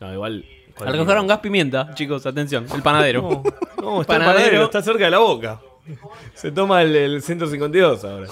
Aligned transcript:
No, 0.00 0.12
igual. 0.12 0.44
Al 0.78 0.92
recoger 0.92 1.26
gas 1.26 1.38
pimienta, 1.40 1.94
chicos, 1.94 2.24
atención. 2.24 2.66
El 2.74 2.82
panadero. 2.82 3.22
No, 3.22 3.42
no, 3.82 4.00
está 4.00 4.16
el 4.16 4.24
panadero, 4.24 4.64
está 4.64 4.82
cerca 4.82 5.04
de 5.04 5.10
la 5.10 5.18
boca. 5.18 5.60
Se 6.34 6.50
toma 6.50 6.82
el, 6.82 6.96
el 6.96 7.22
152 7.22 8.04
ahora. 8.04 8.26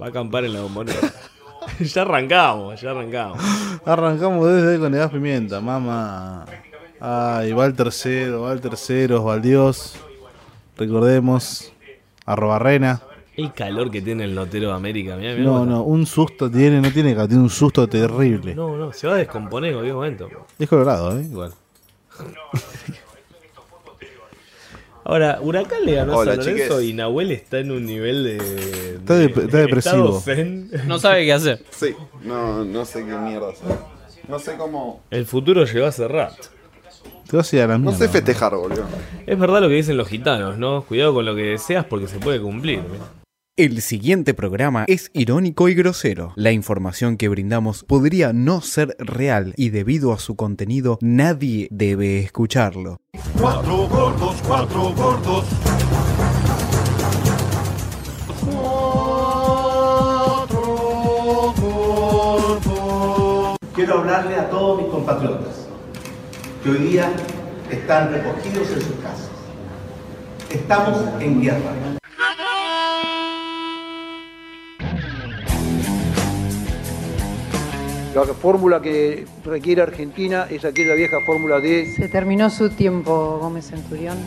Va 0.00 0.06
a 0.06 0.08
acampar 0.10 0.44
en 0.44 0.54
la 0.54 0.60
bombonera. 0.60 1.12
ya 1.80 2.02
arrancamos, 2.02 2.80
ya 2.80 2.90
arrancamos. 2.90 3.38
Arrancamos 3.84 4.46
desde 4.48 4.72
ahí 4.72 4.78
con 4.78 4.92
el 4.92 5.00
gas 5.00 5.10
pimienta, 5.10 5.60
mamá. 5.60 6.44
Ay, 7.00 7.52
va 7.52 7.66
el 7.66 7.74
tercero, 7.74 8.42
va 8.42 8.52
el 8.52 8.60
tercero, 8.60 9.24
va 9.24 9.34
el 9.34 9.42
Dios. 9.42 9.96
Recordemos, 10.76 11.72
arroba 12.24 12.58
reina. 12.58 13.00
El 13.38 13.52
calor 13.52 13.88
que 13.90 14.02
tiene 14.02 14.24
el 14.24 14.34
notero 14.34 14.68
de 14.70 14.74
América, 14.74 15.16
mirá, 15.16 15.32
mirá 15.32 15.44
No, 15.44 15.64
no, 15.64 15.82
un 15.84 16.04
susto 16.06 16.50
tiene, 16.50 16.80
no 16.80 16.90
tiene 16.90 17.14
que 17.14 17.28
tiene 17.28 17.42
un 17.44 17.48
susto 17.50 17.88
terrible. 17.88 18.52
no, 18.54 18.76
no, 18.76 18.92
se 18.92 19.06
va 19.06 19.14
a 19.14 19.16
descomponer 19.18 19.68
en 19.70 19.74
cualquier 19.76 19.94
momento. 19.94 20.28
Es 20.58 20.68
colorado, 20.68 21.16
¿eh? 21.18 21.22
Igual. 21.22 21.52
Ahora, 25.04 25.38
Huracán 25.40 25.84
le 25.86 25.94
ganó 25.94 26.16
Hola, 26.16 26.32
a 26.32 26.34
San 26.36 26.44
Lorenzo 26.46 26.74
chiques. 26.80 26.90
y 26.90 26.92
Nahuel 26.94 27.30
está 27.30 27.60
en 27.60 27.70
un 27.70 27.86
nivel 27.86 28.24
de. 28.24 28.36
Está 28.96 29.14
de- 29.14 29.26
está 29.26 29.58
depresivo. 29.58 30.20
zen. 30.20 30.70
No 30.86 30.98
sabe 30.98 31.24
qué 31.24 31.32
hacer. 31.32 31.64
Sí, 31.70 31.94
no, 32.24 32.64
no 32.64 32.84
sé 32.84 33.06
qué 33.06 33.16
mierda 33.16 33.50
hacer. 33.50 33.68
No 34.28 34.38
sé 34.38 34.56
cómo. 34.56 35.00
El 35.10 35.24
futuro 35.24 35.64
llegó 35.64 35.86
hace 35.86 36.06
rato. 36.08 36.48
Te 37.30 37.36
vas 37.36 37.50
a 37.52 37.56
ir 37.56 37.62
a 37.62 37.66
la 37.68 37.74
No 37.78 37.90
mierda. 37.90 37.98
sé 37.98 38.08
festejar, 38.08 38.54
boludo. 38.54 38.84
Es 39.26 39.38
verdad 39.38 39.60
lo 39.62 39.68
que 39.68 39.74
dicen 39.74 39.96
los 39.96 40.08
gitanos, 40.08 40.58
¿no? 40.58 40.82
Cuidado 40.82 41.14
con 41.14 41.24
lo 41.24 41.34
que 41.34 41.42
deseas 41.42 41.84
porque 41.86 42.08
se 42.08 42.18
puede 42.18 42.40
cumplir. 42.40 42.80
mirá. 42.80 43.04
El 43.58 43.82
siguiente 43.82 44.34
programa 44.34 44.84
es 44.86 45.10
irónico 45.14 45.68
y 45.68 45.74
grosero. 45.74 46.32
La 46.36 46.52
información 46.52 47.16
que 47.16 47.26
brindamos 47.26 47.82
podría 47.82 48.32
no 48.32 48.60
ser 48.60 48.94
real 49.00 49.52
y 49.56 49.70
debido 49.70 50.12
a 50.12 50.20
su 50.20 50.36
contenido 50.36 50.96
nadie 51.00 51.66
debe 51.72 52.20
escucharlo. 52.20 52.98
Cuatro 53.36 53.88
gordos, 53.88 54.36
cuatro 54.46 54.94
gordos. 54.94 55.44
Quiero 63.74 63.94
hablarle 63.98 64.36
a 64.36 64.50
todos 64.50 64.82
mis 64.82 64.88
compatriotas 64.88 65.66
que 66.62 66.70
hoy 66.70 66.78
día 66.78 67.10
están 67.72 68.12
recogidos 68.12 68.70
en 68.70 68.82
sus 68.82 68.96
casas. 69.02 69.30
Estamos 70.48 71.02
en 71.20 71.42
guerra. 71.42 71.98
La 78.26 78.34
fórmula 78.34 78.82
que 78.82 79.26
requiere 79.44 79.80
Argentina 79.80 80.48
es 80.50 80.64
aquella 80.64 80.94
vieja 80.94 81.18
fórmula 81.24 81.60
de 81.60 81.86
Se 81.94 82.08
terminó 82.08 82.50
su 82.50 82.68
tiempo, 82.68 83.38
Gómez 83.40 83.68
Centurión. 83.68 84.18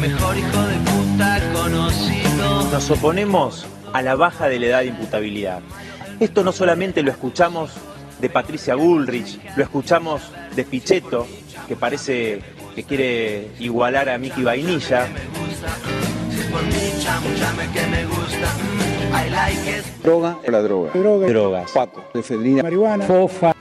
Mejor 0.00 0.36
hijo 0.36 0.62
de 0.62 0.74
puta 0.78 1.40
conocido. 1.54 2.70
Nos 2.72 2.90
oponemos 2.90 3.66
a 3.92 4.02
la 4.02 4.16
baja 4.16 4.48
de 4.48 4.58
la 4.58 4.66
edad 4.66 4.80
de 4.80 4.86
imputabilidad. 4.86 5.60
Esto 6.18 6.42
no 6.42 6.50
solamente 6.50 7.04
lo 7.04 7.12
escuchamos 7.12 7.70
de 8.20 8.30
Patricia 8.30 8.74
Bullrich, 8.74 9.38
lo 9.56 9.62
escuchamos 9.62 10.22
de 10.56 10.64
Pichetto, 10.64 11.24
que 11.68 11.76
parece 11.76 12.40
que 12.74 12.82
quiere 12.82 13.52
igualar 13.60 14.08
a 14.08 14.18
Mickey 14.18 14.42
Vainilla. 14.42 15.06
Si 16.30 16.40
es 16.40 16.46
por 16.46 16.62
mí, 16.64 16.92
chamuchame 16.98 17.70
que 17.72 17.86
me 17.86 18.06
gusta. 18.06 18.25
It. 19.78 19.84
droga, 20.02 20.38
la 20.46 20.62
droga. 20.62 20.90
Droga, 20.94 21.26
Drogas. 21.28 21.70
pato, 21.72 22.04
efedrina, 22.14 22.62
marihuana, 22.62 23.04
fofa. 23.06 23.54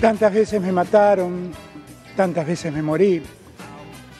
Tantas 0.00 0.34
veces 0.34 0.60
me 0.60 0.72
mataron, 0.72 1.52
tantas 2.16 2.46
veces 2.46 2.72
me 2.72 2.82
morí. 2.82 3.22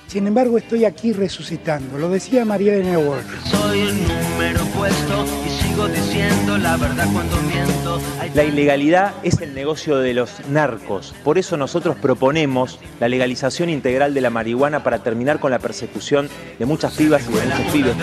Sin 0.07 0.27
embargo, 0.27 0.59
estoy 0.59 0.85
aquí 0.85 1.13
resucitando. 1.15 1.97
Lo 1.98 2.11
decía 2.11 2.45
María 2.45 2.75
Elena 2.75 2.98
Walsh. 2.98 3.25
Soy 3.51 3.81
un 3.81 4.03
número 4.03 4.61
puesto 4.77 5.25
y 5.47 5.48
sigo 5.48 5.89
diciendo 5.89 6.59
la 6.59 6.77
verdad 6.77 7.07
cuando 7.15 7.37
miento. 7.42 7.98
La 8.35 8.45
ilegalidad 8.45 9.15
es 9.23 9.41
el 9.41 9.55
negocio 9.55 9.97
de 9.98 10.13
los 10.13 10.47
narcos. 10.51 11.15
Por 11.25 11.39
eso 11.39 11.57
nosotros 11.57 11.97
proponemos 11.97 12.79
la 13.01 13.09
legalización 13.09 13.71
integral 13.71 14.13
de 14.13 14.21
la 14.21 14.29
marihuana 14.29 14.85
para 14.85 15.03
terminar 15.03 15.41
con 15.41 15.51
la 15.51 15.59
persecución 15.59 16.29
de 16.59 16.67
muchas 16.67 16.92
pibas 16.92 17.23
y 17.29 17.33
de 17.33 17.47
muchos 17.47 17.73
pibes. 17.73 17.95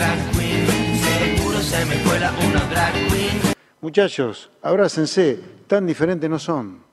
Se 1.69 1.85
me 1.85 1.97
cuela 2.03 2.33
una 2.47 2.65
drag 2.65 2.93
queen. 3.09 3.39
Muchachos, 3.81 4.49
abrácense, 4.61 5.39
tan 5.67 5.85
diferentes 5.85 6.29
no 6.29 6.39
son. 6.39 6.83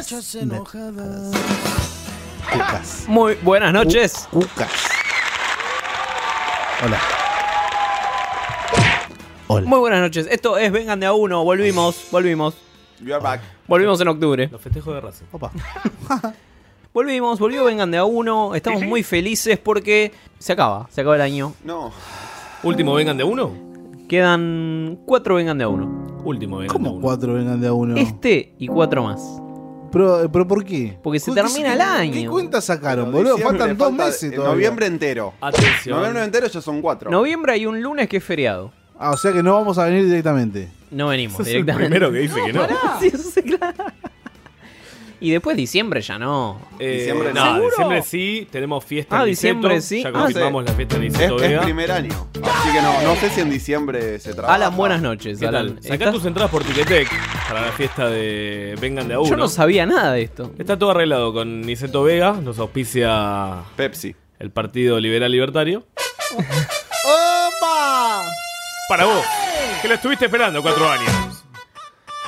Cucas. 0.00 0.34
Cucas. 2.50 3.04
Muy 3.08 3.34
buenas 3.42 3.72
noches. 3.72 4.28
Cucas. 4.30 4.70
Hola. 6.84 6.98
Hola. 9.48 9.66
Muy 9.68 9.78
buenas 9.80 10.00
noches. 10.00 10.26
Esto 10.30 10.56
es 10.56 10.72
Vengan 10.72 10.98
de 10.98 11.06
a 11.06 11.12
uno. 11.12 11.44
Volvimos, 11.44 12.06
volvimos. 12.10 12.54
You 13.00 13.14
are 13.14 13.22
back. 13.22 13.42
Volvimos 13.68 14.00
en 14.00 14.08
octubre. 14.08 14.48
Los 14.50 14.60
festejos 14.60 14.94
de 14.94 15.00
Racing. 15.00 15.26
Opa. 15.32 15.50
Volvimos, 16.94 17.38
volvió 17.38 17.64
Vengan 17.64 17.90
de 17.90 17.98
a 17.98 18.04
uno. 18.04 18.54
Estamos 18.54 18.82
muy 18.82 19.02
felices 19.02 19.58
porque 19.58 20.12
se 20.38 20.52
acaba, 20.52 20.88
se 20.90 21.00
acaba 21.00 21.16
el 21.16 21.22
año. 21.22 21.54
No. 21.64 21.90
Último, 22.62 22.94
vengan 22.94 23.16
de 23.16 23.24
uno. 23.24 23.50
Quedan 24.08 24.98
cuatro 25.06 25.36
Vengan 25.36 25.56
de 25.56 25.64
a 25.64 25.68
uno. 25.68 26.20
Último, 26.24 26.58
vengan 26.58 26.68
de 26.68 26.72
¿Cómo 26.72 26.92
uno. 26.92 27.02
cuatro 27.02 27.34
vengan 27.34 27.60
de 27.60 27.66
a 27.66 27.72
uno? 27.72 27.96
Este 27.96 28.54
y 28.58 28.68
cuatro 28.68 29.02
más. 29.04 29.20
Pero, 29.92 30.28
pero 30.32 30.48
¿por 30.48 30.64
qué? 30.64 30.96
Porque 31.02 31.20
se 31.20 31.30
¿Qué- 31.30 31.34
termina 31.40 31.74
el 31.74 31.80
año. 31.80 32.12
¿Qué 32.14 32.26
cuentas 32.26 32.64
sacaron, 32.64 33.06
Pero 33.06 33.16
boludo? 33.18 33.34
diciembre 33.36 33.58
Faltan 33.58 33.78
dos 33.78 33.88
falta- 33.88 34.04
meses 34.06 34.34
todavía. 34.34 34.54
Noviembre 34.54 34.86
entero. 34.86 35.34
Atención. 35.40 35.98
Noviembre 35.98 36.24
entero 36.24 36.46
ya 36.48 36.60
son 36.60 36.80
cuatro. 36.82 37.10
Noviembre 37.10 37.52
hay 37.52 37.66
un 37.66 37.80
lunes 37.82 38.08
que 38.08 38.16
es 38.16 38.24
feriado. 38.24 38.72
Ah, 38.98 39.10
o 39.10 39.16
sea 39.16 39.32
que 39.32 39.42
no 39.42 39.52
vamos 39.54 39.78
a 39.78 39.84
venir 39.86 40.04
directamente. 40.06 40.68
No 40.90 41.08
venimos 41.08 41.36
Sos 41.38 41.46
el 41.48 41.52
directamente. 41.54 41.88
primero 41.90 42.12
que 42.12 42.18
dice 42.20 42.40
que 42.46 42.52
no. 42.52 42.66
Sí, 43.00 43.06
eso 43.08 43.30
sí, 43.30 43.42
claro. 43.42 43.74
Y 45.20 45.30
después 45.30 45.56
diciembre 45.56 46.00
ya 46.00 46.18
no. 46.18 46.60
Eh, 46.80 46.96
Diciembre 46.98 47.32
no, 47.32 47.44
¿Seguro? 47.44 47.66
diciembre 47.70 48.02
sí, 48.02 48.48
tenemos 48.50 48.84
fiesta 48.84 49.18
Ah, 49.18 49.22
en 49.22 49.26
diciembre 49.28 49.74
Niceto, 49.76 49.88
sí. 49.88 50.02
Ya 50.02 50.08
Ah, 50.08 50.22
confirmamos 50.24 50.64
la 50.64 50.72
fiesta 50.72 50.98
de 50.98 51.06
Es, 51.06 51.12
Niceto 51.12 51.36
es 51.36 51.42
Vega. 51.42 51.62
primer 51.62 51.92
año. 51.92 52.26
Así 52.42 52.72
que 52.72 52.82
no, 52.82 53.02
no 53.02 53.14
sé 53.16 53.30
si 53.30 53.40
en 53.40 53.50
diciembre 53.50 54.18
se 54.18 54.32
trabaja. 54.34 54.54
Alan, 54.54 54.76
buenas 54.76 55.00
noches. 55.00 55.38
¿Qué 55.38 55.46
Alan. 55.46 55.74
tal? 55.74 55.82
Sacá 55.82 55.94
¿Estás- 55.94 56.14
tus 56.14 56.24
entradas 56.26 56.50
por 56.50 56.64
Ticketek 56.64 57.08
para 57.52 57.66
la 57.66 57.72
fiesta 57.72 58.08
de 58.08 58.76
Vengan 58.80 59.08
de 59.08 59.14
a 59.14 59.20
uno. 59.20 59.28
Yo 59.28 59.36
no 59.36 59.48
sabía 59.48 59.84
nada 59.86 60.12
de 60.12 60.22
esto. 60.22 60.52
Está 60.58 60.78
todo 60.78 60.92
arreglado 60.92 61.32
con 61.32 61.60
Niceto 61.62 62.02
Vega, 62.02 62.32
nos 62.32 62.58
auspicia 62.58 63.62
Pepsi. 63.76 64.14
el 64.38 64.50
Partido 64.50 64.98
Liberal 64.98 65.30
Libertario. 65.30 65.86
¡Opa! 67.04 68.22
Para 68.88 69.04
vos, 69.04 69.24
que 69.82 69.88
lo 69.88 69.94
estuviste 69.94 70.26
esperando 70.26 70.62
cuatro 70.62 70.88
años. 70.88 71.44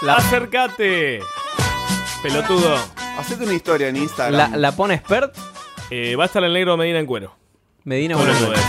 La- 0.02 0.14
Acércate, 0.16 1.20
pelotudo. 2.22 2.76
Hacete 3.18 3.44
una 3.44 3.54
historia 3.54 3.88
en 3.88 3.96
Instagram. 3.96 4.52
La, 4.52 4.56
la 4.56 4.72
pone 4.72 4.94
expert. 4.94 5.34
Eh, 5.90 6.16
va 6.16 6.24
a 6.24 6.26
estar 6.26 6.42
el 6.44 6.52
negro 6.52 6.76
Medina 6.76 6.98
en 6.98 7.06
cuero. 7.06 7.34
Medina, 7.84 8.16
podés. 8.16 8.40
noches. 8.40 8.60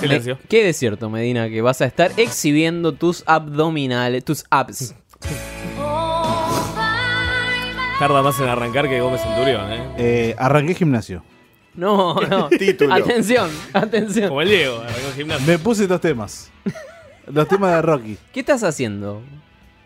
Silencio. 0.00 0.36
Me- 0.36 0.48
¿Qué 0.48 0.68
es 0.68 0.76
cierto, 0.76 1.08
Medina? 1.10 1.48
Que 1.48 1.62
vas 1.62 1.80
a 1.80 1.86
estar 1.86 2.12
exhibiendo 2.16 2.92
tus 2.92 3.22
abdominales, 3.26 4.24
tus 4.24 4.44
abs. 4.50 4.94
Tarda 7.98 8.22
más 8.22 8.38
en 8.40 8.48
arrancar 8.48 8.88
que 8.88 9.00
Gómez 9.00 9.22
Centurión, 9.22 9.72
¿eh? 9.72 9.82
Eh, 9.96 10.34
arranqué 10.38 10.74
gimnasio. 10.74 11.22
No, 11.74 12.14
no. 12.14 12.48
Título. 12.58 12.92
Atención, 12.92 13.50
atención. 13.72 14.28
Como 14.28 14.42
el 14.42 14.48
Diego, 14.50 14.80
arrancó 14.80 15.08
el 15.08 15.14
gimnasio. 15.14 15.46
Me 15.46 15.58
puse 15.58 15.86
dos 15.86 16.00
temas. 16.00 16.50
Los 17.26 17.48
temas 17.48 17.72
de 17.74 17.82
Rocky. 17.82 18.18
¿Qué 18.32 18.40
estás 18.40 18.62
haciendo? 18.64 19.22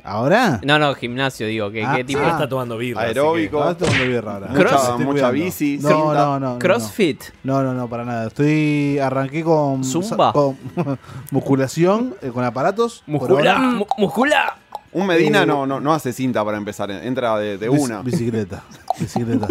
¿Ahora? 0.04 0.60
No, 0.64 0.78
no, 0.78 0.94
gimnasio, 0.94 1.46
digo. 1.46 1.70
¿Qué, 1.70 1.84
Ah, 1.84 1.94
qué 1.96 2.04
tipo? 2.04 2.20
Ahora 2.20 2.32
está 2.32 2.48
tomando 2.48 2.76
birra. 2.78 3.02
Aeróbico. 3.02 3.68
Estoy 3.70 3.88
tomando 3.88 4.06
birra 4.06 4.32
ahora. 4.34 4.46
Cross- 4.48 4.56
Mucha, 4.72 4.76
Estoy 4.90 5.04
mucha 5.04 5.12
cuidando. 5.12 5.32
bici. 5.32 5.78
No, 5.80 5.88
cinta. 5.88 6.14
no, 6.14 6.40
no, 6.40 6.52
no. 6.54 6.58
CrossFit. 6.58 7.22
No, 7.44 7.62
no, 7.62 7.74
no, 7.74 7.88
para 7.88 8.04
nada. 8.04 8.26
Estoy. 8.28 8.98
Arranqué 8.98 9.42
con. 9.42 9.84
Zumba. 9.84 10.32
con 10.32 10.56
musculación, 11.30 12.14
eh, 12.22 12.30
con 12.32 12.44
aparatos. 12.44 13.02
Muscula. 13.06 13.58
mu- 13.58 13.86
Muscula. 13.98 14.56
Un 14.92 15.06
Medina 15.06 15.42
Uh, 15.44 15.46
no, 15.46 15.66
no, 15.66 15.78
no 15.78 15.94
hace 15.94 16.12
cinta 16.12 16.44
para 16.44 16.56
empezar, 16.58 16.90
entra 16.90 17.38
de, 17.38 17.58
de 17.58 17.70
Bici- 17.70 17.80
una. 17.80 18.02
Bicicleta. 18.02 18.64
Bicicleta. 18.98 19.46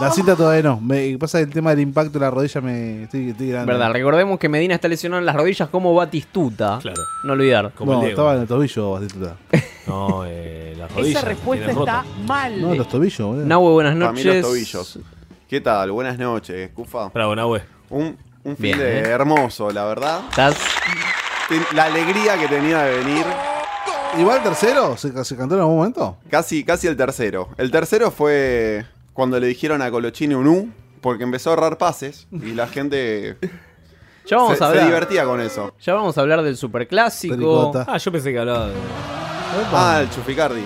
La 0.00 0.10
cinta 0.10 0.34
todavía 0.34 0.62
no. 0.64 0.80
Me 0.80 1.16
pasa 1.16 1.38
el 1.38 1.48
tema 1.50 1.70
del 1.70 1.80
impacto 1.80 2.14
de 2.14 2.20
la 2.20 2.30
rodilla, 2.30 2.60
me 2.60 3.04
estoy, 3.04 3.30
estoy 3.30 3.50
grande. 3.50 3.72
Verdad, 3.72 3.92
recordemos 3.92 4.38
que 4.40 4.48
Medina 4.48 4.74
está 4.74 4.88
lesionado 4.88 5.20
en 5.20 5.26
las 5.26 5.36
rodillas 5.36 5.68
como 5.68 5.94
Batistuta. 5.94 6.80
Claro. 6.82 7.02
No 7.22 7.34
olvidar. 7.34 7.72
no, 7.78 8.02
estaba 8.04 8.34
en 8.34 8.40
el 8.42 8.48
tobillo, 8.48 8.90
Batistuta. 8.92 9.36
No, 9.86 10.24
eh, 10.26 10.74
las 10.76 10.92
rodillas. 10.92 11.18
Esa 11.18 11.28
respuesta 11.28 11.66
está 11.66 11.78
rota. 11.78 12.04
mal. 12.26 12.60
No, 12.60 12.74
los 12.74 12.88
tobillos, 12.88 13.28
boludo. 13.28 13.46
Nahue, 13.46 13.72
buenas 13.72 13.94
Para 13.96 14.12
mí 14.12 14.24
noches. 14.24 14.42
los 14.42 14.50
tobillos. 14.50 14.98
¿Qué 15.48 15.60
tal? 15.60 15.92
Buenas 15.92 16.18
noches, 16.18 16.70
Cufa. 16.74 17.08
Bravo, 17.10 17.36
Nahue. 17.36 17.62
Un, 17.90 18.16
un 18.42 18.56
fin 18.56 18.76
Bien, 18.76 18.78
de 18.78 18.98
¿eh? 18.98 19.08
hermoso, 19.08 19.70
la 19.70 19.84
verdad. 19.84 20.20
Estás 20.30 20.56
Ten- 21.48 21.64
La 21.74 21.84
alegría 21.84 22.36
que 22.38 22.48
tenía 22.48 22.78
de 22.82 22.98
venir. 22.98 23.24
Igual 24.18 24.42
tercero, 24.42 24.96
¿se, 24.96 25.24
se 25.24 25.36
cantó 25.36 25.54
en 25.54 25.60
algún 25.60 25.76
momento? 25.76 26.16
Casi, 26.30 26.64
casi 26.64 26.86
el 26.88 26.96
tercero. 26.96 27.48
El 27.56 27.70
tercero 27.70 28.10
fue 28.10 28.84
cuando 29.12 29.38
le 29.38 29.46
dijeron 29.46 29.82
a 29.82 29.90
Colochini 29.90 30.34
un 30.34 30.46
U, 30.48 30.68
porque 31.00 31.24
empezó 31.24 31.50
a 31.50 31.54
ahorrar 31.54 31.78
pases 31.78 32.26
y 32.32 32.52
la 32.52 32.66
gente 32.66 33.36
Ya 34.26 34.36
vamos 34.36 34.58
se, 34.58 34.64
a 34.64 34.66
se 34.66 34.72
hablar. 34.72 34.86
divertía 34.86 35.24
con 35.24 35.40
eso. 35.40 35.72
Ya 35.80 35.94
vamos 35.94 36.18
a 36.18 36.20
hablar 36.20 36.42
del 36.42 36.56
superclásico. 36.56 37.34
Pericota. 37.34 37.86
Ah, 37.88 37.96
yo 37.98 38.12
pensé 38.12 38.32
que 38.32 38.38
hablaba 38.38 38.68
de. 38.68 38.74
Ah, 39.72 39.98
el 40.02 40.10
Chuficardi. 40.10 40.62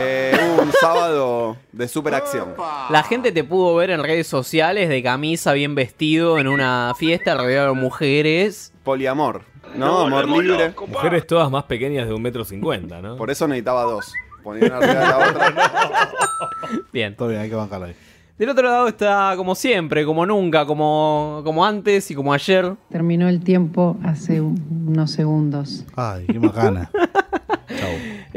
Eh, 0.00 0.38
hubo 0.54 0.62
un 0.62 0.72
sábado 0.72 1.56
de 1.72 1.88
super 1.88 2.14
acción. 2.14 2.54
La 2.90 3.02
gente 3.02 3.32
te 3.32 3.42
pudo 3.42 3.74
ver 3.74 3.90
en 3.90 4.02
redes 4.02 4.26
sociales 4.28 4.88
de 4.88 5.02
camisa, 5.02 5.52
bien 5.52 5.74
vestido, 5.74 6.38
en 6.38 6.46
una 6.46 6.92
fiesta 6.96 7.34
rodeado 7.34 7.74
de 7.74 7.80
mujeres. 7.80 8.72
Poliamor, 8.84 9.42
¿no? 9.76 10.00
Amor 10.00 10.28
libre. 10.28 10.74
Mujeres 10.88 11.26
todas 11.26 11.50
más 11.50 11.64
pequeñas 11.64 12.06
de 12.08 12.14
un 12.14 12.22
metro 12.22 12.44
cincuenta, 12.44 13.00
¿no? 13.02 13.16
Por 13.16 13.30
eso 13.30 13.46
necesitaba 13.48 13.82
dos. 13.84 14.12
Ponían 14.42 14.72
arriba 14.72 14.94
de 14.94 15.06
la 15.06 15.18
otra. 15.18 15.54
Bien. 16.92 17.16
Todo 17.16 17.28
bien, 17.28 17.40
hay 17.40 17.48
que 17.48 17.54
bancarlo 17.54 17.86
ahí. 17.86 17.94
Del 18.38 18.48
otro 18.50 18.64
lado 18.68 18.88
está 18.88 19.34
como 19.36 19.54
siempre, 19.54 20.04
como 20.04 20.26
nunca, 20.26 20.66
como, 20.66 21.40
como 21.44 21.64
antes 21.64 22.10
y 22.10 22.14
como 22.16 22.32
ayer. 22.32 22.74
Terminó 22.90 23.28
el 23.28 23.42
tiempo 23.44 23.96
hace 24.04 24.40
un- 24.40 24.86
unos 24.88 25.12
segundos. 25.12 25.84
Ay, 25.96 26.26
qué 26.26 26.38
macana. 26.40 26.90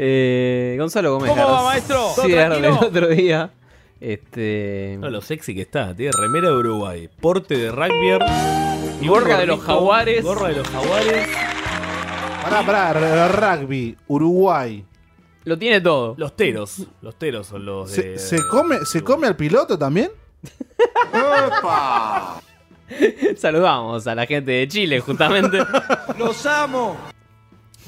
Eh, 0.00 0.76
Gonzalo 0.78 1.12
Gómez. 1.14 1.30
¿Cómo 1.30 1.42
va, 1.44 1.64
maestro? 1.64 1.96
¿Todo 2.14 2.24
Sí, 2.26 2.32
el 2.32 2.46
tranquilo? 2.46 2.78
otro 2.80 3.08
día. 3.08 3.50
Este. 4.00 4.96
No, 5.00 5.10
lo 5.10 5.20
sexy 5.20 5.54
que 5.54 5.62
está. 5.62 5.94
Tiene 5.94 6.12
remera 6.12 6.48
de 6.48 6.54
Uruguay, 6.54 7.08
porte 7.20 7.56
de 7.56 7.70
rugby. 7.70 8.18
y 9.00 9.08
Gorra 9.08 9.38
de 9.38 9.46
los 9.46 9.60
jaguares. 9.60 10.24
Gorra 10.24 10.48
de 10.48 10.56
los 10.56 10.68
jaguares. 10.68 11.28
Pará, 12.42 12.62
pará, 12.64 13.28
rugby, 13.28 13.96
Uruguay. 14.06 14.84
Lo 15.44 15.58
tiene 15.58 15.80
todo. 15.80 16.14
Los 16.16 16.36
teros. 16.36 16.86
Los 17.02 17.18
teros 17.18 17.46
son 17.46 17.66
los 17.66 17.90
de. 17.92 18.18
¿Se, 18.18 18.38
se 18.38 18.48
come, 18.48 18.78
¿Se 18.84 19.02
come 19.02 19.26
al 19.26 19.36
piloto 19.36 19.78
también? 19.78 20.10
Saludamos 23.36 24.06
a 24.06 24.14
la 24.14 24.26
gente 24.26 24.52
de 24.52 24.68
Chile, 24.68 25.00
justamente. 25.00 25.58
¡Los 26.18 26.46
amo! 26.46 26.96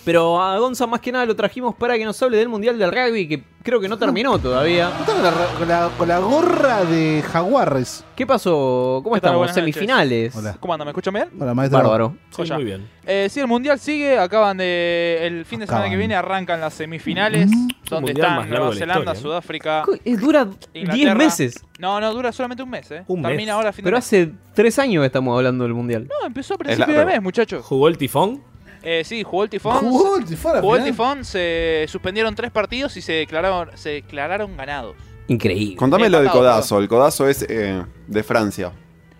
Pero 0.04 0.40
a 0.40 0.58
Gonza 0.58 0.86
más 0.86 1.00
que 1.00 1.12
nada 1.12 1.26
lo 1.26 1.36
trajimos 1.36 1.74
para 1.74 1.96
que 1.96 2.04
nos 2.04 2.20
hable 2.22 2.36
del 2.38 2.48
Mundial 2.48 2.78
del 2.78 2.90
Rugby, 2.90 3.28
que 3.28 3.42
creo 3.62 3.80
que 3.80 3.88
no 3.88 3.98
terminó 3.98 4.38
todavía. 4.38 4.90
Está 5.00 5.12
con 5.12 5.22
la, 5.22 5.30
con 5.58 5.68
la- 5.68 5.90
con 5.98 6.08
la 6.08 6.18
gorra 6.18 6.84
de 6.84 7.22
jaguares. 7.30 8.04
¿Qué 8.16 8.26
pasó? 8.26 9.00
¿Cómo 9.02 9.14
¿Qué 9.14 9.20
tal? 9.20 9.28
estamos? 9.30 9.38
Buenas 9.38 9.56
noches. 9.56 9.74
Semifinales. 9.74 10.36
Hola. 10.36 10.56
¿Cómo 10.60 10.72
anda? 10.74 10.84
¿Me 10.84 10.90
escuchan 10.90 11.14
bien? 11.14 11.28
Hola, 11.38 11.54
maestro. 11.54 11.78
Bárbaro. 11.78 12.16
Sí, 12.30 12.36
Joya. 12.36 12.54
muy 12.56 12.64
bien. 12.64 12.88
Eh, 13.06 13.28
sí, 13.30 13.40
el 13.40 13.46
mundial 13.46 13.78
sigue. 13.78 14.18
Acaban 14.18 14.56
de. 14.56 15.18
El 15.22 15.44
fin 15.44 15.60
de 15.60 15.66
semana 15.66 15.82
Acaban. 15.84 15.90
que 15.90 15.96
viene 15.96 16.14
arrancan 16.14 16.60
las 16.60 16.74
semifinales. 16.74 17.50
donde 17.90 18.12
mundial 18.12 18.16
están 18.26 18.36
más 18.36 18.48
largo 18.50 18.64
Nueva 18.66 18.74
de 18.74 18.74
la 18.74 18.78
Zelanda, 18.94 19.12
historia, 19.12 19.14
¿no? 19.14 19.20
Sudáfrica. 19.28 19.82
Co- 19.84 19.94
eh, 20.04 20.16
Dura 20.16 20.44
10 20.44 20.56
Inglaterra. 20.74 21.14
meses. 21.14 21.64
No, 21.78 22.00
no, 22.00 22.12
dura 22.12 22.30
solamente 22.32 22.62
un 22.62 22.70
mes, 22.70 22.90
¿eh? 22.90 23.02
Un 23.08 23.22
Termina 23.22 23.38
mes. 23.42 23.48
ahora 23.50 23.68
a 23.70 23.72
fin 23.72 23.82
Pero 23.84 23.96
de 23.96 23.98
mes. 23.98 24.06
hace 24.06 24.30
3 24.54 24.78
años 24.78 25.02
que 25.02 25.06
estamos 25.06 25.36
hablando 25.36 25.64
del 25.64 25.74
Mundial. 25.74 26.06
No, 26.08 26.26
empezó 26.26 26.54
a 26.54 26.58
principio 26.58 26.86
de 26.86 26.92
largo. 26.98 27.10
mes, 27.12 27.22
muchachos. 27.22 27.64
¿Jugó 27.64 27.88
el 27.88 27.98
tifón? 27.98 28.42
Eh, 28.82 29.02
sí, 29.04 29.22
jugó 29.22 29.44
el 29.44 29.50
tifón. 29.50 29.76
Jugó 29.78 30.16
el 30.16 30.24
tifón 30.24 30.60
Jugó 30.60 30.76
el 30.76 30.84
tifón, 30.84 31.24
se 31.24 31.84
suspendieron 31.88 32.34
tres 32.34 32.50
partidos 32.50 32.96
y 32.96 33.02
se 33.02 33.12
declararon, 33.12 33.70
se 33.76 33.90
declararon 33.90 34.56
ganados. 34.56 34.96
Increíble. 35.28 35.76
Contame 35.76 36.08
lo 36.08 36.20
del 36.20 36.30
codazo. 36.30 36.78
El 36.78 36.88
codazo 36.88 37.28
es 37.28 37.44
eh, 37.48 37.84
de 38.06 38.22
Francia. 38.22 38.72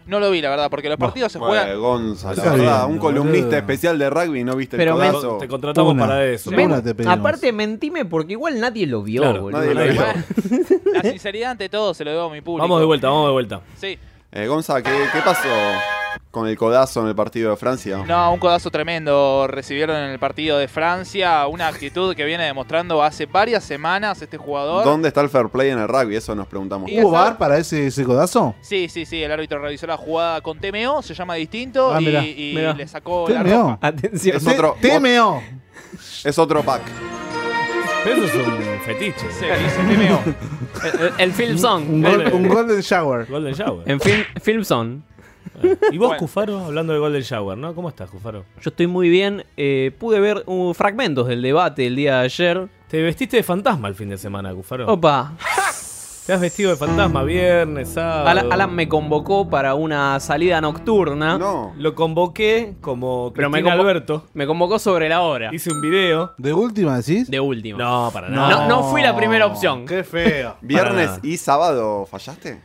No 0.07 0.19
lo 0.19 0.29
vi, 0.33 0.41
la 0.41 0.51
verdad, 0.51 0.69
porque 0.71 0.89
los 0.89 0.99
partidos 0.99 1.31
se 1.31 1.39
Bueno, 1.39 1.63
juegan. 1.63 1.79
Gonza, 1.81 2.35
la 2.35 2.43
verdad, 2.43 2.85
un 2.87 2.99
boludo. 2.99 3.21
columnista 3.23 3.59
especial 3.59 3.97
de 3.97 4.11
rugby 4.11 4.43
no 4.43 4.57
viste 4.57 4.77
Pero 4.77 4.95
el 4.95 5.01
me- 5.01 5.11
codazo. 5.13 5.39
Te 5.39 5.47
contratamos 5.47 5.93
Una. 5.93 6.03
para 6.07 6.25
eso. 6.27 6.51
Aparte, 7.07 7.53
mentime 7.53 8.05
porque 8.07 8.33
igual 8.33 8.59
nadie 8.59 8.89
lo 8.89 9.03
vio, 9.05 9.23
Claro, 9.23 9.43
boludo. 9.43 9.61
nadie 9.61 9.75
lo 9.75 9.85
vio. 9.85 10.03
La 10.95 11.03
sinceridad 11.03 11.53
ante 11.53 11.69
todo 11.69 11.95
se 11.95 12.05
lo 12.05 12.11
debo 12.11 12.23
a 12.25 12.31
mi 12.33 12.41
público. 12.41 12.63
Vamos 12.63 12.81
de 12.81 12.87
vuelta, 12.87 13.09
vamos 13.09 13.27
de 13.27 13.33
vuelta. 13.33 13.61
Sí. 13.77 13.99
Eh, 14.33 14.47
Gonza, 14.49 14.83
¿qué, 14.83 14.91
¿qué 15.13 15.21
pasó 15.25 15.49
con 16.31 16.47
el 16.49 16.57
codazo 16.57 17.01
en 17.03 17.09
el 17.09 17.15
partido 17.15 17.51
de 17.51 17.57
Francia? 17.57 18.05
No, 18.07 18.33
un 18.33 18.39
codazo 18.39 18.71
tremendo 18.71 19.47
recibieron 19.49 19.97
en 19.97 20.11
el 20.11 20.19
partido 20.19 20.59
de 20.59 20.69
Francia. 20.69 21.47
Una 21.47 21.69
actitud 21.69 22.15
que 22.15 22.25
viene 22.25 22.45
demostrando 22.45 23.03
hace 23.03 23.27
varias 23.27 23.65
semanas 23.65 24.21
este 24.23 24.37
jugador. 24.37 24.85
¿Dónde 24.85 25.09
está 25.09 25.21
el 25.23 25.29
fair 25.29 25.49
play 25.49 25.71
en 25.71 25.79
el 25.79 25.89
rugby? 25.89 26.17
Eso 26.17 26.35
nos 26.35 26.47
preguntamos. 26.47 26.91
Y- 26.91 27.01
¿Hubo 27.01 27.09
esa- 27.15 27.25
bar 27.25 27.39
para 27.39 27.59
ese, 27.59 27.87
ese 27.89 28.05
codazo? 28.05 28.55
Sí, 28.61 28.89
sí, 28.89 29.05
sí. 29.07 29.23
El 29.23 29.33
árbitro 29.33 29.59
revisó 29.61 29.87
la 29.87 29.97
jugada 29.97 30.41
con 30.41 30.59
TMO, 30.59 31.03
se 31.03 31.15
llama 31.15 31.35
distinto. 31.35 31.93
Ah, 31.95 32.01
y 32.01 32.05
mirá, 32.05 32.25
y 32.25 32.53
mirá. 32.55 32.73
le 32.75 32.87
sacó 32.87 33.29
la 33.29 33.43
TMO. 33.43 33.51
roja. 33.63 33.79
Atención. 33.81 34.37
Es 34.37 34.47
otro, 34.47 34.77
TMO. 34.81 35.43
es 36.25 36.39
otro 36.39 36.63
pack. 36.63 36.83
Pero 38.03 38.25
eso 38.25 38.41
es 38.41 38.47
un 38.49 38.81
fetiche. 38.85 39.27
Dice 39.27 39.49
TMO. 39.95 40.21
El, 41.01 41.13
el 41.19 41.33
Film 41.33 41.59
Song. 41.59 41.85
Un, 41.91 42.03
gol- 42.03 42.31
un 42.33 42.49
golden 42.49 42.81
shower. 42.81 43.27
Golden 43.27 43.53
Shower. 43.53 43.91
En 43.91 44.01
film, 44.01 44.23
film 44.41 44.65
Zone. 44.65 45.01
Y 45.93 45.99
vos, 45.99 46.09
Bueno. 46.09 46.17
Cufaro, 46.19 46.59
hablando 46.65 46.93
de 46.93 46.99
Golden 46.99 47.23
Shower, 47.23 47.57
¿no? 47.59 47.75
¿Cómo 47.75 47.89
estás, 47.89 48.09
Cufaro? 48.11 48.45
Yo 48.61 48.71
estoy 48.71 48.87
muy 48.87 49.09
bien. 49.09 49.45
eh, 49.57 49.93
pude 49.99 50.21
ver 50.21 50.43
uh, 50.47 50.73
fragmentos 50.75 51.27
del 51.29 51.43
debate 51.43 51.87
el 51.87 51.97
día 51.97 52.19
de 52.19 52.25
ayer. 52.25 52.69
Te 52.89 53.03
vestiste 53.03 53.37
de 53.37 53.43
fantasma 53.43 53.89
el 53.89 53.95
fin 53.95 54.09
de 54.09 54.19
semana, 54.19 54.53
Cufaro. 54.55 54.87
Opa, 54.93 55.33
Te 56.27 56.35
has 56.35 56.41
vestido 56.41 56.71
de 56.71 56.77
fantasma 56.77 57.23
viernes, 57.25 57.89
sábado. 57.89 58.29
Alan, 58.29 58.53
Alan 58.53 58.73
me 58.75 58.89
convocó 58.89 59.49
para 59.51 59.75
una 59.75 60.21
salida 60.21 60.61
nocturna. 60.61 61.39
No. 61.39 61.73
Lo 61.77 61.95
convoqué 61.95 62.75
como 62.81 63.33
Pero 63.35 63.51
me 63.51 63.63
convo- 63.65 63.71
Alberto. 63.73 64.27
Me 64.35 64.47
convocó 64.47 64.79
sobre 64.79 65.09
la 65.09 65.23
hora. 65.23 65.51
Hice 65.53 65.73
un 65.73 65.81
video. 65.81 66.33
¿De 66.39 66.53
última 66.53 66.97
decís? 66.99 67.29
De 67.31 67.41
último. 67.41 67.79
No, 67.79 68.11
para 68.13 68.29
No, 68.29 68.49
nada. 68.49 68.69
no 68.69 68.85
fui 68.85 69.03
la 69.03 69.17
primera 69.17 69.47
opción. 69.47 69.87
Qué 69.87 70.05
feo. 70.05 70.57
¿Viernes 70.61 71.07
nada. 71.07 71.21
y 71.23 71.37
sábado 71.37 72.07
fallaste? 72.07 72.61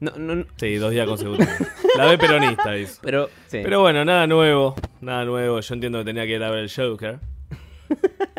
No, 0.00 0.12
no, 0.16 0.34
no, 0.34 0.44
Sí, 0.56 0.76
dos 0.76 0.90
días 0.92 1.06
consecutivos. 1.06 1.52
la 1.96 2.06
de 2.06 2.18
peronista, 2.18 2.72
dice. 2.72 2.98
pero, 3.02 3.28
sí. 3.48 3.60
Pero 3.62 3.80
bueno, 3.80 4.04
nada 4.04 4.26
nuevo. 4.26 4.74
Nada 5.00 5.24
nuevo. 5.24 5.60
Yo 5.60 5.74
entiendo 5.74 5.98
que 5.98 6.04
tenía 6.04 6.24
que 6.26 6.34
ir 6.36 6.42
a 6.42 6.50
ver 6.50 6.60
el 6.60 6.70
Joker. 6.74 7.18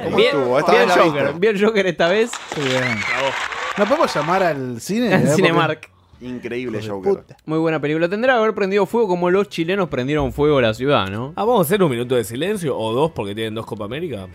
¿Cómo 0.03 0.15
Bien, 0.17 0.35
estuvo? 0.37 0.59
Esta 0.59 0.71
bien 0.71 0.87
vez 0.87 0.95
la 0.97 1.03
Joker, 1.03 1.23
viste. 1.23 1.39
bien 1.39 1.61
Joker 1.65 1.87
esta 1.87 2.07
vez. 2.07 2.31
Qué 2.55 2.61
bien. 2.61 2.83
¿No 3.77 3.85
podemos 3.85 4.13
llamar 4.15 4.43
al 4.43 4.79
cine? 4.81 5.13
Eh, 5.13 5.27
Cinemark. 5.35 5.89
Increíble 6.21 6.79
Joker. 6.87 7.13
puta. 7.15 7.37
Muy 7.45 7.57
buena 7.59 7.79
película. 7.81 8.07
Tendrá 8.07 8.33
que 8.33 8.39
haber 8.39 8.53
prendido 8.53 8.85
fuego 8.85 9.07
como 9.07 9.29
los 9.31 9.49
chilenos 9.49 9.89
prendieron 9.89 10.31
fuego 10.31 10.59
a 10.59 10.61
la 10.61 10.73
ciudad, 10.73 11.07
¿no? 11.07 11.33
Ah, 11.35 11.43
vamos 11.43 11.59
a 11.59 11.61
hacer 11.63 11.81
un 11.83 11.89
minuto 11.89 12.15
de 12.15 12.23
silencio 12.23 12.77
o 12.77 12.93
dos 12.93 13.11
porque 13.11 13.33
tienen 13.35 13.55
dos 13.55 13.65
Copa 13.65 13.85
América. 13.85 14.27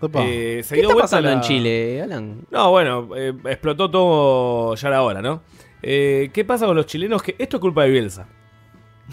Opa. 0.00 0.22
Eh, 0.24 0.62
se 0.64 0.74
¿Qué 0.74 0.80
dio 0.82 0.90
está 0.90 0.94
vuelta 0.94 1.02
pasando 1.02 1.28
la- 1.30 1.34
en 1.36 1.40
Chile, 1.40 2.02
Alan? 2.02 2.40
No, 2.50 2.70
bueno, 2.70 3.08
eh, 3.16 3.32
explotó 3.46 3.90
todo 3.90 4.74
ya 4.74 4.94
ahora, 4.96 5.22
¿no? 5.22 5.42
Eh, 5.86 6.30
¿Qué 6.32 6.44
pasa 6.44 6.66
con 6.66 6.76
los 6.76 6.86
chilenos? 6.86 7.22
Que 7.22 7.34
esto 7.38 7.58
es 7.58 7.60
culpa 7.60 7.82
de 7.84 7.90
Bielsa. 7.90 8.26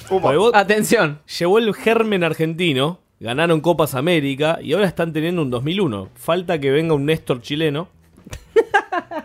Vos- 0.09 0.51
Atención. 0.53 1.19
Llevó 1.39 1.57
el 1.59 1.73
germen 1.75 2.23
argentino, 2.23 2.99
ganaron 3.19 3.59
Copas 3.59 3.93
América 3.93 4.59
y 4.61 4.71
ahora 4.73 4.87
están 4.87 5.11
teniendo 5.11 5.41
un 5.41 5.49
2001. 5.49 6.07
Falta 6.15 6.59
que 6.59 6.71
venga 6.71 6.93
un 6.93 7.05
Néstor 7.05 7.41
chileno 7.41 7.89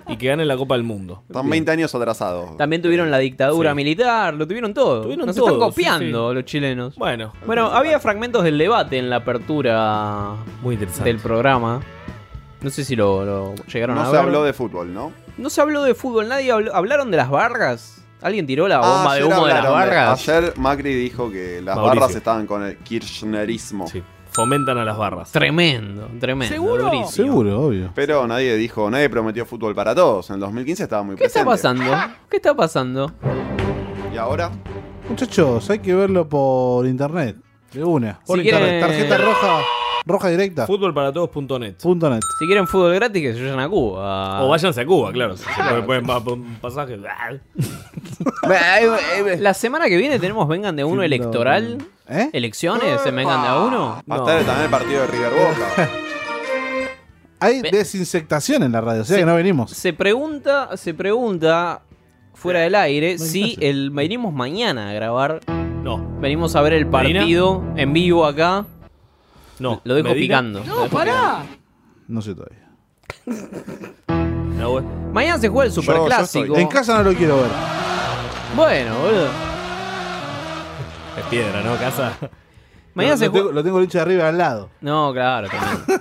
y 0.08 0.16
que 0.16 0.26
gane 0.28 0.44
la 0.44 0.56
Copa 0.56 0.74
del 0.74 0.82
Mundo. 0.82 1.22
Están 1.28 1.48
20 1.48 1.70
años 1.70 1.94
atrasados. 1.94 2.56
También 2.56 2.82
tuvieron 2.82 3.12
la 3.12 3.18
dictadura 3.18 3.70
Sí. 3.70 3.76
militar, 3.76 4.34
lo 4.34 4.46
tuvieron 4.48 4.74
todo. 4.74 5.02
Tuvieron 5.02 5.26
Nos 5.26 5.36
todo, 5.36 5.46
están 5.46 5.60
sí, 5.60 5.66
copiando 5.84 6.34
los 6.34 6.44
chilenos. 6.44 6.96
Bueno, 6.96 7.32
Bueno, 7.46 7.66
había 7.66 8.00
fragmentos 8.00 8.42
del 8.42 8.58
debate 8.58 8.98
en 8.98 9.08
la 9.08 9.16
apertura 9.16 10.34
muy 10.62 10.74
interesante. 10.74 11.08
del 11.10 11.20
programa. 11.20 11.80
No 12.60 12.70
sé 12.70 12.84
si 12.84 12.96
lo, 12.96 13.24
lo 13.24 13.54
llegaron 13.72 13.98
a 13.98 14.02
No 14.04 14.10
ver. 14.10 14.20
se 14.20 14.26
habló 14.26 14.42
de 14.42 14.52
fútbol, 14.52 14.92
¿no? 14.92 15.12
No 15.38 15.50
se 15.50 15.60
habló 15.60 15.82
de 15.82 15.94
fútbol, 15.94 16.28
nadie 16.28 16.50
habló. 16.52 16.74
¿Hablaron 16.74 17.10
de 17.10 17.16
las 17.16 17.30
barras? 17.30 18.02
¿Alguien 18.22 18.46
tiró 18.46 18.66
la 18.66 18.78
bomba 18.78 19.12
Ah, 19.12 19.14
de 19.14 19.20
ayer 19.20 19.32
humo 19.32 19.46
de 19.46 19.52
las 19.54 19.62
de- 19.62 19.68
barras? 19.68 20.28
Ayer 20.28 20.52
Macri 20.56 20.94
dijo 20.94 21.30
que 21.30 21.60
las 21.62 21.76
Mauricio. 21.76 22.00
barras 22.00 22.16
estaban 22.16 22.46
con 22.46 22.62
el 22.64 22.78
kirchnerismo. 22.78 23.86
Sí, 23.86 24.02
fomentan 24.30 24.78
a 24.78 24.84
las 24.84 24.96
barras. 24.96 25.30
Tremendo, 25.32 26.08
tremendo. 26.18 26.54
¿Seguro? 26.54 26.84
durísimo. 26.84 27.10
Seguro, 27.10 27.60
obvio. 27.66 27.90
Pero 27.94 28.26
nadie 28.26 28.56
dijo, 28.56 28.90
nadie 28.90 29.10
prometió 29.10 29.44
fútbol 29.44 29.74
para 29.74 29.94
todos. 29.94 30.30
En 30.30 30.34
el 30.34 30.40
2015 30.40 30.84
estaba 30.84 31.02
muy 31.02 31.16
¿Qué 31.16 31.26
está 31.26 31.44
pasando? 31.44 31.84
¿Qué 32.30 32.36
está 32.36 32.54
pasando? 32.54 33.12
Y 34.12 34.16
ahora, 34.16 34.50
Muchachos, 35.08 35.70
hay 35.70 35.78
que 35.78 35.94
verlo 35.94 36.28
por 36.28 36.84
internet. 36.86 37.36
De 37.72 37.84
una. 37.84 38.18
Por 38.26 38.38
Si 38.40 38.44
internet. 38.46 38.80
quieren- 38.84 39.08
Tarjeta 39.08 39.18
roja. 39.18 39.60
Roja 40.06 40.28
directa. 40.28 40.66
Fútbolparatodos.net. 40.68 41.74
Punto 41.82 42.08
net. 42.08 42.20
Si 42.38 42.46
quieren 42.46 42.66
fútbol 42.68 42.94
gratis, 42.94 43.20
que 43.22 43.34
se 43.34 43.42
vayan 43.42 43.58
a 43.58 43.68
Cuba. 43.68 44.42
O 44.44 44.48
váyanse 44.48 44.80
a 44.80 44.86
Cuba, 44.86 45.10
claro. 45.12 45.36
Si 45.36 45.42
se 45.44 45.50
pueden- 45.62 45.84
pueden 45.86 46.06
pa- 46.06 46.22
pa- 46.24 46.32
un 46.32 46.56
pasaje. 46.60 46.96
La 49.38 49.54
semana 49.54 49.86
que 49.86 49.96
viene 49.96 50.18
tenemos 50.18 50.46
Vengan 50.48 50.76
de 50.76 50.84
Uno 50.84 51.02
electoral. 51.02 51.78
¿Eh? 52.08 52.30
¿Elecciones 52.32 53.04
en 53.04 53.16
Vengan 53.16 53.42
de 53.42 53.48
a 53.48 53.60
Uno? 53.62 54.02
Va 54.10 54.14
a 54.16 54.18
estar 54.18 54.38
también 54.44 54.64
el 54.64 54.70
partido 54.70 55.00
de 55.02 55.06
River 55.08 55.30
Boca. 55.32 55.90
Hay 57.40 57.60
desinsectación 57.62 58.62
en 58.62 58.72
la 58.72 58.80
radio, 58.80 59.02
o 59.02 59.04
sea 59.04 59.16
Se- 59.16 59.20
que 59.22 59.26
no 59.26 59.34
venimos. 59.34 59.70
Se 59.72 59.92
pregunta, 59.92 60.76
se 60.76 60.94
pregunta 60.94 61.82
fuera 62.32 62.60
del 62.60 62.74
aire 62.76 63.18
si 63.18 63.56
el 63.60 63.90
venimos 63.90 64.32
mañana 64.32 64.90
a 64.90 64.92
grabar. 64.92 65.40
No. 65.82 66.16
Venimos 66.20 66.56
a 66.56 66.62
ver 66.62 66.72
el 66.74 66.86
¿Medina? 66.86 67.20
partido 67.20 67.62
en 67.76 67.92
vivo 67.92 68.24
acá. 68.24 68.64
No. 69.58 69.80
Lo 69.84 69.94
dejo 69.94 70.08
¿Medina? 70.08 70.20
picando. 70.22 70.60
lo 70.60 70.66
No, 70.66 70.82
dejo 70.82 70.96
pará. 70.96 71.42
No 72.08 72.20
sé 72.22 72.34
todavía. 72.34 72.68
No, 73.26 74.70
güey. 74.70 74.84
picando. 74.84 75.12
Mañana 75.12 75.38
se 75.38 75.48
juega 75.48 75.66
el 75.66 75.72
superclásico. 75.72 76.56
En 76.56 76.68
casa 76.68 76.98
no 77.02 77.10
lo 77.10 77.16
quiero 77.16 77.36
ver. 77.36 77.50
Bueno, 78.54 78.94
boludo. 78.98 79.28
Es 81.18 81.24
piedra, 81.30 81.62
¿no? 81.62 81.76
Casa. 81.76 82.12
Mañana 82.94 83.14
lo, 83.14 83.18
se 83.18 83.26
lo 83.26 83.32
tengo, 83.32 83.44
juega. 83.44 83.54
lo 83.56 83.64
tengo 83.64 83.78
el 83.78 83.84
hincha 83.84 83.98
de 83.98 84.02
arriba 84.02 84.28
al 84.28 84.38
lado. 84.38 84.70
No, 84.80 85.12
claro, 85.12 85.48
también. 85.48 86.00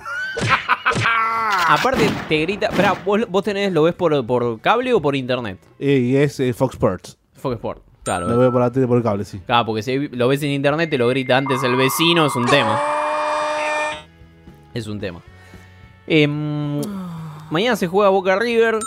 Aparte 1.68 2.10
te 2.28 2.38
grita. 2.42 2.66
Esperá, 2.66 2.94
¿vos, 3.04 3.22
vos 3.28 3.42
tenés, 3.42 3.72
lo 3.72 3.82
ves 3.82 3.94
por, 3.94 4.24
por 4.26 4.60
cable 4.60 4.92
o 4.94 5.00
por 5.00 5.16
internet? 5.16 5.58
Y 5.78 6.16
es 6.16 6.38
eh, 6.40 6.52
Fox 6.52 6.74
Sports. 6.74 7.18
Fox 7.34 7.56
Sport. 7.56 7.82
Claro. 8.04 8.28
Lo 8.28 8.38
veo 8.38 8.52
por 8.52 8.60
la 8.60 8.70
tele 8.70 8.86
por 8.86 8.96
el 8.98 9.02
cable, 9.02 9.24
sí. 9.24 9.40
Claro, 9.44 9.66
porque 9.66 9.82
si 9.82 10.08
lo 10.08 10.28
ves 10.28 10.42
en 10.42 10.50
internet 10.50 10.88
te 10.90 10.96
lo 10.96 11.08
grita 11.08 11.36
antes 11.36 11.62
el 11.64 11.74
vecino, 11.74 12.26
es 12.26 12.36
un 12.36 12.46
tema. 12.46 12.80
Es 14.76 14.86
un 14.86 15.00
tema. 15.00 15.20
Em, 16.06 16.80
mañana 17.50 17.76
se 17.76 17.86
juega 17.86 18.10
Boca 18.10 18.36
River. 18.38 18.78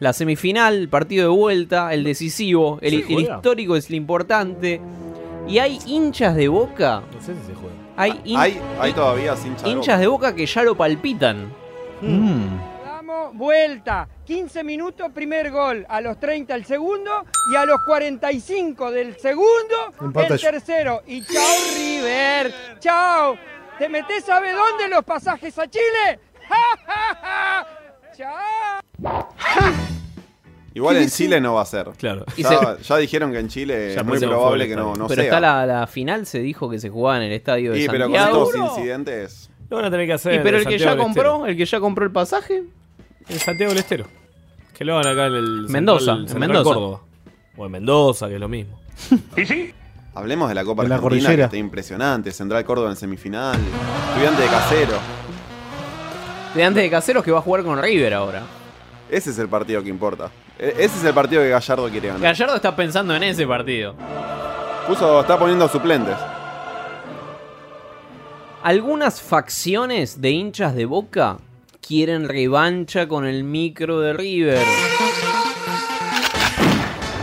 La 0.00 0.12
semifinal, 0.12 0.74
el 0.76 0.88
partido 0.88 1.22
de 1.30 1.36
vuelta, 1.36 1.92
el 1.92 2.04
decisivo, 2.04 2.78
el, 2.82 2.94
histórico 2.94 3.74
es 3.74 3.88
el 3.88 3.96
importante. 3.96 4.80
Y 5.48 5.58
hay 5.58 5.78
hinchas 5.86 6.36
de 6.36 6.46
Boca. 6.48 7.02
No 7.12 7.20
sé 7.22 7.34
si 7.34 7.46
se 7.46 7.54
juega. 7.54 7.74
Hay, 7.96 8.12
hin- 8.24 8.38
Hay, 8.38 8.60
hay 8.78 8.92
todavía 8.92 9.34
hinchas 9.34 9.62
de 9.64 9.70
hinchas 9.70 9.98
de 10.00 10.06
Boca 10.06 10.34
que 10.34 10.46
ya 10.46 10.62
lo 10.62 10.76
palpitan. 10.76 11.50
Mm. 12.02 12.58
Damos 12.84 13.34
vuelta. 13.34 14.06
15 14.24 14.62
minutos, 14.62 15.10
primer 15.12 15.50
gol. 15.50 15.84
A 15.88 16.00
los 16.00 16.20
30 16.20 16.54
el 16.54 16.64
segundo. 16.64 17.10
Y 17.52 17.56
a 17.56 17.64
los 17.64 17.78
45 17.86 18.90
del 18.92 19.16
segundo, 19.16 19.74
Empata 20.00 20.34
el 20.34 20.38
yo. 20.38 20.50
tercero. 20.50 21.02
Y 21.08 21.22
chao, 21.22 21.56
River. 21.76 22.54
Chao. 22.78 23.36
¿Te 23.78 23.88
metés 23.88 24.24
sabe 24.24 24.52
dónde 24.52 24.88
los 24.88 25.04
pasajes 25.04 25.56
a 25.58 25.68
Chile? 25.68 26.18
¡Ja, 26.48 26.56
ja, 26.86 27.14
ja! 27.22 27.66
¡Chao! 28.16 29.28
Igual 30.74 30.96
¿Qué 30.96 31.02
en? 31.04 31.10
Chile 31.10 31.40
no 31.40 31.54
va 31.54 31.62
a 31.62 31.66
ser. 31.66 31.88
Claro. 31.96 32.24
Y 32.36 32.42
Ya, 32.42 32.76
ya 32.78 32.96
dijeron 32.96 33.32
que 33.32 33.38
en 33.38 33.48
Chile 33.48 33.94
Ya 33.94 34.00
es 34.00 34.06
muy 34.06 34.18
probable 34.18 34.68
que 34.68 34.76
no, 34.76 34.92
Pero 34.94 35.08
sea. 35.14 35.24
está 35.24 35.40
la, 35.40 35.66
la 35.66 35.86
final, 35.86 36.26
se 36.26 36.40
dijo 36.40 36.68
que 36.70 36.78
se 36.78 36.88
jugaba 36.88 37.16
en 37.18 37.24
el 37.24 37.32
estadio 37.32 37.72
de 37.72 37.80
Sí, 37.82 37.86
pero 37.90 38.06
con 38.06 38.14
Santiago. 38.16 38.48
estos 38.50 38.68
incidentes. 38.76 39.50
Lo 39.70 39.76
van 39.76 39.86
a 39.86 39.90
tener 39.90 40.06
que 40.06 40.12
hacer. 40.14 40.34
Y 40.34 40.38
pero 40.40 40.58
el 40.58 40.64
que 40.66 40.78
Santiago 40.78 40.96
ya 40.96 41.02
compró, 41.02 41.46
el 41.46 41.56
que 41.56 41.64
ya 41.64 41.80
compró 41.80 42.04
el 42.04 42.12
pasaje, 42.12 42.64
En 43.28 43.38
Santiago 43.38 43.70
del 43.72 43.78
Estero. 43.80 44.06
Que 44.76 44.84
lo 44.84 44.96
hagan 44.98 45.12
acá 45.12 45.26
en 45.26 45.34
el. 45.34 45.66
Mendoza, 45.68 45.98
Central- 46.16 46.20
en 46.22 46.28
Central 46.28 46.48
Mendoza. 46.52 46.74
Córdoba. 46.74 47.00
O 47.56 47.66
en 47.66 47.72
Mendoza, 47.72 48.28
que 48.28 48.34
es 48.34 48.40
lo 48.40 48.48
mismo. 48.48 48.80
Hablemos 50.14 50.48
de 50.48 50.54
la 50.54 50.64
Copa 50.64 50.82
la 50.82 50.96
Argentina, 50.96 50.98
que 50.98 51.02
cordillera. 51.24 51.44
está 51.44 51.56
impresionante. 51.56 52.32
Central 52.32 52.64
Córdoba 52.64 52.90
en 52.90 52.96
semifinal. 52.96 53.56
Estudiante 54.10 54.42
de 54.42 54.48
Casero. 54.48 54.98
de 56.54 56.64
antes 56.64 56.82
de 56.82 56.90
Caseros 56.90 57.22
que 57.24 57.30
va 57.30 57.38
a 57.38 57.42
jugar 57.42 57.62
con 57.62 57.80
River 57.80 58.14
ahora. 58.14 58.42
Ese 59.10 59.30
es 59.30 59.38
el 59.38 59.48
partido 59.48 59.82
que 59.82 59.88
importa. 59.90 60.30
E- 60.58 60.74
Ese 60.78 60.98
es 60.98 61.04
el 61.04 61.14
partido 61.14 61.40
que 61.42 61.50
Gallardo 61.50 61.88
quiere 61.88 62.08
ganar. 62.08 62.22
Gallardo 62.22 62.56
está 62.56 62.74
pensando 62.74 63.14
en 63.14 63.22
ese 63.22 63.46
partido. 63.46 63.94
Puso, 64.86 65.20
está 65.20 65.38
poniendo 65.38 65.68
suplentes. 65.68 66.16
Algunas 68.62 69.20
facciones 69.22 70.20
de 70.20 70.30
hinchas 70.30 70.74
de 70.74 70.84
Boca 70.84 71.36
quieren 71.86 72.28
revancha 72.28 73.06
con 73.06 73.24
el 73.24 73.44
micro 73.44 74.00
de 74.00 74.12
River. 74.14 74.58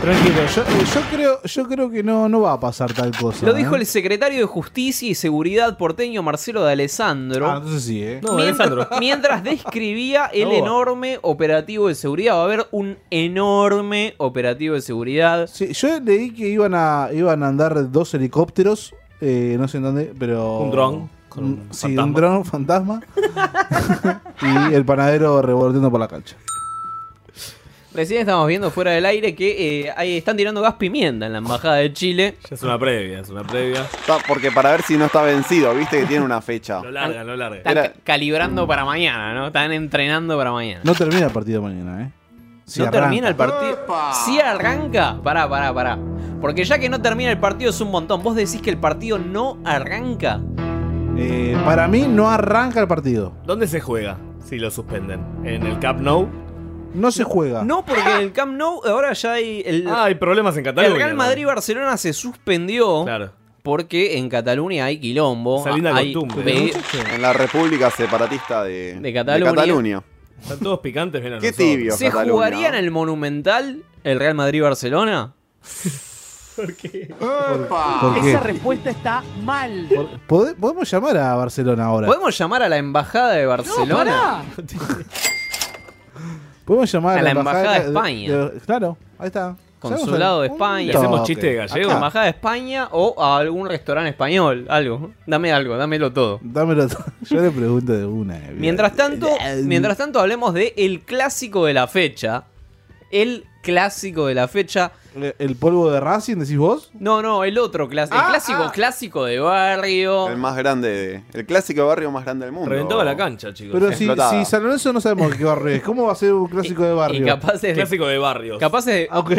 Tranquilo, 0.06 0.36
yo, 0.54 0.62
eh, 0.62 0.84
yo 0.94 1.00
creo, 1.10 1.42
yo 1.42 1.66
creo 1.68 1.90
que 1.90 2.02
no, 2.04 2.28
no 2.28 2.40
va 2.42 2.52
a 2.52 2.60
pasar 2.60 2.92
tal 2.92 3.10
cosa. 3.16 3.44
Lo 3.44 3.52
dijo 3.52 3.74
¿eh? 3.74 3.80
el 3.80 3.86
secretario 3.86 4.38
de 4.38 4.44
Justicia 4.44 5.08
y 5.08 5.16
Seguridad 5.16 5.76
porteño 5.76 6.22
Marcelo 6.22 6.62
de 6.64 6.70
Alessandro. 6.70 7.50
Ah, 7.50 7.56
entonces 7.56 7.82
sí, 7.82 8.04
¿eh? 8.04 8.20
No, 8.22 8.34
mientras, 8.34 8.68
Alessandro. 8.70 8.98
mientras 9.00 9.42
describía 9.42 10.26
el 10.32 10.48
No. 10.50 10.54
enorme 10.54 11.18
operativo 11.22 11.88
de 11.88 11.96
seguridad. 11.96 12.34
Va 12.36 12.42
a 12.42 12.44
haber 12.44 12.68
un 12.70 12.98
enorme 13.10 14.14
operativo 14.18 14.76
de 14.76 14.80
seguridad. 14.80 15.48
Sí, 15.52 15.72
yo 15.72 15.98
leí 15.98 16.30
que 16.32 16.48
iban 16.50 16.74
a, 16.76 17.08
iban 17.12 17.42
a 17.42 17.48
andar 17.48 17.90
dos 17.90 18.14
helicópteros, 18.14 18.94
eh, 19.20 19.56
no 19.58 19.66
sé 19.66 19.78
en 19.78 19.82
dónde, 19.82 20.12
pero... 20.16 20.58
Un 20.60 20.70
dron 20.70 21.10
con 21.28 21.44
Un- 21.44 21.50
un 21.50 21.68
sí, 21.74 21.80
fantasma. 21.96 22.04
un 22.04 22.14
dron 22.14 22.44
fantasma. 22.44 23.02
y 24.70 24.72
el 24.74 24.84
panadero 24.84 25.42
revolviendo 25.42 25.90
por 25.90 25.98
la 25.98 26.06
cancha. 26.06 26.36
Recién 27.96 28.20
estamos 28.20 28.46
viendo 28.46 28.70
fuera 28.70 28.90
del 28.90 29.06
aire 29.06 29.34
que 29.34 29.86
eh, 29.86 29.92
ahí 29.96 30.18
están 30.18 30.36
tirando 30.36 30.60
gas 30.60 30.74
pimienta 30.74 31.24
en 31.26 31.32
la 31.32 31.38
embajada 31.38 31.76
de 31.76 31.92
Chile. 31.94 32.36
Ya 32.48 32.54
es 32.54 32.62
una 32.62 32.78
previa, 32.78 33.20
es 33.20 33.30
una 33.30 33.42
previa. 33.42 33.80
Está- 33.84 34.18
porque 34.28 34.52
para 34.52 34.72
ver 34.72 34.82
si 34.82 34.98
no 34.98 35.06
está 35.06 35.22
vencido, 35.22 35.74
viste 35.74 36.00
que 36.00 36.04
tiene 36.06 36.22
una 36.22 36.42
fecha. 36.42 36.82
Lo 36.82 36.90
larga, 36.90 37.24
lo 37.24 37.34
larga. 37.36 37.56
Están 37.56 37.78
Era- 37.78 37.92
calibrando 38.04 38.66
para 38.66 38.84
mañana, 38.84 39.32
¿no? 39.32 39.46
Están 39.46 39.72
entrenando 39.72 40.36
para 40.36 40.52
mañana. 40.52 40.82
No 40.84 40.94
termina 40.94 41.24
el 41.26 41.32
partido 41.32 41.62
mañana, 41.62 42.02
¿eh? 42.02 42.10
Si 42.66 42.80
no 42.80 42.86
arranca. 42.88 43.00
termina 43.00 43.28
el 43.28 43.34
partido. 43.36 43.78
Si 44.26 44.40
arranca, 44.40 45.18
pará, 45.22 45.48
pará, 45.48 45.72
pará. 45.72 45.98
Porque 46.40 46.64
ya 46.64 46.78
que 46.78 46.90
no 46.90 47.00
termina 47.00 47.30
el 47.30 47.38
partido 47.38 47.70
es 47.70 47.80
un 47.80 47.90
montón. 47.90 48.22
Vos 48.22 48.36
decís 48.36 48.60
que 48.60 48.68
el 48.70 48.76
partido 48.78 49.18
no 49.18 49.58
arranca. 49.64 50.40
Eh, 51.16 51.56
para 51.64 51.88
mí 51.88 52.06
no 52.06 52.28
arranca 52.28 52.78
el 52.80 52.88
partido. 52.88 53.32
¿Dónde 53.46 53.66
se 53.66 53.80
juega 53.80 54.18
si 54.44 54.58
lo 54.58 54.70
suspenden? 54.70 55.20
¿En 55.44 55.64
el 55.64 55.78
Camp 55.78 56.00
Nou? 56.00 56.28
No 56.96 57.10
se 57.12 57.24
juega. 57.24 57.62
No, 57.62 57.84
porque 57.84 58.02
en 58.02 58.20
el 58.22 58.32
Camp 58.32 58.56
Nou 58.56 58.80
ahora 58.86 59.12
ya 59.12 59.32
hay. 59.32 59.62
El, 59.64 59.86
Ah, 59.88 60.04
hay 60.04 60.14
problemas 60.16 60.56
en 60.56 60.64
Cataluña. 60.64 60.92
el 60.92 60.96
Real 60.96 61.10
¿no? 61.10 61.16
Madrid-Barcelona 61.16 61.96
se 61.96 62.12
suspendió 62.12 63.04
Claro. 63.04 63.32
porque 63.62 64.18
en 64.18 64.28
Cataluña 64.28 64.86
hay 64.86 64.98
quilombo. 64.98 65.60
Esa 65.60 65.74
hay 65.96 66.12
costumbre, 66.12 66.44
pe- 66.44 67.14
En 67.14 67.22
la 67.22 67.32
República 67.32 67.90
Separatista 67.90 68.64
de, 68.64 68.98
De 69.00 69.12
Cataluña. 69.12 70.02
Están 70.42 70.58
todos 70.58 70.80
picantes, 70.80 71.22
Qué 71.40 71.52
tibio. 71.52 71.96
¿Se 71.96 72.06
Cataluña, 72.06 72.32
jugaría 72.32 72.66
en 72.68 72.72
¿no? 72.72 72.78
el 72.78 72.90
Monumental 72.90 73.82
el 74.04 74.18
Real 74.18 74.34
Madrid-Barcelona? 74.34 75.32
¿Por 76.56 76.74
qué? 76.74 77.08
Esa 78.24 78.40
respuesta 78.40 78.88
está 78.90 79.22
mal. 79.42 79.86
Pode- 80.26 80.54
Podemos 80.54 80.90
llamar 80.90 81.16
a 81.18 81.34
Barcelona 81.34 81.84
ahora. 81.84 82.06
¿Podemos 82.06 82.36
llamar 82.38 82.62
a 82.62 82.68
la 82.70 82.78
embajada 82.78 83.32
de 83.32 83.42
No, 83.42 83.48
Barcelona? 83.50 83.96
pará. 83.96 84.44
Podemos 86.66 86.90
llamar 86.92 87.18
A 87.18 87.22
la 87.22 87.30
Embajada 87.30 87.78
de 87.78 87.86
España. 87.86 88.50
claro, 88.66 88.98
ahí 89.18 89.28
está. 89.28 89.56
Consulado 89.78 90.40
de 90.40 90.48
España. 90.48 90.92
¿Le 90.92 90.98
hacemos 90.98 91.22
chiste 91.22 91.46
de 91.46 91.54
gallego? 91.54 91.90
Acá. 91.90 91.94
Embajada 91.96 92.24
de 92.24 92.30
España 92.30 92.88
o 92.90 93.22
a 93.22 93.38
algún 93.38 93.68
restaurante 93.68 94.10
español. 94.10 94.66
Algo. 94.68 95.12
Dame 95.26 95.52
algo, 95.52 95.76
dámelo 95.76 96.12
todo. 96.12 96.40
Dámelo. 96.42 96.88
todo. 96.88 97.04
Yo 97.22 97.40
le 97.40 97.50
pregunto 97.50 97.92
de 97.92 98.04
una. 98.04 98.40
Mientras 98.52 98.94
tanto, 98.96 99.28
mientras 99.62 99.96
tanto 99.96 100.18
hablemos 100.18 100.54
de 100.54 100.74
el 100.76 101.02
clásico 101.02 101.66
de 101.66 101.74
la 101.74 101.86
fecha. 101.86 102.44
El 103.22 103.46
clásico 103.62 104.26
de 104.26 104.34
la 104.34 104.46
fecha. 104.48 104.92
¿El 105.38 105.56
polvo 105.56 105.90
de 105.90 105.98
Racing, 105.98 106.36
decís 106.36 106.58
vos? 106.58 106.90
No, 107.00 107.22
no, 107.22 107.42
el 107.44 107.56
otro 107.58 107.88
clásico. 107.88 108.16
El 108.16 108.22
Ah, 108.24 108.28
clásico, 108.28 108.62
ah. 108.64 108.72
clásico 108.72 109.24
de 109.24 109.40
barrio. 109.40 110.28
El 110.28 110.36
más 110.36 110.54
grande, 110.56 110.88
de- 110.88 111.22
el 111.40 111.46
clásico 111.46 111.80
de 111.80 111.86
barrio 111.86 112.10
más 112.10 112.24
grande 112.24 112.44
del 112.44 112.52
mundo. 112.52 112.68
Reventaba 112.70 113.02
la 113.04 113.16
cancha, 113.16 113.54
chicos. 113.54 113.72
Pero 113.80 113.92
si, 113.92 114.06
si 114.06 114.44
San 114.44 114.62
Lorenzo 114.62 114.92
no 114.92 115.00
sabemos 115.00 115.34
qué 115.34 115.44
barrio 115.44 115.74
es, 115.74 115.82
¿cómo 115.82 116.04
va 116.04 116.12
a 116.12 116.16
ser 116.16 116.34
un 116.34 116.46
clásico 116.48 116.82
de 116.84 116.92
barrio? 116.92 117.22
Y 117.22 117.24
capaces 117.26 117.62
de, 117.62 117.72
Clásico 117.74 118.06
de 118.06 118.18
barrios. 118.18 118.58
capaces 118.60 118.92
de, 118.94 119.08
Ok, 119.10 119.30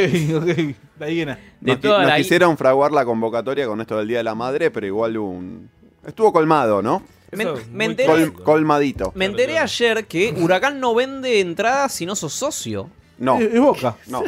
ok. 0.41 0.75
La 0.99 1.07
llena. 1.07 1.35
de 1.61 1.71
nos, 1.71 1.77
qui- 1.77 1.81
toda 1.81 1.99
nos 1.99 2.07
la 2.07 2.17
quisieron 2.17 2.57
fraguar 2.57 2.91
la 2.91 3.05
convocatoria 3.05 3.67
con 3.67 3.79
esto 3.79 3.97
del 3.97 4.07
Día 4.07 4.17
de 4.17 4.23
la 4.23 4.33
Madre, 4.35 4.71
pero 4.71 4.87
igual 4.87 5.15
hubo 5.17 5.29
un... 5.29 5.69
Estuvo 6.05 6.33
colmado, 6.33 6.81
¿no? 6.81 7.03
Me, 7.33 7.43
es 7.43 7.67
me 7.69 7.85
enteré, 7.85 8.07
Col- 8.31 8.33
colmadito. 8.43 9.11
me 9.13 9.25
enteré 9.25 9.59
ayer 9.59 10.07
que 10.07 10.33
Huracán 10.35 10.79
no 10.79 10.95
vende 10.95 11.39
entradas 11.41 11.91
si 11.93 12.05
no 12.07 12.15
sos 12.15 12.33
socio. 12.33 12.89
No, 13.17 13.39
Es, 13.39 13.53
es 13.53 13.59
Boca. 13.59 13.95
no. 14.07 14.23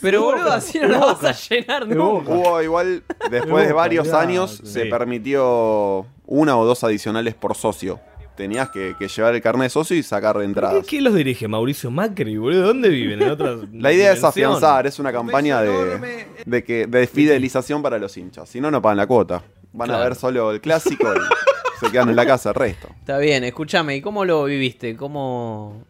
Pero 0.00 0.22
boludo, 0.22 0.52
así 0.52 0.78
no 0.80 0.88
la 0.88 0.98
vas 0.98 1.24
a 1.24 1.32
llenar 1.32 1.86
nunca. 1.86 2.32
Hubo 2.32 2.62
igual, 2.62 3.02
después 3.30 3.66
de 3.66 3.72
varios 3.72 4.12
años, 4.12 4.60
sí. 4.64 4.72
se 4.72 4.86
permitió 4.86 6.06
una 6.26 6.56
o 6.58 6.64
dos 6.64 6.82
adicionales 6.84 7.34
por 7.34 7.54
socio. 7.54 8.00
Tenías 8.36 8.70
que, 8.70 8.94
que 8.96 9.08
llevar 9.08 9.34
el 9.34 9.42
carnet 9.42 9.64
de 9.64 9.70
socio 9.70 9.96
y 9.96 10.02
sacar 10.04 10.40
entradas. 10.42 10.86
¿Quién 10.86 11.02
los 11.02 11.14
dirige? 11.14 11.48
Mauricio 11.48 11.90
Macri, 11.90 12.36
boludo. 12.36 12.68
¿Dónde 12.68 12.88
viven? 12.88 13.20
¿En 13.20 13.30
otras 13.30 13.58
La 13.72 13.92
idea 13.92 14.12
es 14.12 14.22
afianzar, 14.22 14.86
es 14.86 15.00
una 15.00 15.10
campaña 15.10 15.60
de, 15.60 16.26
de, 16.46 16.64
que, 16.64 16.86
de 16.86 17.06
fidelización 17.08 17.82
para 17.82 17.98
los 17.98 18.16
hinchas. 18.16 18.48
Si 18.48 18.60
no, 18.60 18.70
no 18.70 18.80
pagan 18.80 18.98
la 18.98 19.06
cuota. 19.08 19.42
Van 19.72 19.90
a 19.90 19.98
ver 19.98 20.14
solo 20.14 20.52
el 20.52 20.60
clásico. 20.60 21.12
y 21.12 21.84
se 21.84 21.90
quedan 21.90 22.10
en 22.10 22.16
la 22.16 22.26
casa 22.26 22.50
el 22.50 22.54
resto. 22.54 22.88
Está 23.00 23.18
bien, 23.18 23.42
escúchame, 23.44 23.96
¿y 23.96 24.00
cómo 24.00 24.24
lo 24.24 24.44
viviste? 24.44 24.96
¿Cómo...? 24.96 25.84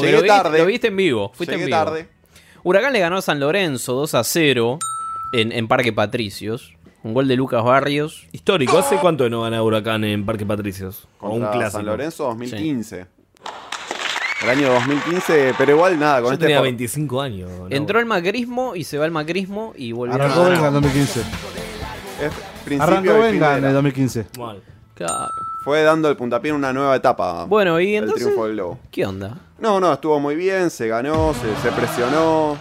Llegué 0.00 0.12
lo 0.16 0.22
viste, 0.22 0.28
tarde. 0.42 0.58
Lo 0.58 0.66
viste 0.66 0.86
en 0.88 0.96
vivo, 0.96 1.32
fuiste 1.34 1.52
Llegué 1.54 1.64
en 1.64 1.66
vivo. 1.70 1.78
tarde. 1.84 2.08
Huracán 2.64 2.92
le 2.92 3.00
ganó 3.00 3.16
a 3.18 3.22
San 3.22 3.40
Lorenzo 3.40 3.92
2 3.94 4.14
a 4.14 4.24
0 4.24 4.78
en, 5.34 5.52
en 5.52 5.68
Parque 5.68 5.92
Patricios. 5.92 6.72
Un 7.02 7.14
gol 7.14 7.26
de 7.26 7.34
Lucas 7.36 7.64
Barrios. 7.64 8.28
Histórico, 8.32 8.78
¿hace 8.78 8.96
cuánto 8.96 9.28
no 9.28 9.42
gana 9.42 9.60
Huracán 9.62 10.04
en 10.04 10.24
Parque 10.24 10.46
Patricios? 10.46 11.08
O 11.20 11.30
un 11.30 11.40
clásico. 11.40 11.70
San 11.78 11.86
Lorenzo 11.86 12.24
2015. 12.24 13.06
El 14.44 14.50
año 14.50 14.72
2015, 14.72 15.54
pero 15.56 15.72
igual 15.72 15.98
nada, 16.00 16.16
con 16.20 16.30
Yo 16.30 16.32
este 16.34 16.44
tenía 16.46 16.58
for- 16.58 16.64
25 16.64 17.20
años. 17.20 17.50
¿no? 17.50 17.66
Entró 17.70 18.00
el 18.00 18.06
macrismo 18.06 18.74
y 18.74 18.82
se 18.84 18.98
va 18.98 19.04
el 19.06 19.12
macrismo 19.12 19.72
y 19.76 19.92
volvió 19.92 20.14
Arrancó 20.16 20.42
a 20.42 20.48
Venga 20.48 20.66
en 20.68 20.72
2015. 20.74 21.20
es 21.20 21.26
principio 22.64 22.82
Arrancó 22.82 23.18
Venga 23.20 23.58
en 23.58 23.64
el 23.64 23.72
2015. 23.74 24.26
Claro. 24.94 25.28
Fue 25.64 25.82
dando 25.82 26.08
el 26.08 26.16
puntapié 26.16 26.50
en 26.50 26.56
una 26.56 26.72
nueva 26.72 26.96
etapa. 26.96 27.44
Bueno, 27.44 27.80
y 27.80 27.94
entonces- 27.94 28.22
triunfo 28.24 28.46
del 28.46 28.56
Lobo. 28.56 28.78
¿Qué 28.90 29.06
onda? 29.06 29.38
No, 29.62 29.78
no, 29.80 29.92
estuvo 29.92 30.18
muy 30.18 30.34
bien, 30.34 30.70
se 30.70 30.88
ganó, 30.88 31.32
se, 31.34 31.54
se 31.62 31.70
presionó. 31.74 32.56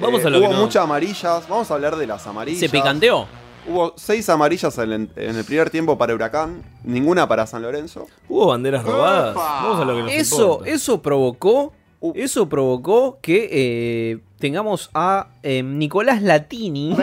Vamos 0.00 0.22
Eh, 0.22 0.26
a 0.26 0.30
lo 0.30 0.38
Hubo 0.40 0.48
que 0.48 0.54
no- 0.54 0.60
muchas 0.62 0.82
amarillas, 0.82 1.48
vamos 1.48 1.70
a 1.70 1.74
hablar 1.74 1.94
de 1.96 2.06
las 2.06 2.26
amarillas. 2.26 2.58
¿Se 2.58 2.68
picanteó? 2.68 3.26
Hubo 3.68 3.94
seis 3.96 4.28
amarillas 4.28 4.76
en 4.78 4.90
el, 4.92 5.10
en 5.14 5.36
el 5.36 5.44
primer 5.44 5.70
tiempo 5.70 5.96
para 5.96 6.12
Huracán, 6.14 6.62
ninguna 6.82 7.28
para 7.28 7.46
San 7.46 7.62
Lorenzo. 7.62 8.08
¿Hubo 8.28 8.48
banderas 8.48 8.82
robadas? 8.84 9.36
Vamos 9.36 9.80
a 9.80 9.84
lo 9.84 9.94
que 9.96 10.02
nos 10.02 10.12
Eso, 10.12 10.42
importa. 10.54 10.70
eso 10.70 11.00
provocó. 11.00 11.72
Uh. 12.00 12.12
Eso 12.16 12.48
provocó 12.48 13.18
que 13.22 13.48
eh, 13.52 14.18
tengamos 14.40 14.90
a 14.94 15.28
eh, 15.44 15.62
Nicolás 15.62 16.20
Latini, 16.22 16.96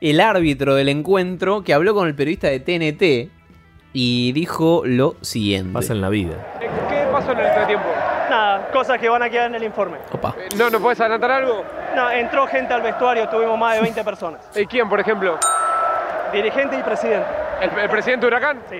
el 0.00 0.20
árbitro 0.20 0.76
del 0.76 0.88
encuentro, 0.90 1.64
que 1.64 1.74
habló 1.74 1.92
con 1.92 2.06
el 2.06 2.14
periodista 2.14 2.46
de 2.46 2.60
TNT 2.60 3.32
y 3.92 4.30
dijo 4.30 4.82
lo 4.84 5.16
siguiente. 5.22 5.72
Pasa 5.72 5.92
en 5.92 6.00
la 6.02 6.08
vida. 6.10 6.60
¿Qué 7.16 7.22
pasó 7.22 7.32
en 7.32 7.38
el 7.38 7.46
entretiempo? 7.46 7.86
Nada, 8.28 8.70
cosas 8.72 8.98
que 9.00 9.08
van 9.08 9.22
a 9.22 9.30
quedar 9.30 9.46
en 9.46 9.54
el 9.54 9.62
informe. 9.62 9.98
Opa. 10.12 10.34
¿No, 10.56 10.68
¿No 10.68 10.80
puedes 10.80 11.00
adelantar 11.00 11.30
algo? 11.30 11.64
No, 11.94 12.10
entró 12.10 12.46
gente 12.46 12.74
al 12.74 12.82
vestuario, 12.82 13.26
tuvimos 13.28 13.58
más 13.58 13.76
de 13.76 13.82
20 13.82 14.04
personas. 14.04 14.40
¿Y 14.54 14.66
quién, 14.66 14.88
por 14.88 15.00
ejemplo? 15.00 15.38
Dirigente 16.32 16.78
y 16.78 16.82
presidente. 16.82 17.26
¿El, 17.62 17.88
presidente 17.88 18.26
de 18.26 18.28
Huracán? 18.28 18.60
Sí. 18.68 18.76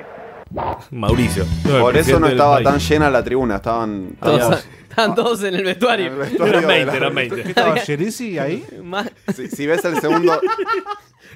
Mauricio. 0.90 1.44
No, 1.64 1.80
Por 1.80 1.96
eso 1.96 2.20
no 2.20 2.26
estaba 2.28 2.62
tan 2.62 2.78
llena 2.78 3.08
la 3.10 3.22
tribuna, 3.22 3.56
estaban... 3.56 4.16
Todos- 4.20 4.66
estaban- 4.90 5.14
todos 5.14 5.42
en 5.44 5.54
el 5.54 5.64
vestuario. 5.64 6.06
En 6.08 6.12
el 6.12 6.18
vestuario 6.18 6.58
Eran 6.58 6.62
de 6.62 6.74
20, 6.74 6.86
la- 6.90 6.96
eran 6.98 7.14
20. 7.14 7.42
¿Qué 7.42 7.48
estaba 7.48 7.76
Jerisi 7.76 8.38
ahí? 8.38 8.66
Más- 8.82 9.10
Si, 9.34 9.48
si 9.48 9.66
ves 9.66 9.84
el 9.84 9.98
segundo, 10.00 10.38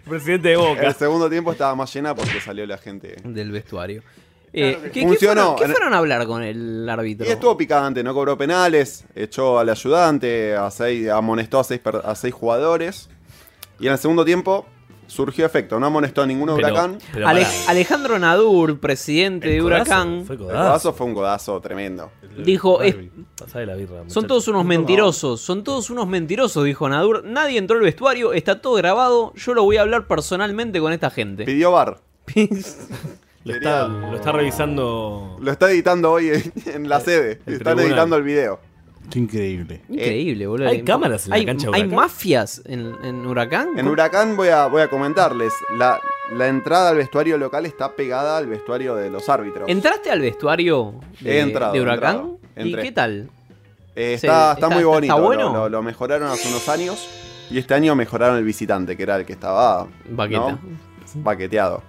Presidente 0.08 0.48
de 0.50 0.56
Boca. 0.56 0.82
el 0.82 0.94
segundo 0.94 1.30
tiempo 1.30 1.52
estaba 1.52 1.74
más 1.74 1.92
llena 1.94 2.14
porque 2.14 2.40
salió 2.40 2.66
la 2.66 2.76
gente. 2.78 3.16
del 3.24 3.50
vestuario. 3.52 4.02
Eh, 4.52 4.78
¿qué- 4.84 4.90
¿qué, 4.90 5.02
Funcionó. 5.02 5.52
fueron, 5.52 5.56
qué 5.58 5.68
fueron 5.72 5.94
a 5.94 5.98
hablar 5.98 6.26
con 6.26 6.42
el 6.42 6.88
árbitro? 6.88 7.26
Y 7.26 7.30
estuvo 7.30 7.56
picante, 7.56 8.02
no 8.02 8.12
cobró 8.14 8.36
penales, 8.36 9.04
echó 9.14 9.58
al 9.58 9.68
ayudante, 9.68 10.56
a 10.56 10.70
seis, 10.70 11.08
amonestó 11.08 11.60
a 11.60 11.64
seis, 11.64 11.80
per- 11.80 12.02
a 12.04 12.14
seis 12.14 12.34
jugadores. 12.34 13.08
Y 13.78 13.86
en 13.86 13.92
el 13.92 13.98
segundo 13.98 14.24
tiempo 14.24 14.66
surgió 15.06 15.44
efecto, 15.46 15.80
no 15.80 15.86
amonestó 15.86 16.22
a 16.22 16.26
ninguno 16.26 16.54
de 16.56 16.62
Pero- 16.62 16.74
Huracán. 16.74 16.98
pero 17.12 17.26
Ale- 17.28 17.42
pará. 17.42 17.54
Alejandro 17.68 18.18
Nadur, 18.18 18.78
presidente 18.78 19.48
de 19.48 19.58
codazo 19.60 19.82
Huracán, 19.82 20.24
Fue 20.26 20.34
El 20.36 20.42
codazo. 20.42 20.92
fue 20.92 21.06
un 21.06 21.14
codazo 21.14 21.60
tremendo. 21.60 22.10
dijo, 22.44 22.80
es- 22.82 22.96
Pasá 23.36 23.58
de 23.60 23.66
la 23.66 23.74
birra, 23.74 24.02
son 24.08 24.26
todos 24.26 24.46
unos 24.48 24.64
mentirosos, 24.64 25.40
son 25.40 25.64
todos 25.64 25.90
unos 25.90 26.06
mentirosos, 26.06 26.64
dijo 26.64 26.88
Nadur. 26.88 27.24
Nadie 27.24 27.58
entró 27.58 27.76
al 27.76 27.82
vestuario, 27.82 28.32
está 28.32 28.60
todo 28.60 28.74
grabado, 28.74 29.32
yo 29.34 29.54
lo 29.54 29.62
voy 29.64 29.78
a 29.78 29.80
hablar 29.82 30.06
personalmente 30.06 30.78
con 30.80 30.92
esta 30.92 31.10
gente. 31.10 31.44
Pidió 31.44 31.72
bar. 31.72 31.98
Lo 33.44 33.54
está, 33.54 33.88
lo 33.88 34.16
está 34.16 34.32
revisando. 34.32 35.36
Lo 35.40 35.50
está 35.50 35.70
editando 35.70 36.12
hoy 36.12 36.28
en, 36.28 36.52
en 36.66 36.88
la 36.88 37.00
sede. 37.00 37.40
el 37.46 37.54
Están 37.54 37.74
tribunal. 37.76 37.86
editando 37.86 38.16
el 38.16 38.22
video. 38.22 38.60
Increíble. 39.14 39.80
Increíble, 39.88 40.46
boludo. 40.46 40.68
¿hay 40.68 40.82
cámaras 40.82 41.24
en 41.24 41.30
la 41.30 41.36
¿Hay, 41.36 41.46
cancha 41.46 41.70
de 41.70 41.76
¿Hay 41.76 41.88
mafias 41.88 42.62
en, 42.66 42.94
en 43.02 43.26
Huracán? 43.26 43.76
En 43.78 43.88
Huracán 43.88 44.36
voy 44.36 44.48
a, 44.48 44.66
voy 44.66 44.82
a 44.82 44.88
comentarles. 44.88 45.52
La, 45.76 45.98
la 46.32 46.48
entrada 46.48 46.90
al 46.90 46.96
vestuario 46.96 47.36
local 47.38 47.66
está 47.66 47.96
pegada 47.96 48.36
al 48.38 48.46
vestuario 48.46 48.94
de 48.94 49.10
los 49.10 49.28
árbitros. 49.28 49.68
¿Entraste 49.68 50.10
al 50.10 50.20
vestuario 50.20 50.94
de, 51.20 51.40
entrado, 51.40 51.72
Huracán? 51.80 52.38
entrado. 52.54 52.68
¿Y 52.68 52.74
qué 52.76 52.92
tal? 52.92 53.30
Eh, 53.96 54.16
Sí, 54.20 54.26
está, 54.26 54.52
está 54.52 54.66
está- 54.66 54.68
muy 54.68 54.84
bonito. 54.84 55.14
está 55.14 55.26
bueno. 55.26 55.44
Lo, 55.52 55.58
lo- 55.60 55.68
lo 55.70 55.82
mejoraron 55.82 56.28
hace 56.28 56.48
unos 56.48 56.68
años. 56.68 57.08
Y 57.50 57.58
este 57.58 57.74
año 57.74 57.96
mejoraron 57.96 58.36
el 58.36 58.44
visitante, 58.44 58.96
que 58.96 59.02
era 59.02 59.16
el 59.16 59.24
que 59.26 59.32
estaba 59.32 59.88
Baqueta. 60.10 60.52
¿no? 60.52 60.58
baqueteado. 61.16 61.82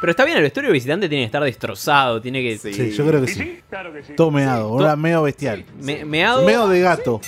Pero 0.00 0.10
está 0.10 0.24
bien, 0.24 0.36
el 0.36 0.42
vestuario 0.42 0.72
visitante 0.72 1.08
tiene 1.08 1.22
que 1.22 1.26
estar 1.26 1.42
destrozado, 1.42 2.20
tiene 2.20 2.42
que... 2.42 2.58
Sí. 2.58 2.72
Sí, 2.72 2.90
yo 2.92 3.06
creo 3.06 3.20
que 3.22 3.28
sí. 3.28 3.60
Claro 3.68 3.92
que 3.92 4.02
sí. 4.02 4.12
Todo 4.16 4.30
meado, 4.30 4.96
meo 4.96 5.22
bestial. 5.22 5.64
Me, 5.80 6.04
meado, 6.04 6.44
Meo 6.44 6.68
de 6.68 6.80
gato. 6.80 7.20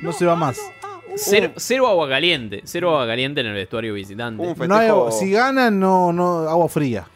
No 0.00 0.12
se 0.12 0.24
va 0.24 0.34
más. 0.34 0.58
cero, 1.16 1.52
cero 1.56 1.86
agua 1.88 2.08
caliente, 2.08 2.62
cero 2.64 2.90
agua 2.90 3.06
caliente 3.06 3.40
en 3.40 3.48
el 3.48 3.54
vestuario 3.54 3.92
visitante. 3.94 4.42
Un 4.42 4.48
No 4.68 4.74
hay- 4.74 4.88
festejo. 4.88 5.10
si 5.12 5.30
ganan, 5.30 5.78
no, 5.78 6.12
no, 6.12 6.48
agua 6.48 6.68
fría. 6.68 7.06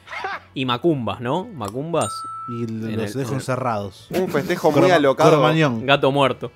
Y 0.54 0.64
macumbas, 0.66 1.20
¿no? 1.20 1.44
Macumbas. 1.46 2.10
Y 2.48 2.66
los 2.66 2.88
el- 2.90 3.18
dejo 3.18 3.30
el- 3.30 3.34
encerrados. 3.36 4.08
Un 4.10 4.28
festejo 4.28 4.70
muy 4.72 4.90
alocado. 4.90 5.30
Gato 5.82 6.10
muerto. 6.12 6.52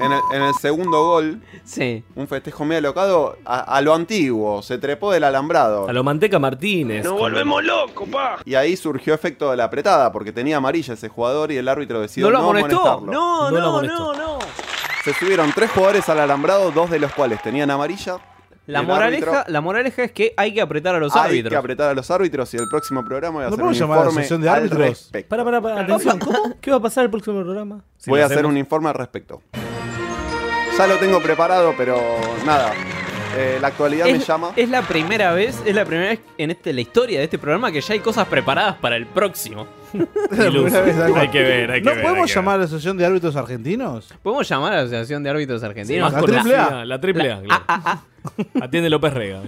En 0.00 0.12
el, 0.12 0.20
en 0.32 0.42
el 0.42 0.54
segundo 0.54 1.02
gol, 1.04 1.42
Sí. 1.64 2.04
un 2.14 2.26
festejo 2.28 2.64
muy 2.64 2.76
alocado 2.76 3.36
a, 3.44 3.60
a 3.76 3.80
lo 3.80 3.94
antiguo. 3.94 4.62
Se 4.62 4.78
trepó 4.78 5.12
del 5.12 5.24
alambrado. 5.24 5.88
A 5.88 5.92
lo 5.92 6.02
Manteca 6.04 6.38
Martínez. 6.38 7.04
¡Nos 7.04 7.14
volvemos 7.18 7.62
locos, 7.64 8.08
pa! 8.08 8.38
Y 8.44 8.54
ahí 8.54 8.76
surgió 8.76 9.14
efecto 9.14 9.50
de 9.50 9.56
la 9.56 9.64
apretada, 9.64 10.10
porque 10.12 10.32
tenía 10.32 10.56
amarilla 10.58 10.94
ese 10.94 11.08
jugador 11.08 11.52
y 11.52 11.56
el 11.56 11.68
árbitro 11.68 12.00
decidió 12.00 12.30
¿No 12.30 12.38
no, 12.38 12.52
lo. 12.52 12.58
No, 13.00 13.50
No 13.50 13.50
no, 13.50 13.66
amonestó. 13.68 14.14
no, 14.14 14.14
no. 14.14 14.38
Se 15.04 15.14
subieron 15.14 15.52
tres 15.54 15.70
jugadores 15.70 16.08
al 16.08 16.20
alambrado, 16.20 16.70
dos 16.70 16.90
de 16.90 16.98
los 16.98 17.12
cuales 17.12 17.40
tenían 17.42 17.70
amarilla. 17.70 18.18
La 18.68 18.82
moraleja, 18.82 19.26
árbitro- 19.42 19.44
la 19.52 19.60
moraleja 19.60 20.04
es 20.04 20.12
que 20.12 20.34
hay 20.36 20.52
que 20.54 20.60
apretar 20.60 20.94
a 20.94 20.98
los 20.98 21.16
Hay 21.16 21.30
árbitros. 21.30 21.50
que 21.50 21.56
apretar 21.56 21.88
a 21.90 21.94
los 21.94 22.10
árbitros 22.10 22.52
y 22.54 22.56
el 22.58 22.68
próximo 22.68 23.04
programa 23.04 23.38
voy 23.38 23.44
a 23.44 23.48
¿No 23.48 23.54
hacer 23.54 23.54
un 23.54 23.58
podemos 23.68 23.78
llamar 23.78 23.98
a 23.98 24.00
la 24.02 24.06
informe 24.10 24.20
asociación 24.20 24.40
de 24.42 24.48
al 24.48 24.56
árbitros? 24.56 24.80
respecto. 24.88 25.28
Para, 25.30 25.44
para, 25.44 25.60
para. 25.62 25.80
Atención. 25.80 26.18
¿Cómo? 26.18 26.56
¿Qué 26.60 26.70
va 26.70 26.76
a 26.76 26.80
pasar 26.80 27.04
el 27.04 27.10
próximo 27.10 27.40
programa? 27.42 27.82
Si 27.96 28.10
Voy 28.10 28.20
a 28.20 28.26
hacer 28.26 28.44
un 28.46 28.56
informe 28.56 28.88
al 28.90 28.94
respecto. 28.94 29.42
Ya 30.76 30.86
lo 30.86 30.96
tengo 30.98 31.20
preparado, 31.20 31.74
pero 31.76 31.98
nada. 32.46 32.72
Eh, 33.36 33.58
la 33.60 33.68
actualidad 33.68 34.06
me 34.06 34.18
llama. 34.18 34.50
es 34.56 34.68
la 34.70 34.82
primera 34.82 35.32
vez, 35.32 35.60
es 35.64 35.74
la 35.74 35.84
primera 35.84 36.10
vez 36.10 36.20
en 36.38 36.50
este, 36.50 36.72
la 36.72 36.80
historia 36.80 37.18
de 37.18 37.24
este 37.24 37.38
programa 37.38 37.70
que 37.70 37.80
ya 37.80 37.92
hay 37.94 38.00
cosas 38.00 38.26
preparadas 38.26 38.76
para 38.76 38.96
el 38.96 39.06
próximo. 39.06 39.66
Hay 39.92 41.28
que 41.30 41.42
ver, 41.42 41.70
hay 41.70 41.80
que 41.80 41.88
¿No 41.88 41.94
ver. 41.94 42.02
podemos 42.02 42.24
hay 42.24 42.26
que 42.26 42.34
llamar 42.34 42.54
a 42.56 42.58
la 42.58 42.64
Asociación 42.64 42.98
de 42.98 43.06
Árbitros 43.06 43.34
Argentinos? 43.36 44.12
¿Podemos 44.22 44.46
llamar 44.48 44.72
a 44.72 44.76
la 44.76 44.82
Asociación 44.82 45.22
de 45.22 45.30
Árbitros 45.30 45.62
Argentinos? 45.62 46.12
La 46.12 46.20
Con 46.20 46.30
triple 46.30 46.56
A. 46.56 46.70
La, 46.70 46.84
la 46.84 47.00
triple 47.00 47.32
A. 47.32 47.40
Claro. 47.40 48.02
Atiende 48.60 48.90
López 48.90 49.12
Rega. 49.14 49.42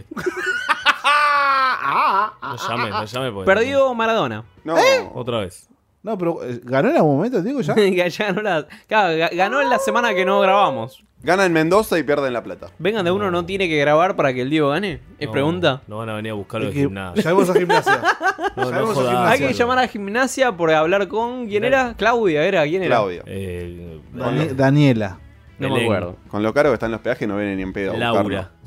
No 2.42 2.56
llame, 2.68 2.90
no 2.90 3.04
llame. 3.04 3.32
porque- 3.32 3.46
Perdió 3.46 3.94
Maradona. 3.94 4.44
No, 4.64 4.74
Otra 5.14 5.38
vez. 5.40 5.68
No, 6.02 6.16
pero 6.16 6.42
eh, 6.42 6.60
¿ganó 6.64 6.88
en 6.88 6.96
algún 6.96 7.16
momento, 7.16 7.42
digo 7.42 7.60
ya? 7.60 7.74
Ya 8.08 8.26
ganó, 8.26 8.40
la, 8.42 8.66
claro, 8.86 9.14
ga- 9.18 9.34
ganó 9.36 9.60
en 9.60 9.68
la 9.68 9.78
semana 9.78 10.14
que 10.14 10.24
no 10.24 10.40
grabamos. 10.40 11.04
gana 11.22 11.44
en 11.44 11.52
Mendoza 11.52 11.98
y 11.98 12.02
pierden 12.02 12.32
La 12.32 12.42
Plata. 12.42 12.68
Vengan 12.78 13.04
de 13.04 13.10
uno, 13.10 13.30
no 13.30 13.44
tiene 13.44 13.68
que 13.68 13.76
grabar 13.78 14.16
para 14.16 14.32
que 14.32 14.40
el 14.40 14.48
Diego 14.48 14.70
gane. 14.70 15.00
¿Es 15.18 15.26
No, 15.26 15.32
pregunta? 15.32 15.82
No 15.88 15.98
van 15.98 16.08
a 16.08 16.14
venir 16.14 16.32
a 16.32 16.34
buscarlo 16.36 16.68
Es 16.68 16.74
de 16.74 16.80
que 16.80 16.86
gimnasio. 16.86 17.22
llamemos 17.22 17.50
a 17.50 17.54
gimnasia. 17.54 18.02
No, 18.56 18.64
no 18.64 18.70
llamemos 18.70 18.90
a 18.90 18.94
jodas. 18.94 19.10
gimnasia. 19.12 19.30
Hay 19.46 19.52
que 19.52 19.58
llamar 19.58 19.78
a 19.78 19.88
gimnasia 19.88 20.52
por 20.56 20.70
hablar 20.72 21.06
con. 21.08 21.46
¿Quién 21.46 21.64
era? 21.64 21.94
Claudia, 21.96 22.42
¿era? 22.44 22.64
¿Quién 22.64 22.82
era? 22.82 22.96
Claudio. 22.96 23.22
Eh, 23.26 24.00
Dani- 24.14 24.48
Daniela. 24.54 25.18
No 25.60 25.74
me 25.74 25.82
acuerdo. 25.84 26.16
Con 26.28 26.42
lo 26.42 26.52
caro 26.52 26.70
que 26.70 26.74
están 26.74 26.90
los 26.90 27.00
peajes 27.00 27.28
no 27.28 27.36
vienen 27.36 27.56
ni 27.56 27.62
en 27.62 27.72
pedo 27.72 27.96
Laura. 27.96 28.50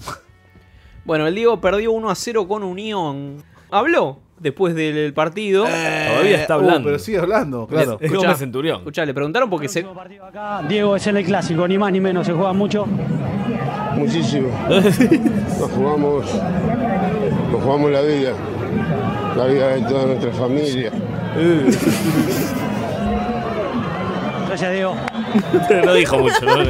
Bueno, 1.06 1.28
el 1.28 1.36
Diego 1.36 1.60
perdió 1.60 1.92
1 1.92 2.10
a 2.10 2.16
0 2.16 2.48
con 2.48 2.64
Unión. 2.64 3.44
Habló 3.70 4.20
después 4.40 4.74
del 4.74 5.14
partido. 5.14 5.66
Todavía 5.66 6.38
está 6.42 6.56
Uh, 6.56 6.60
hablando. 6.62 6.86
pero 6.86 6.98
sigue 7.00 7.20
hablando, 7.20 7.68
claro. 7.68 7.98
Es 8.00 8.04
Escuchá. 8.06 8.28
Gómez 8.28 8.38
Centurión. 8.40 8.78
Escuchá, 8.78 9.06
le 9.06 9.14
preguntaron 9.14 9.50
porque 9.50 9.68
se. 9.68 9.86
Diego, 10.70 10.96
es 10.96 11.06
en 11.08 11.18
el 11.18 11.26
clásico, 11.26 11.68
ni 11.68 11.78
más 11.78 11.92
ni 11.92 12.00
menos, 12.00 12.26
se 12.26 12.32
juega 12.32 12.54
mucho. 12.54 12.88
Muchísimo. 13.96 14.48
Nos 14.70 15.72
jugamos, 15.72 16.26
nos 17.52 17.62
jugamos 17.64 17.92
la 17.92 18.02
vida, 18.02 18.32
la 19.36 19.46
vida 19.46 19.68
de 19.76 19.82
toda 19.82 20.06
nuestra 20.06 20.32
familia. 20.32 20.90
Gracias, 24.48 24.72
Diego. 24.72 24.96
No 25.86 25.93
dijo 25.93 26.19
mucho. 26.19 26.46
¿no? 26.46 26.63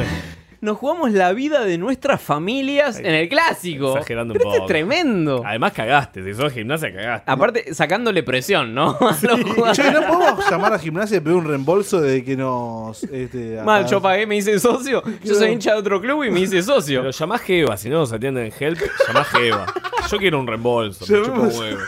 Nos 0.60 0.78
jugamos 0.78 1.12
la 1.12 1.30
vida 1.34 1.62
de 1.66 1.76
nuestras 1.76 2.22
familias 2.22 2.98
en 2.98 3.14
el 3.14 3.28
clásico. 3.28 3.92
Exagerando 3.98 4.32
un 4.32 4.38
Pero 4.38 4.48
este 4.48 4.60
poco. 4.60 4.64
es 4.64 4.68
tremendo. 4.72 5.42
Además 5.44 5.72
cagaste. 5.74 6.24
Si 6.24 6.32
sos 6.32 6.50
gimnasia, 6.54 6.90
cagaste. 6.90 7.30
Aparte, 7.30 7.74
sacándole 7.74 8.22
presión, 8.22 8.74
¿no? 8.74 8.92
A 9.00 9.18
los 9.20 9.42
jugadores. 9.42 9.76
Che, 9.76 9.90
¿no 9.92 10.00
podemos 10.06 10.50
llamar 10.50 10.72
a 10.72 10.78
gimnasia 10.78 11.18
y 11.18 11.20
pedir 11.20 11.36
un 11.36 11.44
reembolso 11.44 12.00
de 12.00 12.24
que 12.24 12.34
nos... 12.34 13.04
Este, 13.04 13.60
Mal, 13.62 13.86
yo 13.86 14.00
pagué, 14.00 14.26
me 14.26 14.36
hice 14.36 14.58
socio. 14.58 15.02
Yo 15.22 15.34
soy 15.34 15.50
hincha 15.50 15.72
de 15.72 15.80
otro 15.80 16.00
club 16.00 16.24
y 16.24 16.30
me 16.30 16.40
hice 16.40 16.62
socio. 16.62 17.00
Pero 17.00 17.10
llamás 17.10 17.42
Jeva. 17.42 17.76
Si 17.76 17.90
no 17.90 17.98
nos 17.98 18.10
atienden 18.14 18.46
en 18.46 18.52
Help, 18.58 18.78
llamás 19.06 19.26
Jeva. 19.28 19.66
Yo 20.10 20.16
quiero 20.16 20.40
un 20.40 20.46
reembolso. 20.46 21.04
me 21.06 21.22
Chupa 21.26 21.40
un 21.40 21.58
huevo. 21.58 21.80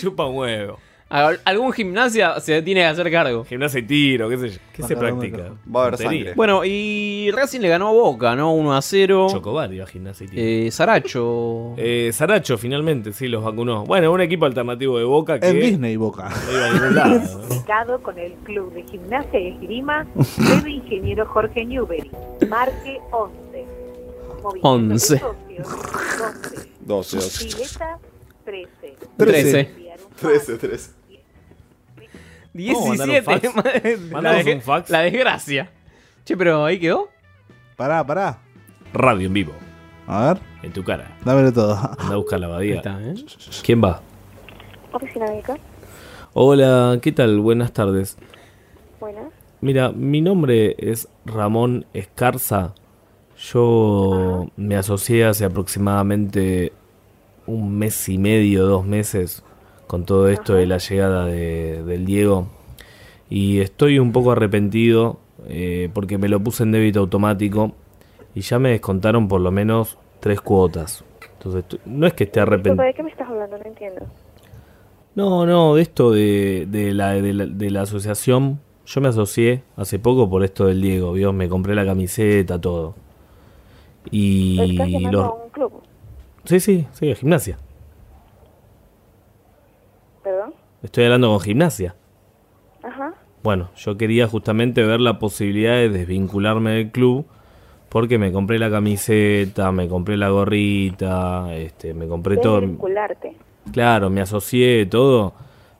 Chupa 0.00 0.24
un 0.26 0.36
huevo. 0.36 0.78
Al- 1.10 1.40
Algún 1.44 1.72
gimnasia 1.72 2.38
se 2.38 2.62
tiene 2.62 2.82
que 2.82 2.86
hacer 2.86 3.10
cargo. 3.10 3.44
Gimnasia 3.44 3.80
y 3.80 3.82
tiro, 3.82 4.28
qué 4.28 4.38
sé 4.38 4.48
yo. 4.50 4.58
¿Qué 4.72 4.82
se 4.84 4.96
practica? 4.96 5.52
Va 5.74 5.80
a 5.82 5.86
haber 5.88 5.98
sangre. 5.98 6.34
Bueno, 6.34 6.64
y 6.64 7.30
Racing 7.32 7.58
le 7.60 7.68
ganó 7.68 7.88
a 7.88 7.92
Boca, 7.92 8.36
¿no? 8.36 8.54
1 8.54 8.74
a 8.76 8.80
0. 8.80 9.26
Chocobar 9.30 9.72
iba 9.74 9.84
a 9.84 9.88
gimnasia 9.88 10.24
y 10.24 10.28
tiro. 10.28 10.42
Eh, 10.42 10.70
Saracho. 10.70 11.74
Eh, 11.76 12.10
Saracho 12.12 12.56
finalmente, 12.56 13.12
sí, 13.12 13.26
los 13.26 13.42
vacunó. 13.44 13.84
Bueno, 13.84 14.12
un 14.12 14.20
equipo 14.20 14.46
alternativo 14.46 14.98
de 14.98 15.04
Boca 15.04 15.40
que... 15.40 15.48
En 15.48 15.60
Disney, 15.60 15.96
Boca. 15.96 16.30
No 16.46 16.52
iba 16.56 16.66
a 16.66 16.72
ningún 16.72 16.94
lado. 16.94 17.20
Ubicado 17.50 18.02
con 18.02 18.16
el 18.18 18.32
Club 18.44 18.72
de 18.72 18.82
Gimnasia 18.84 19.40
y 19.40 19.48
Esgrima 19.48 20.06
del 20.38 20.68
ingeniero 20.68 21.26
Jorge 21.26 21.64
Newbery. 21.64 22.10
Marque 22.48 23.00
11. 23.10 23.66
Movimiento 24.42 24.68
11. 24.70 25.14
de 25.14 25.20
socios, 25.20 25.68
12, 26.80 27.16
12. 27.16 27.16
12. 27.16 27.44
Pileta 27.56 27.98
13. 28.44 28.96
13. 29.16 29.60
Enviar 29.60 29.98
un 29.98 30.10
fax. 30.12 30.20
13, 30.46 30.58
13. 30.58 30.99
17. 32.52 33.22
¿Mandamos 33.22 33.44
un 33.44 33.62
fax? 33.62 33.74
la, 34.08 34.12
¿Mandamos 34.12 34.44
de- 34.44 34.54
un 34.54 34.60
fax? 34.60 34.90
la 34.90 35.00
desgracia. 35.00 35.70
Che, 36.24 36.36
pero 36.36 36.64
ahí 36.64 36.78
quedó. 36.78 37.08
Pará, 37.76 38.04
pará. 38.06 38.38
Radio 38.92 39.26
en 39.28 39.32
vivo, 39.32 39.52
A 40.06 40.32
ver, 40.34 40.42
en 40.62 40.72
tu 40.72 40.82
cara. 40.82 41.16
dámelo 41.24 41.52
todo. 41.52 41.74
Anda 41.98 42.14
a 42.14 42.16
buscar 42.16 42.40
la 42.40 42.46
abadía. 42.46 42.76
está, 42.76 42.98
¿eh? 43.00 43.14
¿Quién 43.64 43.82
va? 43.82 44.00
Oficina 44.92 45.26
médica. 45.26 45.56
Hola, 46.32 46.98
¿qué 47.00 47.12
tal? 47.12 47.38
Buenas 47.40 47.72
tardes. 47.72 48.16
Buenas. 48.98 49.26
Mira, 49.60 49.92
mi 49.92 50.20
nombre 50.20 50.74
es 50.78 51.08
Ramón 51.24 51.86
Escarza. 51.94 52.74
Yo 53.52 54.48
me 54.56 54.76
asocié 54.76 55.24
hace 55.24 55.44
aproximadamente 55.44 56.72
un 57.46 57.78
mes 57.78 58.08
y 58.08 58.18
medio, 58.18 58.66
dos 58.66 58.84
meses, 58.84 59.42
con 59.90 60.04
todo 60.04 60.28
esto 60.28 60.54
de 60.54 60.66
la 60.66 60.78
llegada 60.78 61.26
de- 61.26 61.82
del 61.82 62.06
Diego. 62.06 62.46
Y 63.28 63.58
estoy 63.58 63.98
un 63.98 64.12
poco 64.12 64.30
arrepentido 64.30 65.18
eh, 65.48 65.90
porque 65.92 66.16
me 66.16 66.28
lo 66.28 66.38
puse 66.38 66.62
en 66.62 66.70
débito 66.70 67.00
automático 67.00 67.72
y 68.32 68.42
ya 68.42 68.60
me 68.60 68.68
descontaron 68.70 69.26
por 69.26 69.40
lo 69.40 69.50
menos 69.50 69.98
tres 70.20 70.40
cuotas. 70.40 71.04
Entonces, 71.38 71.64
no 71.86 72.06
es 72.06 72.12
que 72.12 72.22
esté 72.22 72.38
arrepentido. 72.38 72.84
¿De 72.84 72.94
qué 72.94 73.02
me 73.02 73.10
estás 73.10 73.28
hablando? 73.28 73.58
No 73.58 73.64
entiendo. 73.64 74.06
No, 75.16 75.44
no, 75.44 75.74
de 75.74 75.82
esto 75.82 76.12
de, 76.12 76.68
de, 76.70 76.94
la, 76.94 77.14
de, 77.14 77.32
la, 77.34 77.46
de 77.46 77.70
la 77.72 77.82
asociación, 77.82 78.60
yo 78.86 79.00
me 79.00 79.08
asocié 79.08 79.64
hace 79.76 79.98
poco 79.98 80.30
por 80.30 80.44
esto 80.44 80.66
del 80.66 80.80
Diego, 80.80 81.14
¿vio? 81.14 81.32
Me 81.32 81.48
compré 81.48 81.74
la 81.74 81.84
camiseta, 81.84 82.60
todo. 82.60 82.94
Y 84.12 84.78
¿Estás 84.78 85.12
los... 85.12 85.24
a 85.24 85.30
un 85.32 85.48
club? 85.50 85.72
Sí, 86.44 86.60
sí, 86.60 86.86
sí, 86.92 87.08
de 87.08 87.16
gimnasia. 87.16 87.58
¿Perdón? 90.22 90.52
Estoy 90.82 91.04
hablando 91.04 91.28
con 91.28 91.40
gimnasia. 91.40 91.94
Ajá. 92.82 93.14
Bueno, 93.42 93.70
yo 93.76 93.96
quería 93.96 94.26
justamente 94.26 94.82
ver 94.84 95.00
la 95.00 95.18
posibilidad 95.18 95.72
de 95.72 95.88
desvincularme 95.88 96.72
del 96.72 96.90
club 96.90 97.26
porque 97.88 98.18
me 98.18 98.32
compré 98.32 98.58
la 98.58 98.70
camiseta, 98.70 99.72
me 99.72 99.88
compré 99.88 100.16
la 100.16 100.28
gorrita, 100.28 101.54
este, 101.54 101.92
me 101.92 102.06
compré 102.06 102.36
todo. 102.36 102.60
Desvincularte. 102.60 103.36
Claro, 103.72 104.10
me 104.10 104.20
asocié, 104.20 104.86
todo, 104.86 105.34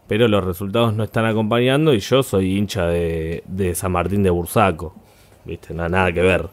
pero 0.06 0.26
los 0.26 0.44
resultados 0.44 0.94
no 0.94 1.04
están 1.04 1.24
acompañando 1.24 1.94
y 1.94 2.00
yo 2.00 2.22
soy 2.22 2.58
hincha 2.58 2.86
de, 2.86 3.42
de 3.46 3.74
San 3.74 3.92
Martín 3.92 4.22
de 4.22 4.30
Bursaco. 4.30 4.94
¿Viste? 5.44 5.72
Nada, 5.72 5.88
nada 5.88 6.12
que 6.12 6.20
ver. 6.20 6.48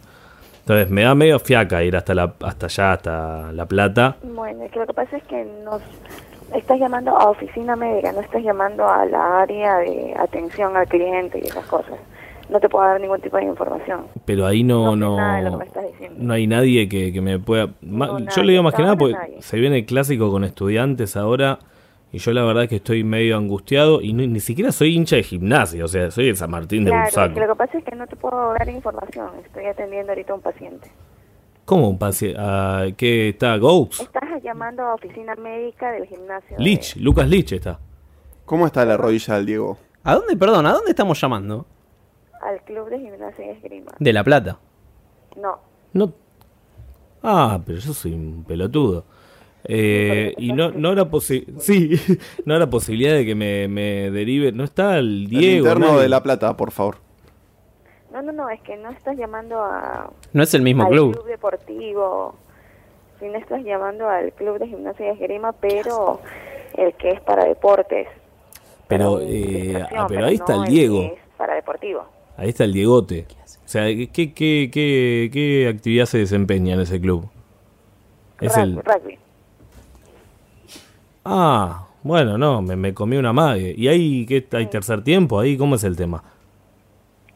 Entonces 0.59 0.89
me 0.89 1.03
da 1.03 1.15
medio 1.15 1.39
fiaca 1.39 1.83
ir 1.83 1.95
hasta, 1.95 2.13
la, 2.13 2.35
hasta 2.41 2.65
allá, 2.67 2.93
hasta 2.93 3.51
La 3.53 3.65
Plata. 3.65 4.17
Bueno, 4.21 4.63
es 4.63 4.71
que 4.71 4.79
lo 4.79 4.85
que 4.85 4.93
pasa 4.93 5.17
es 5.17 5.23
que 5.23 5.45
nos 5.63 5.81
estás 6.55 6.79
llamando 6.79 7.11
a 7.17 7.29
oficina 7.29 7.75
médica, 7.75 8.11
no 8.11 8.21
estás 8.21 8.43
llamando 8.43 8.87
a 8.87 9.05
la 9.05 9.41
área 9.41 9.77
de 9.79 10.15
atención 10.17 10.75
al 10.75 10.87
cliente 10.87 11.39
y 11.39 11.47
esas 11.47 11.65
cosas. 11.67 11.95
No 12.49 12.59
te 12.61 12.69
puedo 12.69 12.85
dar 12.85 13.01
ningún 13.01 13.19
tipo 13.19 13.35
de 13.35 13.43
información. 13.43 14.05
Pero 14.23 14.45
ahí 14.45 14.63
no, 14.63 14.95
No 14.95 15.17
no, 15.17 15.61
de 15.61 16.09
no 16.17 16.33
hay 16.33 16.47
nadie 16.47 16.87
que, 16.87 17.11
que 17.11 17.19
me 17.19 17.39
pueda... 17.39 17.67
No, 17.81 18.19
yo 18.19 18.25
nadie, 18.25 18.43
le 18.43 18.51
digo 18.53 18.63
más 18.63 18.73
que 18.73 18.83
nada 18.83 18.95
porque 18.95 19.15
nadie. 19.15 19.41
se 19.41 19.57
viene 19.59 19.79
el 19.79 19.85
clásico 19.85 20.31
con 20.31 20.45
estudiantes 20.45 21.17
ahora 21.17 21.59
y 22.13 22.19
yo 22.19 22.31
la 22.31 22.43
verdad 22.45 22.69
que 22.69 22.77
estoy 22.77 23.03
medio 23.03 23.35
angustiado 23.35 24.01
y 24.01 24.13
ni, 24.13 24.27
ni 24.27 24.39
siquiera 24.39 24.71
soy 24.71 24.95
hincha 24.95 25.17
de 25.17 25.23
gimnasia, 25.23 25.83
o 25.83 25.89
sea, 25.89 26.09
soy 26.09 26.27
de 26.27 26.35
San 26.37 26.49
Martín 26.49 26.85
de 26.85 26.91
Claro, 26.91 27.05
es 27.07 27.13
Bursaco. 27.15 27.39
lo 27.41 27.47
que 27.47 27.55
pasa 27.57 27.77
es 27.79 27.83
que 27.83 27.95
no 27.97 28.07
te 28.07 28.15
puedo 28.15 28.53
dar 28.53 28.69
información. 28.69 29.27
Estoy 29.45 29.65
atendiendo 29.65 30.13
ahorita 30.13 30.31
a 30.31 30.35
un 30.37 30.41
paciente. 30.41 30.87
¿Cómo 31.67 31.89
un 31.89 31.99
paciente? 31.99 32.37
Ah, 32.41 32.85
¿Qué 32.95 33.27
está? 33.29 33.57
¿Gaux? 33.57 33.99
Estás 33.99 34.23
llamando 34.41 34.83
a 34.83 34.93
oficina 34.93 35.35
médica 35.35 35.91
del 35.91 36.05
gimnasio. 36.07 36.55
de- 36.57 36.63
Lich, 36.63 36.95
Lucas 36.95 37.27
Lich 37.27 37.51
está. 37.51 37.77
¿Cómo 38.45 38.65
está 38.65 38.85
la 38.85 38.95
rodilla 38.95 39.35
del 39.35 39.45
Diego? 39.45 39.77
¿A 40.05 40.15
dónde, 40.15 40.37
perdón, 40.37 40.65
a 40.65 40.71
dónde 40.71 40.91
estamos 40.91 41.19
llamando? 41.19 41.65
Al 42.41 42.61
club 42.63 42.89
de 42.89 42.99
gimnasia 42.99 43.45
y 43.47 43.49
esgrima. 43.49 43.91
De 43.99 44.13
La 44.13 44.23
Plata. 44.23 44.57
No. 45.35 45.59
No. 45.91 46.13
Ah, 47.21 47.59
pero 47.65 47.79
yo 47.79 47.93
soy 47.93 48.13
un 48.13 48.45
pelotudo. 48.47 49.03
Eh, 49.65 50.33
y 50.37 50.53
no, 50.53 50.71
no 50.71 50.93
era 50.93 51.03
posi- 51.11 51.45
sí, 51.59 51.89
no 52.45 52.55
era 52.55 52.69
posibilidad 52.69 53.13
de 53.15 53.25
que 53.25 53.35
me, 53.35 53.67
me 53.67 54.09
derive. 54.11 54.53
No 54.53 54.63
está 54.63 54.99
el 54.99 55.23
El 55.23 55.27
Diego. 55.27 55.65
interno 55.67 55.87
nadie. 55.87 56.03
de 56.03 56.07
La 56.09 56.23
Plata, 56.23 56.55
por 56.55 56.71
favor. 56.71 56.99
No, 58.11 58.21
no, 58.21 58.31
no, 58.31 58.49
es 58.49 58.61
que 58.61 58.77
no 58.77 58.89
estás 58.89 59.17
llamando 59.17 59.61
a, 59.61 60.09
No 60.33 60.43
es 60.43 60.53
el 60.53 60.61
mismo 60.61 60.83
al 60.83 60.89
club. 60.89 61.25
deportivo, 61.25 62.35
sino 63.19 63.37
estás 63.37 63.63
llamando 63.63 64.07
al 64.07 64.31
club 64.33 64.59
de 64.59 64.67
gimnasia 64.67 65.07
y 65.07 65.09
esgrima, 65.09 65.51
pero 65.51 66.21
el 66.75 66.93
que 66.93 67.09
es 67.09 67.21
para 67.21 67.45
deportes. 67.45 68.07
Pero, 68.87 69.19
eh, 69.21 69.83
ah, 69.95 70.05
pero 70.07 70.25
ahí 70.25 70.35
está 70.35 70.55
no 70.55 70.63
el 70.63 70.69
Diego. 70.69 70.99
que 71.01 71.05
es 71.07 71.19
para 71.37 71.55
deportivo. 71.55 72.05
Ahí 72.37 72.49
está 72.49 72.63
el 72.63 72.73
Diegote. 72.73 73.25
O 73.65 73.69
sea, 73.69 73.83
¿qué, 73.85 74.07
qué, 74.33 74.69
qué, 74.71 75.29
qué, 75.33 75.67
actividad 75.67 76.05
se 76.05 76.19
desempeña 76.19 76.75
en 76.75 76.81
ese 76.81 77.01
club? 77.01 77.27
Es 78.39 78.55
el. 78.55 78.75
Rugby. 78.75 79.17
Ah, 81.25 81.87
bueno, 82.03 82.37
no, 82.37 82.61
me, 82.61 82.77
me 82.77 82.93
comí 82.93 83.17
una 83.17 83.33
madre. 83.33 83.73
¿Y 83.75 83.89
ahí 83.89 84.25
qué 84.25 84.47
hay 84.53 84.67
tercer 84.67 85.03
tiempo? 85.03 85.39
¿Ahí 85.39 85.57
cómo 85.57 85.75
es 85.75 85.83
el 85.83 85.97
tema? 85.97 86.23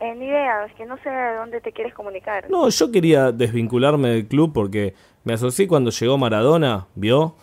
Eh, 0.01 0.15
ni 0.15 0.25
idea, 0.25 0.65
es 0.65 0.73
que 0.73 0.85
no 0.85 0.97
sé 1.03 1.09
de 1.09 1.35
dónde 1.35 1.61
te 1.61 1.71
quieres 1.71 1.93
comunicar. 1.93 2.49
No, 2.49 2.67
yo 2.69 2.91
quería 2.91 3.31
desvincularme 3.31 4.09
del 4.09 4.27
club 4.27 4.51
porque 4.51 4.95
me 5.23 5.33
asocié 5.33 5.67
cuando 5.67 5.91
llegó 5.91 6.17
Maradona, 6.17 6.87
¿vio? 6.95 7.35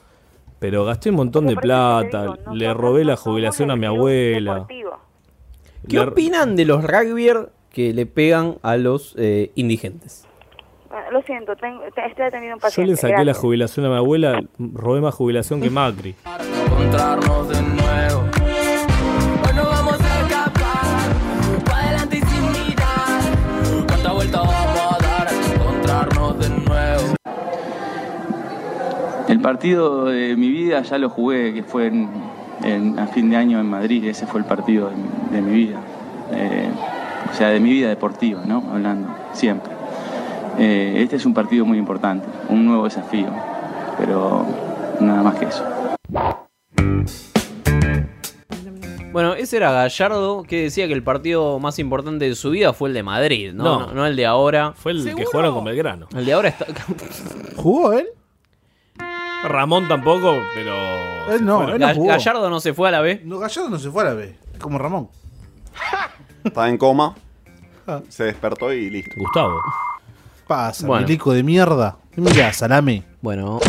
Pero 0.58 0.84
gasté 0.84 1.10
un 1.10 1.16
montón 1.16 1.46
de 1.46 1.54
plata, 1.54 2.34
le 2.52 2.74
robé 2.74 3.04
la 3.04 3.16
jubilación 3.16 3.70
a 3.70 3.76
mi 3.76 3.86
abuela. 3.86 4.54
Deportivo. 4.54 4.98
¿Qué 5.88 5.96
Le- 5.98 6.02
opinan 6.02 6.56
de 6.56 6.64
los 6.64 6.82
rugbyer 6.82 7.50
que 7.70 7.92
le 7.94 8.06
pegan 8.06 8.56
a 8.62 8.76
los 8.76 9.14
eh, 9.16 9.52
indigentes? 9.54 10.26
Ah, 10.90 11.04
lo 11.12 11.22
siento, 11.22 11.54
tengo- 11.54 11.82
te- 11.94 12.06
estoy 12.06 12.24
atendiendo 12.24 12.54
a 12.54 12.56
un 12.56 12.60
Yo 12.60 12.62
paciente. 12.62 12.90
le 12.90 12.96
saqué 12.96 13.24
la 13.24 13.34
jubilación 13.34 13.86
a 13.86 13.90
mi 13.90 13.94
abuela, 13.96 14.40
robé 14.58 15.00
más 15.00 15.14
jubilación 15.14 15.60
que 15.60 15.70
Macri. 15.70 16.16
El 29.28 29.40
partido 29.40 30.06
de 30.06 30.36
mi 30.36 30.48
vida 30.48 30.82
ya 30.82 30.98
lo 30.98 31.10
jugué, 31.10 31.52
que 31.52 31.62
fue 31.62 31.86
en, 31.88 32.08
en- 32.64 32.98
a 32.98 33.06
fin 33.08 33.28
de 33.30 33.36
año 33.36 33.60
en 33.60 33.66
Madrid, 33.66 34.04
ese 34.06 34.26
fue 34.26 34.40
el 34.40 34.46
partido 34.46 34.88
de, 34.90 34.96
mi- 34.96 35.08
de 35.36 35.42
mi 35.42 35.54
vida. 35.54 35.80
Eh, 36.32 36.68
o 37.30 37.34
sea, 37.36 37.48
de 37.48 37.60
mi 37.60 37.70
vida 37.70 37.88
deportiva, 37.88 38.42
¿no? 38.46 38.64
Hablando, 38.72 39.08
siempre. 39.32 39.72
Eh, 40.58 41.00
este 41.02 41.16
es 41.16 41.26
un 41.26 41.34
partido 41.34 41.64
muy 41.66 41.78
importante, 41.78 42.26
un 42.48 42.64
nuevo 42.66 42.84
desafío, 42.84 43.28
pero 43.98 44.46
nada 45.00 45.22
más 45.22 45.34
que 45.36 45.44
eso. 45.46 45.64
Bueno, 49.12 49.34
ese 49.34 49.56
era 49.56 49.72
Gallardo 49.72 50.42
que 50.44 50.62
decía 50.64 50.86
que 50.86 50.92
el 50.92 51.02
partido 51.02 51.58
más 51.58 51.78
importante 51.78 52.26
de 52.28 52.34
su 52.34 52.50
vida 52.50 52.72
fue 52.72 52.88
el 52.90 52.94
de 52.94 53.02
Madrid, 53.02 53.52
no, 53.52 53.64
No. 53.64 53.80
no, 53.88 53.92
no 53.94 54.06
el 54.06 54.16
de 54.16 54.26
ahora. 54.26 54.72
Fue 54.74 54.92
el 54.92 55.14
que 55.14 55.24
jugaron 55.24 55.54
con 55.54 55.64
Belgrano. 55.64 56.06
El 56.16 56.24
de 56.24 56.32
ahora 56.32 56.48
está. 56.50 56.66
¿Jugó 57.56 57.92
él? 57.94 58.06
Ramón 59.44 59.86
tampoco, 59.88 60.36
pero. 60.54 60.74
Él 61.32 61.44
no, 61.44 61.58
Bueno, 61.58 61.74
él 61.74 61.80
no 61.80 61.94
jugó. 61.94 62.08
Gallardo 62.08 62.50
no 62.50 62.60
se 62.60 62.74
fue 62.74 62.88
a 62.88 62.92
la 62.92 63.00
B. 63.00 63.22
No, 63.24 63.38
Gallardo 63.38 63.68
no 63.70 63.78
se 63.78 63.90
fue 63.90 64.02
a 64.02 64.06
la 64.06 64.14
B. 64.14 64.36
Como 64.60 64.78
Ramón. 64.78 65.08
Estaba 66.44 66.68
en 66.68 66.78
coma. 66.78 67.14
Se 68.08 68.24
despertó 68.24 68.72
y 68.72 68.90
listo. 68.90 69.12
Gustavo. 69.16 69.60
Pasa, 70.46 70.86
Bueno. 70.86 71.06
milico 71.06 71.32
de 71.32 71.42
mierda. 71.42 71.96
Mira, 72.16 72.52
salame. 72.52 73.02
Bueno, 73.20 73.60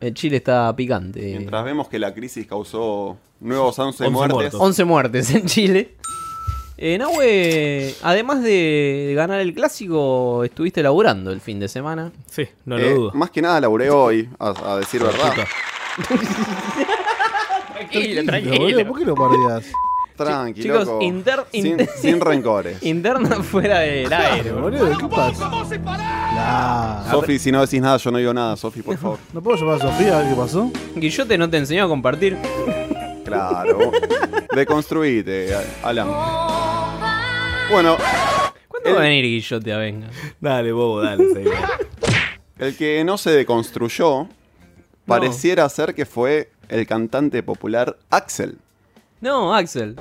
el 0.00 0.14
Chile 0.14 0.36
está 0.36 0.74
picante. 0.76 1.20
Mientras 1.20 1.64
vemos 1.64 1.88
que 1.88 1.98
la 1.98 2.12
crisis 2.14 2.46
causó 2.46 3.16
nuevos 3.40 3.78
11 3.78 4.04
11 4.04 4.10
muertes. 4.12 4.34
muertos. 4.34 4.60
11 4.60 4.84
muertes 4.84 5.30
en 5.34 5.46
Chile. 5.46 5.96
Eh, 6.78 6.98
Nahue, 6.98 7.94
además 8.02 8.42
de 8.42 9.14
ganar 9.16 9.40
el 9.40 9.54
clásico, 9.54 10.44
estuviste 10.44 10.82
laburando 10.82 11.30
el 11.32 11.40
fin 11.40 11.58
de 11.58 11.68
semana. 11.68 12.12
Sí, 12.30 12.44
no 12.66 12.76
Eh, 12.76 12.82
lo 12.90 12.94
dudo. 12.96 13.10
Más 13.14 13.30
que 13.30 13.40
nada 13.40 13.60
laburé 13.62 13.88
hoy, 13.88 14.28
a, 14.38 14.72
a 14.74 14.76
decir 14.78 15.02
verdad. 15.02 15.32
Tranquilo, 17.76 18.22
boludo, 18.22 18.26
tranquilo. 18.26 18.86
¿Por 18.88 18.98
qué 18.98 19.04
lo 19.06 19.14
perdías? 19.14 19.72
Tranqui, 20.16 20.62
Chicos, 20.62 20.86
loco. 20.86 21.02
inter- 21.02 21.44
sin, 21.52 21.66
inter- 21.66 21.88
sin 22.00 22.20
rencores. 22.22 22.82
Interna 22.82 23.42
fuera 23.42 23.80
del 23.80 24.10
aire, 24.12 24.50
Boludo, 24.52 24.96
¿qué 24.98 25.08
pasa? 25.08 25.50
Nah. 26.34 27.10
Sofi, 27.10 27.38
si 27.38 27.52
no 27.52 27.60
decís 27.60 27.80
nada, 27.82 27.98
yo 27.98 28.10
no 28.10 28.18
digo 28.18 28.32
nada, 28.32 28.56
Sofi, 28.56 28.80
por 28.82 28.96
favor. 28.96 29.18
¿No 29.34 29.42
puedo 29.42 29.58
llamar 29.58 29.76
a 29.76 29.78
Sofía 29.80 30.16
a 30.18 30.20
ver 30.22 30.30
qué 30.30 30.34
pasó? 30.36 30.70
Guillote 30.94 31.36
no 31.38 31.50
te 31.50 31.58
enseñó 31.58 31.84
a 31.84 31.88
compartir. 31.88 32.36
Claro. 33.24 33.92
Deconstruite, 34.54 35.54
Alan. 35.82 36.08
Bueno, 37.70 37.96
¿Cuándo 38.68 38.90
va 38.94 38.96
a 38.98 39.02
venir 39.02 39.24
Guillote 39.24 39.72
a 39.72 39.78
venga? 39.78 40.08
Dale, 40.40 40.72
bobo, 40.72 41.02
dale. 41.02 41.24
el 42.58 42.76
que 42.76 43.02
no 43.04 43.18
se 43.18 43.30
deconstruyó 43.30 44.28
pareciera 45.04 45.68
ser 45.68 45.94
que 45.94 46.06
fue 46.06 46.50
el 46.68 46.86
cantante 46.86 47.42
popular 47.42 47.96
Axel. 48.10 48.58
No, 49.20 49.54
Axel. 49.54 49.96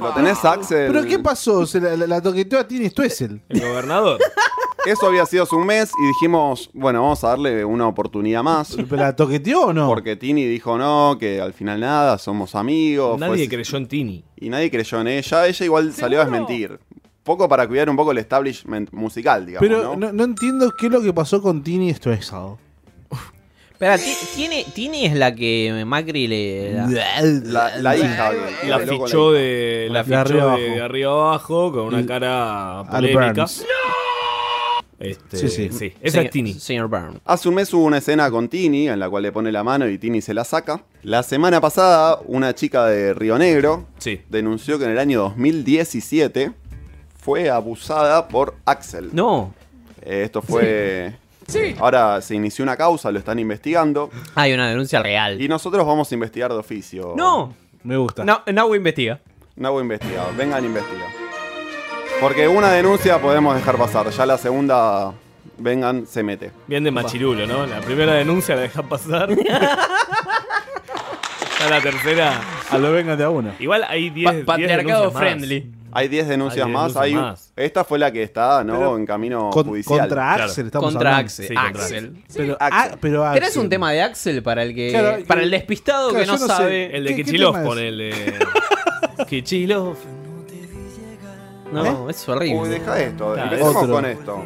¿Lo 0.00 0.12
tenés, 0.14 0.44
Axel? 0.44 0.92
¿Pero 0.92 1.04
qué 1.04 1.18
pasó? 1.18 1.66
Se 1.66 1.80
la, 1.80 1.96
la, 1.96 2.06
la 2.06 2.22
toqueteó 2.22 2.58
a 2.60 2.68
Tini 2.68 2.88
Stuessel. 2.88 3.40
El 3.48 3.60
gobernador. 3.60 4.20
Eso 4.86 5.06
había 5.06 5.26
sido 5.26 5.42
hace 5.42 5.54
un 5.54 5.66
mes 5.66 5.90
y 6.02 6.06
dijimos, 6.06 6.70
bueno, 6.72 7.02
vamos 7.02 7.22
a 7.22 7.28
darle 7.28 7.64
una 7.64 7.86
oportunidad 7.86 8.42
más. 8.42 8.74
¿Pero 8.76 8.96
la 8.96 9.14
toqueteó 9.14 9.66
o 9.66 9.72
no? 9.74 9.86
Porque 9.88 10.16
Tini 10.16 10.46
dijo 10.46 10.78
no, 10.78 11.16
que 11.20 11.38
al 11.40 11.52
final 11.52 11.80
nada, 11.80 12.16
somos 12.16 12.54
amigos. 12.54 13.18
Nadie 13.20 13.46
fue- 13.46 13.48
creyó 13.48 13.76
en 13.76 13.88
Tini. 13.88 14.24
Y 14.36 14.48
nadie 14.48 14.70
creyó 14.70 15.00
en 15.02 15.08
ella. 15.08 15.46
Ella 15.46 15.64
igual 15.66 15.92
salió 15.92 16.20
a 16.20 16.24
desmentir. 16.24 16.80
Poco 17.22 17.48
para 17.48 17.66
cuidar 17.68 17.90
un 17.90 17.96
poco 17.96 18.12
el 18.12 18.18
establishment 18.18 18.90
musical, 18.92 19.44
digamos. 19.46 19.68
Pero 19.68 19.82
¿no? 19.82 19.96
no, 19.96 20.12
no 20.12 20.24
entiendo 20.24 20.72
qué 20.78 20.86
es 20.86 20.92
lo 20.92 21.02
que 21.02 21.12
pasó 21.12 21.42
con 21.42 21.62
Tini 21.62 21.92
Stuessel. 21.92 22.56
Espera, 23.72 23.96
Ti- 23.96 24.14
Tini, 24.36 24.64
Tini 24.74 25.06
es 25.06 25.14
la 25.14 25.34
que 25.34 25.84
Macri 25.86 26.26
le. 26.26 26.72
la- 26.74 26.86
La, 27.22 27.76
la 27.78 27.96
hija. 27.96 28.32
La 28.66 28.78
fichó 28.80 29.32
de, 29.32 29.88
la 29.90 29.98
De 30.00 30.04
fichó 30.04 30.18
arriba 30.18 30.56
de, 30.56 30.80
arriba 30.82 31.10
abajo 31.12 31.72
con 31.72 31.86
una 31.94 32.04
cara 32.04 32.84
polémica. 32.90 33.46
Este, 34.98 35.36
Sí, 35.48 35.70
sí. 35.72 35.94
Esa 36.02 36.20
es 36.20 36.30
Tini. 36.30 36.52
Señor 36.54 36.90
Byrne. 36.90 37.20
Hace 37.24 37.48
un 37.48 37.54
mes 37.54 37.72
hubo 37.72 37.84
una 37.84 37.96
escena 37.98 38.30
con 38.30 38.48
Tini 38.50 38.88
en 38.90 38.98
la 39.00 39.08
cual 39.08 39.22
le 39.22 39.32
pone 39.32 39.50
la 39.50 39.64
mano 39.64 39.88
y 39.88 39.96
Tini 39.96 40.20
se 40.20 40.34
la 40.34 40.44
saca. 40.44 40.82
La 41.02 41.22
semana 41.22 41.58
pasada, 41.58 42.18
una 42.26 42.54
chica 42.54 42.84
de 42.84 43.14
Río 43.14 43.38
Negro 43.38 43.86
Sí. 43.96 44.20
denunció 44.28 44.78
que 44.78 44.84
en 44.84 44.90
el 44.90 44.98
año 44.98 45.20
2017 45.20 46.52
fue 47.30 47.48
abusada 47.48 48.26
por 48.26 48.56
Axel. 48.64 49.10
No. 49.12 49.54
Eh, 50.02 50.22
esto 50.24 50.42
fue. 50.42 51.12
Sí. 51.46 51.76
Ahora 51.78 52.20
se 52.22 52.34
inició 52.34 52.64
una 52.64 52.76
causa, 52.76 53.12
lo 53.12 53.20
están 53.20 53.38
investigando. 53.38 54.10
Hay 54.34 54.52
una 54.52 54.68
denuncia 54.68 55.00
real. 55.00 55.40
Y 55.40 55.46
nosotros 55.46 55.86
vamos 55.86 56.10
a 56.10 56.14
investigar 56.14 56.50
de 56.50 56.58
oficio. 56.58 57.14
No. 57.16 57.54
Me 57.84 57.96
gusta. 57.96 58.24
No, 58.24 58.42
Nahue 58.52 58.78
investiga. 58.78 59.20
No 59.54 59.70
voy 59.70 59.80
a 59.80 59.82
investigar, 59.82 60.26
vengan 60.36 60.64
a 60.64 60.66
investigar. 60.66 61.06
Porque 62.20 62.48
una 62.48 62.72
denuncia 62.72 63.20
podemos 63.20 63.54
dejar 63.54 63.76
pasar, 63.76 64.10
ya 64.10 64.26
la 64.26 64.36
segunda, 64.36 65.12
vengan, 65.56 66.06
se 66.08 66.24
mete. 66.24 66.50
Bien 66.66 66.82
de 66.82 66.90
machirulo, 66.90 67.46
¿no? 67.46 67.64
La 67.64 67.78
primera 67.80 68.14
denuncia 68.14 68.56
la 68.56 68.62
dejan 68.62 68.88
pasar. 68.88 69.28
Ya 71.60 71.68
la 71.68 71.80
tercera. 71.82 72.40
A 72.70 72.78
lo 72.78 72.90
vengan 72.90 73.18
de 73.18 73.24
a 73.24 73.28
uno. 73.28 73.52
Igual 73.58 73.84
hay 73.86 74.08
10 74.08 74.24
Pa- 74.24 74.32
diez 74.32 74.44
patriarcado 74.46 74.78
denuncias 75.10 75.12
más. 75.12 75.22
friendly. 75.22 75.70
Hay 75.92 76.08
10 76.08 76.28
denuncias 76.28 76.64
Hay 76.66 76.70
diez 76.72 76.74
más, 76.82 76.94
denuncias 76.94 77.04
hay, 77.04 77.14
más. 77.30 77.52
esta 77.56 77.84
fue 77.84 77.98
la 77.98 78.10
que 78.12 78.22
está, 78.22 78.62
¿no? 78.64 78.74
Pero 78.74 78.96
en 78.96 79.06
camino 79.06 79.50
Con- 79.50 79.66
judicial. 79.66 79.98
contra 80.00 80.14
Claro. 80.34 80.44
Axel 80.44 80.66
estamos 80.66 80.92
Contra 80.92 81.10
hablando. 81.10 81.26
Axel. 81.26 81.48
Sí, 81.48 81.54
contra 81.54 81.82
Axel. 81.82 82.24
Pero, 82.34 82.56
Axel. 82.60 82.98
pero 83.00 83.32
¿Tenés 83.32 83.56
un 83.56 83.68
tema 83.68 83.92
de 83.92 84.02
Axel 84.02 84.42
para 84.42 84.62
el 84.62 84.74
que. 84.74 84.90
Claro, 84.90 85.24
para 85.26 85.42
el 85.42 85.50
despistado 85.50 86.10
claro, 86.10 86.24
que 86.24 86.30
no, 86.30 86.38
sé. 86.38 86.46
sabe? 86.46 86.96
El 86.96 87.04
de 87.04 87.10
¿Qué- 87.10 87.16
qué 87.16 87.24
Kichilov 87.24 87.52
tema 87.54 87.62
es? 87.62 87.68
pone 87.68 87.88
el 87.88 87.98
de. 87.98 88.34
Kichilov. 89.28 89.96
No, 91.72 92.10
es 92.10 92.28
horrible. 92.28 92.58
Uy, 92.60 92.68
deja 92.68 93.00
esto, 93.00 93.32
Claro, 93.32 93.42
empecemos 93.44 93.76
otro. 93.76 93.92
con 93.94 94.04
esto. 94.06 94.44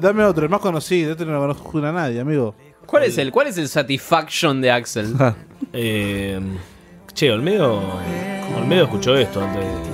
Dame, 0.00 0.24
otro, 0.24 0.42
el 0.44 0.50
más 0.50 0.60
conocido. 0.60 1.12
Este 1.12 1.24
no 1.24 1.32
lo 1.32 1.38
conozco 1.40 1.78
a 1.78 1.92
nadie, 1.92 2.18
amigo. 2.20 2.54
¿Cuál 2.84 3.04
es 3.04 3.16
el, 3.18 3.30
cuál 3.30 3.46
es 3.46 3.58
el 3.58 3.68
satisfaction 3.68 4.60
de 4.60 4.70
Axel? 4.70 5.14
Eh, 5.76 6.38
che, 7.14 7.32
Olmedo. 7.32 7.80
Olmedo 8.58 8.84
escuchó 8.84 9.16
esto 9.16 9.42
antes. 9.42 9.64
de- 9.64 9.93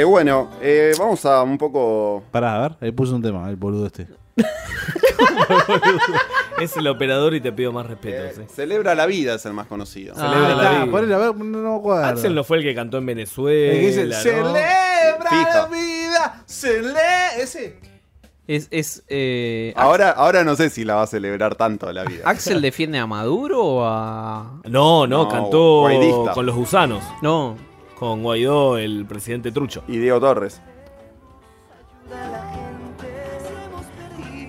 Eh, 0.00 0.04
bueno, 0.04 0.50
eh, 0.60 0.92
vamos 0.98 1.24
a 1.24 1.42
un 1.42 1.56
poco... 1.58 2.24
Pará, 2.30 2.56
a 2.56 2.60
ver, 2.68 2.76
ahí 2.80 2.90
puso 2.90 3.14
un 3.14 3.22
tema, 3.22 3.48
el 3.48 3.56
boludo 3.56 3.86
este. 3.86 4.06
Es 6.60 6.76
el 6.76 6.86
operador 6.86 7.34
y 7.34 7.40
te 7.40 7.52
pido 7.52 7.72
más 7.72 7.86
respeto. 7.86 8.34
sí. 8.34 8.42
Celebra 8.54 8.94
la 8.94 9.06
vida 9.06 9.34
es 9.34 9.44
el 9.46 9.52
más 9.52 9.66
conocido. 9.66 10.14
Celebra 10.14 10.36
Ah, 10.38 10.48
la 10.54 10.62
está, 10.62 10.82
vida. 10.84 10.92
ponele, 10.92 11.14
a 11.14 11.18
ver, 11.18 11.34
no, 11.36 11.44
no 11.44 11.72
me 11.72 11.78
acuerdo. 11.78 12.04
Axel 12.06 12.34
no 12.34 12.44
fue 12.44 12.58
el 12.58 12.62
que 12.62 12.74
cantó 12.74 12.98
en 12.98 13.06
Venezuela. 13.06 13.72
El 13.72 13.80
que 13.80 13.86
dice, 13.88 14.04
¿no? 14.06 14.14
celebra 14.14 14.60
la 15.30 15.66
vida, 15.70 16.42
celebra... 16.46 17.36
Ese. 17.38 17.78
Es, 18.46 18.68
es 18.70 19.02
eh, 19.08 19.72
Ahora, 19.76 20.10
ahora 20.10 20.44
no 20.44 20.54
sé 20.54 20.70
si 20.70 20.84
la 20.84 20.96
va 20.96 21.02
a 21.02 21.06
celebrar 21.06 21.54
tanto 21.56 21.90
la 21.92 22.04
vida. 22.04 22.22
¿Axel 22.24 22.60
defiende 22.60 22.98
a 22.98 23.06
Maduro 23.06 23.62
o 23.64 23.84
a.? 23.84 24.60
No, 24.64 25.06
no, 25.06 25.24
No, 25.24 25.28
cantó 25.28 25.80
guaidista. 25.80 26.32
con 26.34 26.46
los 26.46 26.54
gusanos. 26.54 27.02
No. 27.22 27.56
Con 28.04 28.22
Guaidó, 28.22 28.76
el 28.76 29.06
presidente 29.06 29.50
trucho. 29.50 29.82
Y 29.88 29.96
Diego 29.96 30.20
Torres. 30.20 30.60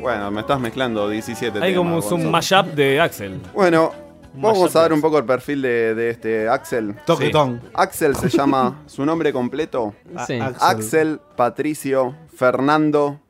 Bueno, 0.02 0.30
me 0.30 0.42
estás 0.42 0.60
mezclando 0.60 1.08
17 1.08 1.60
Hay 1.64 1.74
como 1.74 1.92
temas, 2.02 2.12
un 2.12 2.18
Gonzo. 2.24 2.32
mashup 2.32 2.66
de 2.76 3.00
Axel. 3.00 3.40
Bueno, 3.54 3.94
Un 4.34 4.42
vamos 4.42 4.76
a 4.76 4.82
dar 4.82 4.92
un 4.92 5.00
poco 5.00 5.18
el 5.20 5.24
perfil 5.24 5.62
de, 5.62 5.96
de 5.96 6.10
este 6.10 6.50
Axel. 6.50 6.96
Toquetón. 7.06 7.62
Axel 7.74 8.18
se 8.18 8.28
llama, 8.28 8.82
su 8.88 9.06
nombre 9.06 9.32
completo, 9.32 9.96
Sí. 10.28 10.38
A- 10.38 10.48
Axel 10.60 11.22
Patricio 11.38 12.14
Fernando 12.36 13.22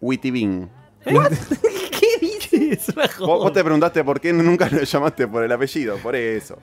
Witibin. 0.00 0.70
¿Qué 1.04 2.18
dices? 2.20 2.94
Vos, 3.18 3.42
vos 3.42 3.52
te 3.52 3.64
preguntaste 3.64 4.04
por 4.04 4.20
qué 4.20 4.32
nunca 4.32 4.68
lo 4.70 4.84
llamaste 4.84 5.26
por 5.26 5.42
el 5.42 5.50
apellido, 5.50 5.96
por 5.96 6.14
eso. 6.14 6.56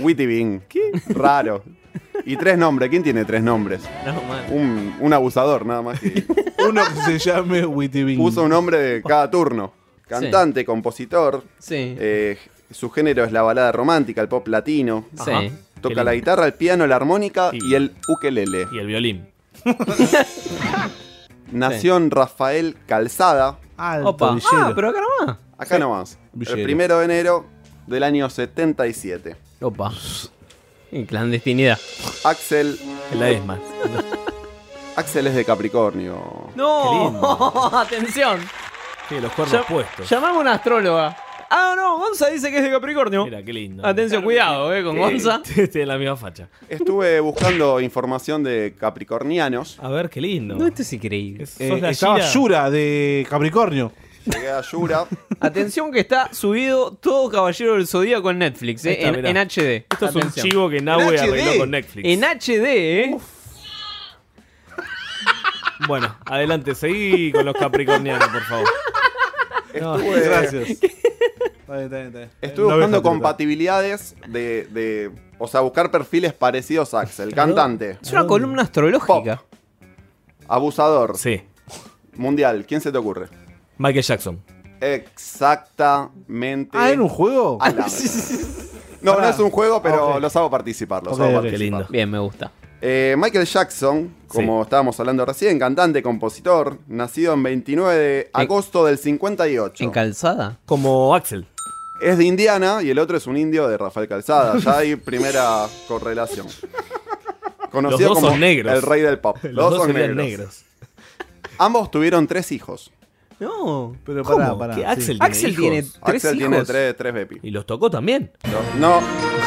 Witibin. 0.00 0.62
¿Qué? 0.68 0.90
Raro. 1.08 1.62
Y 2.24 2.36
tres 2.36 2.56
nombres, 2.58 2.88
¿quién 2.90 3.02
tiene 3.02 3.24
tres 3.24 3.42
nombres? 3.42 3.82
No, 4.06 4.14
man. 4.22 4.44
Un, 4.50 4.94
un 5.00 5.12
abusador, 5.12 5.64
nada 5.66 5.82
más 5.82 6.00
que. 6.00 6.24
Uno 6.68 6.82
que 6.84 7.18
se 7.18 7.30
llame 7.30 7.66
Witty 7.66 8.04
Bing. 8.04 8.18
Puso 8.18 8.42
un 8.44 8.50
nombre 8.50 8.78
de 8.78 9.02
cada 9.02 9.30
turno. 9.30 9.72
Cantante, 10.08 10.64
compositor. 10.64 11.42
Sí. 11.58 11.94
eh, 11.98 12.38
su 12.70 12.90
género 12.90 13.24
es 13.24 13.32
la 13.32 13.42
balada 13.42 13.72
romántica, 13.72 14.20
el 14.22 14.28
pop 14.28 14.46
latino. 14.48 15.04
Sí. 15.22 15.30
Ajá. 15.30 15.40
Qué 15.42 15.52
Toca 15.80 15.88
lindo. 15.96 16.04
la 16.04 16.14
guitarra, 16.14 16.46
el 16.46 16.54
piano, 16.54 16.86
la 16.86 16.96
armónica 16.96 17.50
Y- 17.52 17.70
y 17.72 17.74
el 17.74 17.92
ukelele. 18.08 18.66
Y 18.72 18.78
el 18.78 18.86
violín. 18.86 19.26
Nació 21.52 21.96
en 21.96 22.10
Rafael 22.10 22.76
Calzada, 22.86 23.58
Alto, 23.76 24.08
Opa. 24.10 24.38
Ah, 24.52 24.72
pero 24.74 24.88
acá 24.88 25.00
nomás. 25.20 25.36
acá 25.58 25.78
nomás. 25.78 26.18
Villero. 26.32 26.56
El 26.58 26.64
primero 26.64 26.98
de 26.98 27.04
enero 27.04 27.46
del 27.86 28.02
año 28.02 28.28
77. 28.30 29.36
Opa. 29.64 29.92
En 30.92 31.06
clandestinidad. 31.06 31.78
Axel, 32.24 32.78
En 33.12 33.20
la 33.20 33.30
ESMA. 33.30 33.58
Axel 34.96 35.26
es 35.26 35.34
de 35.34 35.44
Capricornio. 35.44 36.50
No, 36.54 37.70
atención. 37.72 38.40
Sí, 39.08 39.16
los 39.20 39.32
cuernos 39.32 39.60
Ya- 39.62 39.66
puestos. 39.66 40.08
Llamame 40.08 40.36
a 40.36 40.40
una 40.40 40.52
astróloga. 40.52 41.16
Ah, 41.50 41.74
no, 41.76 41.98
Gonza 41.98 42.28
dice 42.28 42.50
que 42.50 42.58
es 42.58 42.64
de 42.64 42.70
Capricornio. 42.70 43.24
Mira, 43.24 43.42
qué 43.42 43.52
lindo. 43.52 43.86
Atención, 43.86 44.22
cuidado, 44.22 44.72
eh, 44.74 44.82
con 44.84 44.96
Gonza. 44.98 45.40
Tiene 45.72 45.86
la 45.86 45.98
misma 45.98 46.16
facha. 46.16 46.48
Estuve 46.68 47.20
buscando 47.20 47.80
información 47.80 48.42
de 48.42 48.74
capricornianos. 48.78 49.78
A 49.80 49.88
ver, 49.88 50.10
qué 50.10 50.20
lindo. 50.20 50.54
No, 50.56 50.66
esto 50.66 50.82
es 50.82 50.92
increíble. 50.92 51.44
Es- 51.44 51.60
Eh, 51.60 51.68
sos 51.68 51.80
la 51.80 51.90
estaba. 51.90 52.18
Yura 52.20 52.70
de 52.70 53.26
Capricornio. 53.28 53.92
Llegué 54.24 54.50
a 54.50 54.60
Yura. 54.62 55.06
Atención 55.40 55.92
que 55.92 56.00
está 56.00 56.32
subido 56.32 56.92
todo 56.92 57.30
Caballero 57.30 57.74
del 57.74 57.86
Zodíaco 57.86 58.30
en 58.30 58.38
Netflix, 58.38 58.84
eh, 58.86 58.92
está, 59.04 59.28
en, 59.28 59.36
HD. 59.36 59.86
Esto 59.90 60.06
es 60.06 60.14
un 60.14 60.32
chivo 60.32 60.70
que 60.70 60.80
Nahue 60.80 61.18
arregló 61.18 61.58
con 61.58 61.70
Netflix. 61.70 62.08
En 62.08 62.24
HD, 62.24 62.64
eh. 62.66 63.16
Bueno, 65.88 66.16
adelante, 66.24 66.74
seguí 66.74 67.32
con 67.32 67.44
los 67.44 67.54
capricornianos, 67.54 68.28
por 68.28 68.42
favor. 68.42 68.68
Estuve, 69.72 70.20
Gracias. 70.20 70.68
Está 71.64 71.76
bien, 71.78 71.84
está 71.86 71.96
bien, 71.96 72.06
está 72.08 72.18
bien. 72.18 72.30
estuve 72.42 72.68
No 72.68 72.74
buscando 72.74 73.02
compatibilidades 73.02 74.14
de, 74.28 74.66
de- 74.70 75.10
O 75.38 75.48
sea, 75.48 75.60
buscar 75.62 75.90
perfiles 75.90 76.34
parecidos 76.34 76.92
a 76.92 77.00
Axel. 77.00 77.34
Cantante, 77.34 77.98
Es 78.02 78.12
una 78.12 78.26
columna 78.26 78.62
astrológica. 78.62 79.42
abusador, 80.46 81.16
Sí. 81.16 81.42
mundial. 82.16 82.66
¿Quién 82.68 82.82
se 82.82 82.92
te 82.92 82.98
ocurre? 82.98 83.28
Michael 83.78 84.04
Jackson. 84.04 84.40
Exactamente. 84.80 86.70
Ah, 86.78 86.90
¿en 86.90 87.00
un 87.00 87.08
juego? 87.08 87.58
No, 89.02 89.20
no 89.20 89.28
es 89.28 89.38
un 89.38 89.50
juego, 89.50 89.82
pero 89.82 90.14
Ok. 90.14 90.20
los 90.22 90.34
hago 90.34 90.48
participar. 90.50 91.02
Los 91.04 91.12
Ok, 91.14 91.20
hago 91.20 91.28
ok. 91.28 91.34
participar. 91.42 91.58
Qué 91.58 91.64
lindo. 91.64 91.86
Bien, 91.90 92.10
me 92.10 92.18
gusta. 92.18 92.50
Eh, 92.80 93.14
Michael 93.18 93.44
Jackson, 93.44 94.14
como 94.28 94.62
estábamos 94.62 94.98
hablando 94.98 95.26
recién, 95.26 95.58
cantante, 95.58 96.02
compositor, 96.02 96.78
nacido 96.88 97.34
en 97.34 97.42
29 97.42 97.98
de 97.98 98.30
agosto 98.32 98.82
del 98.86 98.96
58. 98.96 99.84
¿En 99.84 99.90
calzada? 99.90 100.58
Como 100.64 101.14
Axel. 101.14 101.46
es 102.00 102.16
de 102.16 102.24
Indiana 102.24 102.78
y 102.82 102.88
el 102.88 102.98
otro 102.98 103.18
es 103.18 103.26
un 103.26 103.36
indio 103.36 103.68
de 103.68 103.76
Rafael 103.76 104.08
Calzada. 104.08 104.56
Ya 104.58 104.78
hay 104.78 104.96
primera 105.10 105.66
correlación. 105.86 106.46
Conocido 107.70 107.98
Los 108.00 108.08
dos 108.08 108.14
como 108.20 108.28
son 108.30 108.40
negros. 108.40 108.72
el 108.72 108.80
rey 108.82 109.02
del 109.02 109.18
pop. 109.18 109.36
Los 109.42 109.52
Los, 109.52 109.70
dos 109.70 109.78
son 109.80 109.86
serían 109.92 110.16
negros. 110.16 110.26
negros. 110.38 110.64
Ambos 111.58 111.90
tuvieron 111.90 112.26
tres 112.26 112.52
hijos. 112.52 112.90
No. 113.40 113.96
Pero 114.04 114.22
¿Cómo? 114.22 114.38
pará, 114.58 114.58
pará. 114.58 114.74
¿Qué 114.74 114.80
sí. 115.02 115.18
Axel 115.18 115.18
tiene 115.18 115.26
Axel 115.26 115.50
hijos? 115.50 115.60
tiene 115.60 115.82
tres 115.82 116.24
Axel 116.24 116.38
tiene 116.38 116.56
hijos. 116.56 116.68
tres, 116.68 116.96
tres 116.96 117.14
Bepi. 117.14 117.38
¿Y 117.42 117.50
los 117.50 117.66
tocó 117.66 117.90
también? 117.90 118.30
No, 118.78 119.00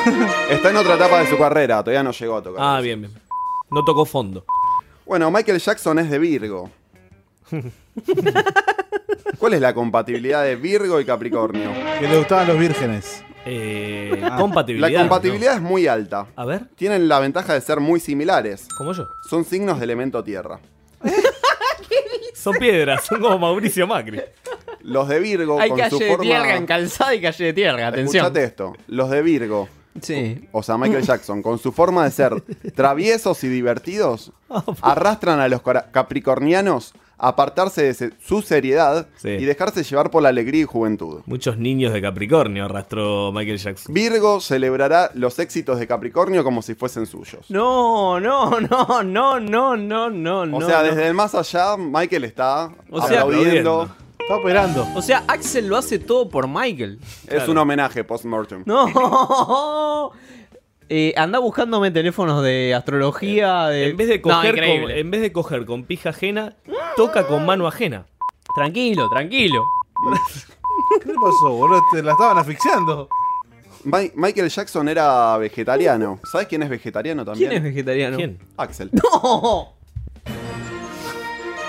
está 0.50 0.70
en 0.70 0.78
otra 0.78 0.96
etapa 0.96 1.20
de 1.22 1.30
su 1.30 1.38
carrera, 1.38 1.84
todavía 1.84 2.04
no 2.04 2.12
llegó 2.12 2.38
a 2.38 2.44
tocar. 2.44 2.62
Ah, 2.64 2.80
bien, 2.82 3.02
bien. 3.02 3.14
No 3.72 3.84
tocó 3.84 4.06
fondo. 4.06 4.46
Bueno, 5.06 5.32
Michael 5.32 5.60
Jackson 5.60 6.00
es 6.00 6.10
de 6.10 6.20
Virgo. 6.20 6.70
¿Cuál 9.40 9.54
es 9.54 9.62
la 9.62 9.74
compatibilidad 9.74 10.44
de 10.44 10.56
Virgo 10.56 11.00
y 11.00 11.06
Capricornio? 11.06 11.72
Que 12.00 12.08
le 12.08 12.18
gustaban 12.18 12.48
los 12.48 12.58
vírgenes. 12.60 13.24
Eh, 13.46 14.22
Ah. 14.24 14.36
compatibilidad. 14.38 14.90
La 14.92 15.00
compatibilidad 15.00 15.56
es 15.56 15.62
muy 15.62 15.88
alta. 15.88 16.24
¿no? 16.36 16.42
A 16.42 16.46
ver, 16.46 16.66
Tienen 16.76 17.08
la 17.08 17.20
ventaja 17.20 17.54
de 17.54 17.62
ser 17.62 17.80
muy 17.80 18.00
similares. 18.00 18.68
como 18.78 18.92
yo. 18.94 19.08
Son 19.30 19.46
signos 19.46 19.78
de 19.80 19.86
elemento 19.86 20.24
tierra. 20.24 20.60
Son 22.38 22.54
piedras, 22.56 23.04
son 23.06 23.20
como 23.20 23.38
Mauricio 23.40 23.88
Macri. 23.88 24.22
Los 24.82 25.08
de 25.10 25.20
Virgo 25.20 25.60
Hay 25.60 25.70
con 25.70 25.80
calle 25.80 25.90
su 25.90 26.00
de 26.00 26.08
forma... 26.08 26.24
tierra 26.24 26.56
en 26.56 26.66
calzada 26.66 27.16
y 27.16 27.22
calle 27.22 27.46
de 27.46 27.54
tierra, 27.54 27.88
atención. 27.88 28.26
Escuchate 28.26 28.46
esto. 28.46 28.74
Los 28.88 29.10
de 29.10 29.22
Virgo, 29.22 29.68
Sí. 30.02 30.48
o 30.52 30.62
sea, 30.62 30.78
Michael 30.78 31.04
Jackson, 31.04 31.42
con 31.42 31.58
su 31.58 31.72
forma 31.72 32.04
de 32.04 32.12
ser 32.12 32.42
traviesos 32.76 33.44
y 33.44 33.48
divertidos, 33.48 34.32
arrastran 34.82 35.40
a 35.40 35.48
los 35.48 35.62
capricornianos 35.92 36.94
apartarse 37.20 37.84
de 37.84 37.94
se- 37.94 38.12
su 38.20 38.42
seriedad 38.42 39.08
Sí. 39.18 39.30
y 39.30 39.46
dejarse 39.46 39.84
llevar 39.84 40.12
por 40.12 40.22
la 40.24 40.30
alegría 40.30 40.62
y 40.62 40.66
juventud. 40.66 41.22
Muchos 41.26 41.58
niños 41.58 41.92
de 41.94 42.02
Capricornio 42.02 42.66
arrastró 42.66 43.32
Michael 43.32 43.58
Jackson. 43.58 43.94
Virgo 43.94 44.40
celebrará 44.40 45.10
los 45.16 45.40
éxitos 45.40 45.80
de 45.80 45.88
Capricornio 45.88 46.44
como 46.44 46.62
si 46.62 46.76
fuesen 46.76 47.06
suyos. 47.06 47.50
No, 47.50 48.20
no, 48.20 48.60
no, 48.62 49.04
no, 49.04 49.40
no, 49.40 49.78
no, 49.78 50.10
no, 50.10 50.58
O 50.58 50.62
sea, 50.62 50.78
no. 50.80 50.84
desde 50.84 51.08
el 51.08 51.14
más 51.14 51.34
allá, 51.36 51.76
Michael 51.78 52.24
está 52.26 52.72
O 52.92 53.02
sea, 53.02 53.22
aplaudiendo. 53.22 53.90
Está 54.20 54.36
operando. 54.36 54.86
O 54.94 55.02
sea, 55.02 55.24
Axel 55.28 55.68
lo 55.70 55.78
hace 55.78 56.00
todo 56.00 56.28
por 56.28 56.48
Michael. 56.50 57.00
Es 57.28 57.48
un 57.48 57.58
homenaje 57.58 58.04
post-mortem. 58.04 58.64
No. 58.66 60.12
Eh, 60.90 61.14
anda 61.18 61.40
buscándome 61.40 61.92
teléfonos 61.92 62.42
de 62.42 62.74
astrología. 62.74 63.68
De... 63.68 63.90
En 63.90 63.98
vez 63.98 64.08
de 64.08 64.20
No, 64.20 64.22
coger, 64.36 64.56
con, 64.56 64.90
en 64.92 65.12
vez 65.12 65.20
de 65.22 65.32
coger 65.34 65.66
con 65.66 65.84
pija 65.84 66.12
ajena, 66.12 66.56
toca 66.98 67.26
con 67.28 67.46
mano 67.46 67.66
ajena. 67.68 68.06
Tranquilo, 68.56 69.08
tranquilo. 69.10 69.64
¿Qué 71.02 71.08
le 71.10 71.14
pasó, 71.16 71.50
boludo? 71.52 71.82
Te 71.92 72.02
la 72.04 72.12
estaban 72.14 72.38
asfixiando. 72.38 73.08
Mi- 73.84 74.12
Michael 74.16 74.50
Jackson 74.50 74.90
era 74.90 75.38
vegetariano. 75.38 76.20
¿Sabes 76.30 76.48
quién 76.48 76.64
es 76.64 76.70
vegetariano 76.70 77.24
también? 77.24 77.50
¿Quién 77.50 77.58
es 77.66 77.72
vegetariano? 77.72 78.18
¿Quién? 78.18 78.40
Axel. 78.58 78.90
No. 78.92 79.74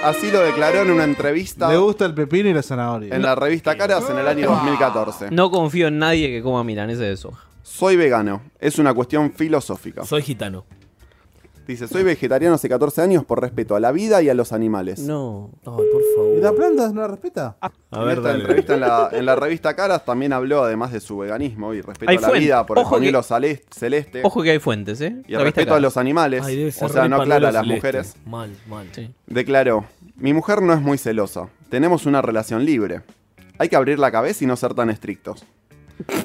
Así 0.03 0.31
lo 0.31 0.41
declaró 0.41 0.83
en 0.83 0.93
una 0.93 1.03
entrevista 1.03 1.69
Le 1.69 1.77
gusta 1.77 2.05
el 2.07 2.15
pepino 2.15 2.49
y 2.49 2.55
la 2.55 2.63
zanahoria. 2.63 3.15
en 3.15 3.21
la 3.23 3.35
revista 3.35 3.77
Caras 3.77 4.09
en 4.09 4.19
el 4.19 4.29
año 4.29 4.49
2014. 4.51 5.31
No 5.33 5.51
confío 5.51 5.89
en 5.89 5.99
nadie 5.99 6.29
que 6.29 6.41
coma 6.43 6.63
milanesa 6.63 7.03
de 7.03 7.17
soja. 7.17 7.45
Soy 7.65 7.97
vegano. 7.97 8.41
Es 8.61 8.79
una 8.79 8.95
cuestión 8.95 9.33
filosófica. 9.33 10.05
Soy 10.05 10.23
gitano. 10.23 10.65
Dice, 11.69 11.87
soy 11.87 12.03
vegetariano 12.03 12.55
hace 12.55 12.67
14 12.69 13.03
años 13.03 13.25
por 13.27 13.41
respeto 13.43 13.77
a 13.77 13.81
la 13.81 13.93
vida 13.93 14.23
y 14.23 14.29
a 14.31 14.35
los 14.35 14.53
animales. 14.55 15.01
No. 15.01 15.51
Ay, 15.59 15.63
por 15.67 15.83
¿Y 16.35 16.41
la 16.41 16.49
favor. 16.49 16.57
planta 16.57 16.89
no 16.93 17.01
la 17.03 17.09
respeta? 17.09 17.57
A 17.61 17.71
en 17.93 18.05
ver, 18.07 18.17
esta 18.17 18.29
dale. 18.29 18.41
entrevista 18.41 18.75
en 18.75 18.81
la, 18.81 19.09
en 19.13 19.27
la 19.27 19.37
revista 19.37 19.77
Caras 19.77 20.03
también 20.05 20.33
habló, 20.33 20.65
además 20.65 20.93
de 20.93 21.01
su 21.01 21.19
veganismo 21.19 21.75
y 21.75 21.83
respeto 21.83 22.11
Hay 22.11 22.17
a 22.17 22.21
la 22.23 22.29
fuente. 22.29 22.45
vida 22.47 22.65
por 22.67 22.79
Ojo 22.79 22.95
el 22.97 23.01
pañuelo 23.01 23.21
que- 23.21 23.29
sale- 23.29 23.63
celeste 23.71 24.21
Ojo 24.25 24.43
que 24.43 24.51
hay 24.53 24.59
fuentes, 24.59 24.99
¿eh? 25.03 25.23
y 25.29 25.35
el 25.35 25.43
respeto 25.43 25.75
a 25.75 25.81
los 25.81 25.99
animales, 25.99 26.43
Ay, 26.45 26.57
debe 26.57 26.73
ser 26.73 26.85
o 26.85 26.89
sea, 26.89 27.03
re 27.03 27.09
no 27.11 27.17
aclara 27.21 27.37
a 27.37 27.39
pañuelo 27.39 27.53
las 27.53 27.63
celeste. 27.63 27.77
mujeres, 27.77 28.17
Mal, 28.25 28.51
mal. 28.67 28.87
Sí. 28.93 29.11
declaró, 29.27 29.85
mi 30.17 30.33
mujer 30.33 30.63
no 30.63 30.73
es 30.73 30.81
muy 30.81 30.97
celosa, 30.97 31.49
tenemos 31.69 32.07
una 32.07 32.23
relación 32.23 32.65
libre, 32.65 33.03
hay 33.59 33.69
que 33.69 33.77
abrir 33.77 33.99
la 33.99 34.11
cabeza 34.11 34.43
y 34.43 34.47
no 34.47 34.57
ser 34.57 34.73
tan 34.73 34.89
estrictos. 34.89 35.45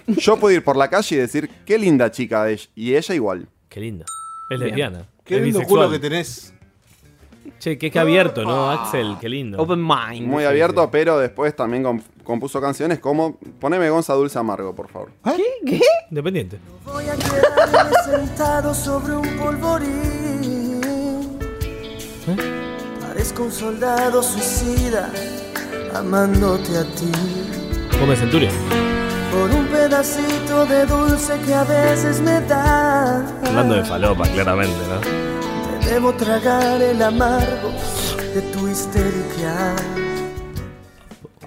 Yo 0.08 0.38
puedo 0.38 0.56
ir 0.56 0.64
por 0.64 0.78
la 0.78 0.90
calle 0.90 1.18
y 1.18 1.20
decir, 1.20 1.50
qué 1.66 1.78
linda 1.78 2.12
chica 2.12 2.50
es, 2.50 2.70
y 2.76 2.96
ella 2.96 3.14
igual. 3.14 3.48
Qué 3.68 3.82
linda. 3.82 4.06
Es 4.50 4.60
lesbiana. 4.60 5.06
Qué 5.24 5.36
lindo 5.40 5.60
bisexual. 5.60 5.86
culo 5.88 5.92
que 5.92 6.00
tenés. 6.00 6.54
Che, 7.60 7.78
qué, 7.78 7.90
qué 7.92 8.00
abierto, 8.00 8.44
¿no, 8.44 8.70
Axel? 8.72 9.16
Qué 9.22 9.30
lindo. 9.30 9.58
Open 9.62 9.82
mind. 9.86 10.28
Muy 10.28 10.44
abierto, 10.44 10.90
pero 10.92 11.18
después 11.18 11.56
también 11.56 11.84
com- 11.84 12.02
compuso 12.24 12.60
canciones 12.60 13.00
como, 13.00 13.38
poneme 13.60 13.90
Gonza 13.90 14.14
Dulce 14.16 14.38
Amargo, 14.38 14.76
por 14.76 14.90
favor. 14.90 15.12
¿Qué? 15.66 15.80
Independiente. 16.10 16.60
Voy 16.86 17.06
a 17.08 17.16
quedarme 17.16 17.92
sentado 18.06 18.74
sobre 18.74 19.14
un 19.16 19.28
polvorín. 19.38 20.82
Parezco 23.02 23.44
un 23.44 23.52
soldado 23.52 24.22
suicida 24.24 25.10
amándote 25.94 26.78
a 26.78 26.84
ti. 26.84 27.12
Come 28.00 28.16
Centurion. 28.16 28.54
Por 29.34 29.50
un 29.52 29.66
pedacito 29.68 30.66
de 30.66 30.86
dulce 30.86 31.34
que 31.46 31.54
a 31.54 31.64
veces 31.64 32.22
me 32.22 32.40
da. 32.42 33.26
Hablando 33.48 33.76
de 33.76 33.84
falopa, 33.84 34.28
claramente, 34.30 34.76
¿no? 34.90 35.80
Me 35.80 35.86
debo 35.88 36.14
tragar 36.14 36.82
el 36.82 37.02
amargo 37.02 37.72
de 38.34 38.42
tu 38.54 38.68
histeria. 38.68 39.76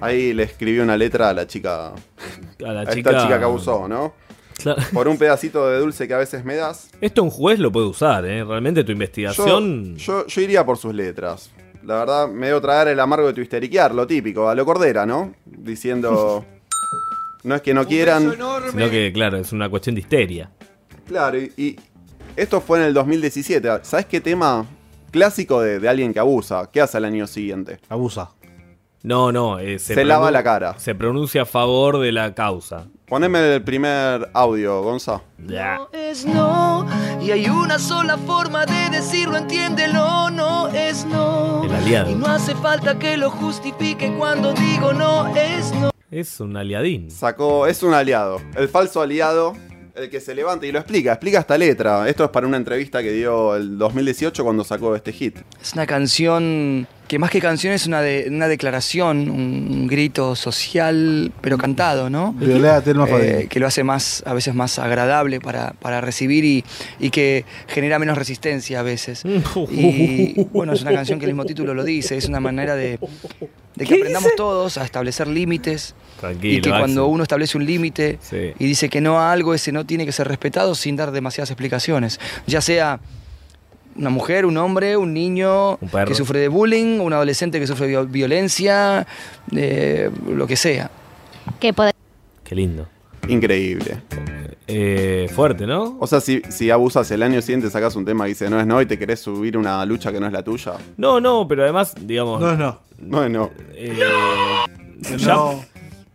Ahí 0.00 0.34
le 0.34 0.42
escribió 0.42 0.82
una 0.82 0.96
letra 0.96 1.30
a 1.30 1.32
la 1.32 1.46
chica, 1.46 1.88
A 1.88 2.72
la 2.72 2.80
a 2.82 2.86
chica. 2.86 3.10
esta 3.10 3.22
chica 3.22 3.38
que 3.38 3.44
abusó, 3.44 3.88
¿no? 3.88 4.14
Claro. 4.58 4.82
Por 4.92 5.06
un 5.08 5.16
pedacito 5.16 5.68
de 5.68 5.78
dulce 5.78 6.08
que 6.08 6.14
a 6.14 6.18
veces 6.18 6.44
me 6.44 6.56
das. 6.56 6.90
Esto 7.00 7.22
un 7.22 7.30
juez 7.30 7.58
lo 7.58 7.70
puede 7.70 7.86
usar, 7.86 8.24
¿eh? 8.26 8.42
Realmente 8.44 8.82
tu 8.82 8.88
Yo, 8.88 8.92
investigación. 8.92 9.96
yo, 9.96 10.26
yo 10.26 10.40
iría 10.40 10.64
por 10.66 10.76
sus 10.76 10.92
letras. 10.94 11.50
La 11.84 11.96
verdad, 11.96 12.28
me 12.28 12.48
debo 12.48 12.60
tragar 12.60 12.88
el 12.88 12.98
amargo 12.98 13.28
de 13.28 13.32
tu 13.34 13.40
histeriquear, 13.42 13.94
lo 13.94 14.06
típico, 14.06 14.48
a 14.48 14.54
lo 14.54 14.64
cordera, 14.64 15.06
¿no? 15.06 15.34
Diciendo. 15.44 16.44
No 17.46 17.54
es 17.54 17.62
que 17.62 17.72
no 17.72 17.86
quieran. 17.86 18.34
Sino 18.72 18.90
que, 18.90 19.12
claro, 19.14 19.36
es 19.38 19.52
una 19.52 19.68
cuestión 19.70 19.94
de 19.94 20.00
histeria. 20.00 20.50
Claro, 21.06 21.38
y, 21.38 21.52
y 21.56 21.76
esto 22.34 22.60
fue 22.60 22.80
en 22.80 22.86
el 22.86 22.92
2017. 22.94 23.68
¿Sabes 23.82 24.06
qué 24.06 24.20
tema 24.20 24.66
clásico 25.12 25.60
de, 25.60 25.78
de 25.78 25.88
alguien 25.88 26.12
que 26.12 26.18
abusa? 26.18 26.68
¿Qué 26.72 26.80
hace 26.80 26.96
al 26.96 27.04
año 27.04 27.26
siguiente? 27.28 27.78
Abusa. 27.88 28.30
No, 29.04 29.30
no. 29.30 29.60
eh, 29.60 29.78
Se 29.78 30.04
lava 30.04 30.32
la 30.32 30.42
cara. 30.42 30.76
Se 30.80 30.96
pronuncia 30.96 31.42
a 31.42 31.46
favor 31.46 32.00
de 32.00 32.10
la 32.10 32.34
causa. 32.34 32.86
Poneme 33.06 33.54
el 33.54 33.62
primer 33.62 34.28
audio, 34.34 34.82
Gonza. 34.82 35.22
Ya. 35.46 35.76
No 35.76 35.88
es 35.92 36.26
no, 36.26 36.84
y 37.22 37.30
hay 37.30 37.48
una 37.48 37.78
sola 37.78 38.18
forma 38.18 38.66
de 38.66 38.90
decirlo, 38.90 39.36
entiéndelo, 39.36 40.28
no 40.30 40.66
es 40.70 41.04
no. 41.04 41.62
El 41.62 41.72
aliado. 41.72 42.10
Y 42.10 42.16
no 42.16 42.26
hace 42.26 42.56
falta 42.56 42.98
que 42.98 43.16
lo 43.16 43.30
justifique 43.30 44.12
cuando 44.18 44.52
digo 44.54 44.92
no 44.92 45.28
es 45.36 45.72
no. 45.74 45.92
Es 46.10 46.38
un 46.38 46.56
aliadín. 46.56 47.10
Sacó, 47.10 47.66
es 47.66 47.82
un 47.82 47.92
aliado. 47.92 48.40
El 48.56 48.68
falso 48.68 49.02
aliado, 49.02 49.54
el 49.96 50.08
que 50.08 50.20
se 50.20 50.36
levanta 50.36 50.64
y 50.64 50.70
lo 50.70 50.78
explica. 50.78 51.12
Explica 51.12 51.40
esta 51.40 51.58
letra. 51.58 52.08
Esto 52.08 52.24
es 52.24 52.30
para 52.30 52.46
una 52.46 52.56
entrevista 52.56 53.02
que 53.02 53.10
dio 53.10 53.56
el 53.56 53.76
2018 53.76 54.44
cuando 54.44 54.62
sacó 54.62 54.94
este 54.94 55.12
hit. 55.12 55.38
Es 55.60 55.72
una 55.72 55.84
canción 55.84 56.86
que 57.08 57.18
más 57.18 57.30
que 57.30 57.40
canción 57.40 57.72
es 57.72 57.86
una, 57.86 58.00
de- 58.02 58.26
una 58.28 58.48
declaración, 58.48 59.30
un, 59.30 59.68
un 59.70 59.86
grito 59.86 60.34
social, 60.34 61.32
pero 61.40 61.56
cantado, 61.58 62.10
¿no? 62.10 62.34
Eh, 62.40 63.46
que 63.48 63.60
lo 63.60 63.66
hace 63.66 63.84
más, 63.84 64.22
a 64.26 64.34
veces 64.34 64.54
más 64.54 64.78
agradable 64.78 65.40
para, 65.40 65.72
para 65.74 66.00
recibir 66.00 66.44
y, 66.44 66.64
y 66.98 67.10
que 67.10 67.44
genera 67.68 67.98
menos 67.98 68.18
resistencia 68.18 68.80
a 68.80 68.82
veces. 68.82 69.22
Y 69.70 70.44
bueno, 70.52 70.72
es 70.72 70.82
una 70.82 70.92
canción 70.92 71.18
que 71.18 71.26
el 71.26 71.32
mismo 71.32 71.44
título 71.44 71.74
lo 71.74 71.84
dice, 71.84 72.16
es 72.16 72.26
una 72.28 72.40
manera 72.40 72.74
de, 72.74 72.98
de 73.76 73.84
que 73.86 73.94
aprendamos 73.94 74.32
todos 74.36 74.78
a 74.78 74.84
establecer 74.84 75.28
límites 75.28 75.94
Tranquilo. 76.20 76.58
y 76.58 76.60
que 76.60 76.70
cuando 76.70 77.02
Axel. 77.02 77.14
uno 77.14 77.22
establece 77.22 77.56
un 77.58 77.66
límite 77.66 78.18
Sí. 78.20 78.52
y 78.58 78.66
dice 78.66 78.88
que 78.88 79.00
no 79.00 79.20
a 79.20 79.32
algo, 79.32 79.54
ese 79.54 79.70
no 79.72 79.84
tiene 79.86 80.04
que 80.06 80.12
ser 80.12 80.26
respetado 80.28 80.74
sin 80.74 80.96
dar 80.96 81.12
demasiadas 81.12 81.50
explicaciones. 81.50 82.18
Ya 82.46 82.60
sea 82.60 83.00
una 83.98 84.10
mujer, 84.10 84.46
un 84.46 84.56
hombre, 84.56 84.96
un 84.96 85.12
niño 85.14 85.76
Un 85.80 85.88
perro. 85.88 86.06
que 86.08 86.14
sufre 86.14 86.40
de 86.40 86.48
bullying, 86.48 87.00
un 87.00 87.12
adolescente 87.12 87.58
que 87.60 87.66
sufre 87.66 87.86
de 87.88 88.04
violencia, 88.06 89.06
eh, 89.54 90.10
lo 90.28 90.46
que 90.46 90.56
sea. 90.56 90.90
Que 91.60 91.72
poder 91.72 91.94
Qué 92.44 92.54
lindo. 92.54 92.86
Increíble. 93.28 93.96
Eh, 94.68 95.28
fuerte, 95.34 95.66
¿no? 95.66 95.96
O 96.00 96.06
sea, 96.06 96.20
si, 96.20 96.42
si 96.48 96.70
abusas 96.70 97.10
el 97.10 97.22
año 97.22 97.40
siguiente 97.40 97.70
sacas 97.70 97.94
un 97.96 98.04
tema 98.04 98.24
que 98.24 98.30
dice 98.30 98.50
no 98.50 98.60
es 98.60 98.66
no 98.66 98.80
y 98.82 98.86
te 98.86 98.98
querés 98.98 99.20
subir 99.20 99.56
una 99.56 99.84
lucha 99.84 100.12
que 100.12 100.18
no 100.20 100.26
es 100.26 100.32
la 100.32 100.42
tuya. 100.42 100.74
No, 100.96 101.20
no, 101.20 101.46
pero 101.48 101.62
además, 101.62 101.94
digamos. 102.00 102.40
No 102.40 102.52
es 102.52 102.58
no. 102.58 102.78
No 102.98 103.24
es 103.24 103.30
no. 103.30 103.50
eh, 103.74 103.96
ya, 105.18 105.26
no. 105.26 105.64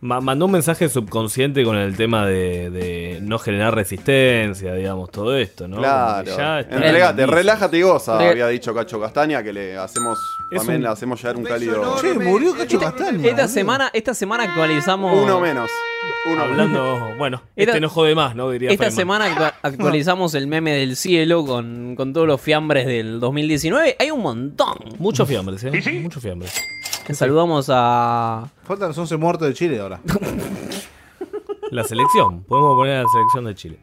Ma- 0.02 0.20
mandó 0.20 0.46
un 0.46 0.50
mensaje 0.52 0.88
subconsciente 0.88 1.62
con 1.64 1.76
el 1.76 1.96
tema 1.96 2.26
de, 2.26 2.70
de 2.70 3.20
no 3.22 3.38
generar 3.38 3.72
resistencia, 3.74 4.74
digamos, 4.74 5.10
todo 5.12 5.36
esto, 5.36 5.68
¿no? 5.68 5.76
Claro. 5.78 6.36
ya 6.36 6.58
Entregate, 6.60 7.24
relájate 7.24 7.78
y 7.78 7.82
goza, 7.82 8.18
Re- 8.18 8.30
había 8.30 8.48
dicho 8.48 8.74
Cacho 8.74 9.00
Castaña, 9.00 9.44
que 9.44 9.52
le 9.52 9.76
hacemos, 9.76 10.18
Es 10.50 10.58
también 10.58 10.78
un- 10.78 10.82
le 10.82 10.88
hacemos 10.88 11.20
llegar 11.22 11.36
un 11.36 11.44
cálido. 11.44 11.96
Che, 12.00 12.14
murió 12.14 12.52
Cacho 12.56 12.80
Castaña. 12.80 13.28
Esta 13.28 13.46
semana, 13.46 13.90
esta 13.92 14.12
semana 14.12 14.42
actualizamos. 14.44 15.16
Uno 15.22 15.40
menos. 15.40 15.70
Uno 16.32 16.42
Hablando, 16.42 17.14
bueno, 17.16 17.42
Esta- 17.54 17.70
este 17.72 17.80
no 17.80 17.88
jode 17.88 18.16
más, 18.16 18.34
¿no? 18.34 18.50
Diría 18.50 18.70
Esta 18.70 18.86
Feynman. 18.90 18.96
semana 19.20 19.26
actua- 19.36 19.54
actualizamos 19.62 20.34
el 20.34 20.48
meme 20.48 20.72
del 20.72 20.96
cielo 20.96 21.44
con, 21.46 21.94
con 21.94 22.12
todos 22.12 22.26
los 22.26 22.40
fiambres 22.40 22.86
del 22.86 23.20
2019. 23.20 23.94
Hay 24.00 24.10
un 24.10 24.20
montón. 24.20 24.78
Muchos 24.98 25.28
fiambres, 25.28 25.62
¿eh? 25.62 26.00
Muchos 26.02 26.20
fiambres. 26.20 26.60
Saludamos 27.12 27.66
a. 27.72 28.48
Faltan 28.64 28.88
los 28.88 28.98
11 28.98 29.16
muertos 29.16 29.48
de 29.48 29.54
Chile 29.54 29.80
ahora. 29.80 30.00
La 31.70 31.84
selección. 31.84 32.42
Podemos 32.44 32.74
poner 32.76 32.96
a 32.98 33.02
la 33.02 33.08
selección 33.08 33.44
de 33.46 33.54
Chile. 33.54 33.78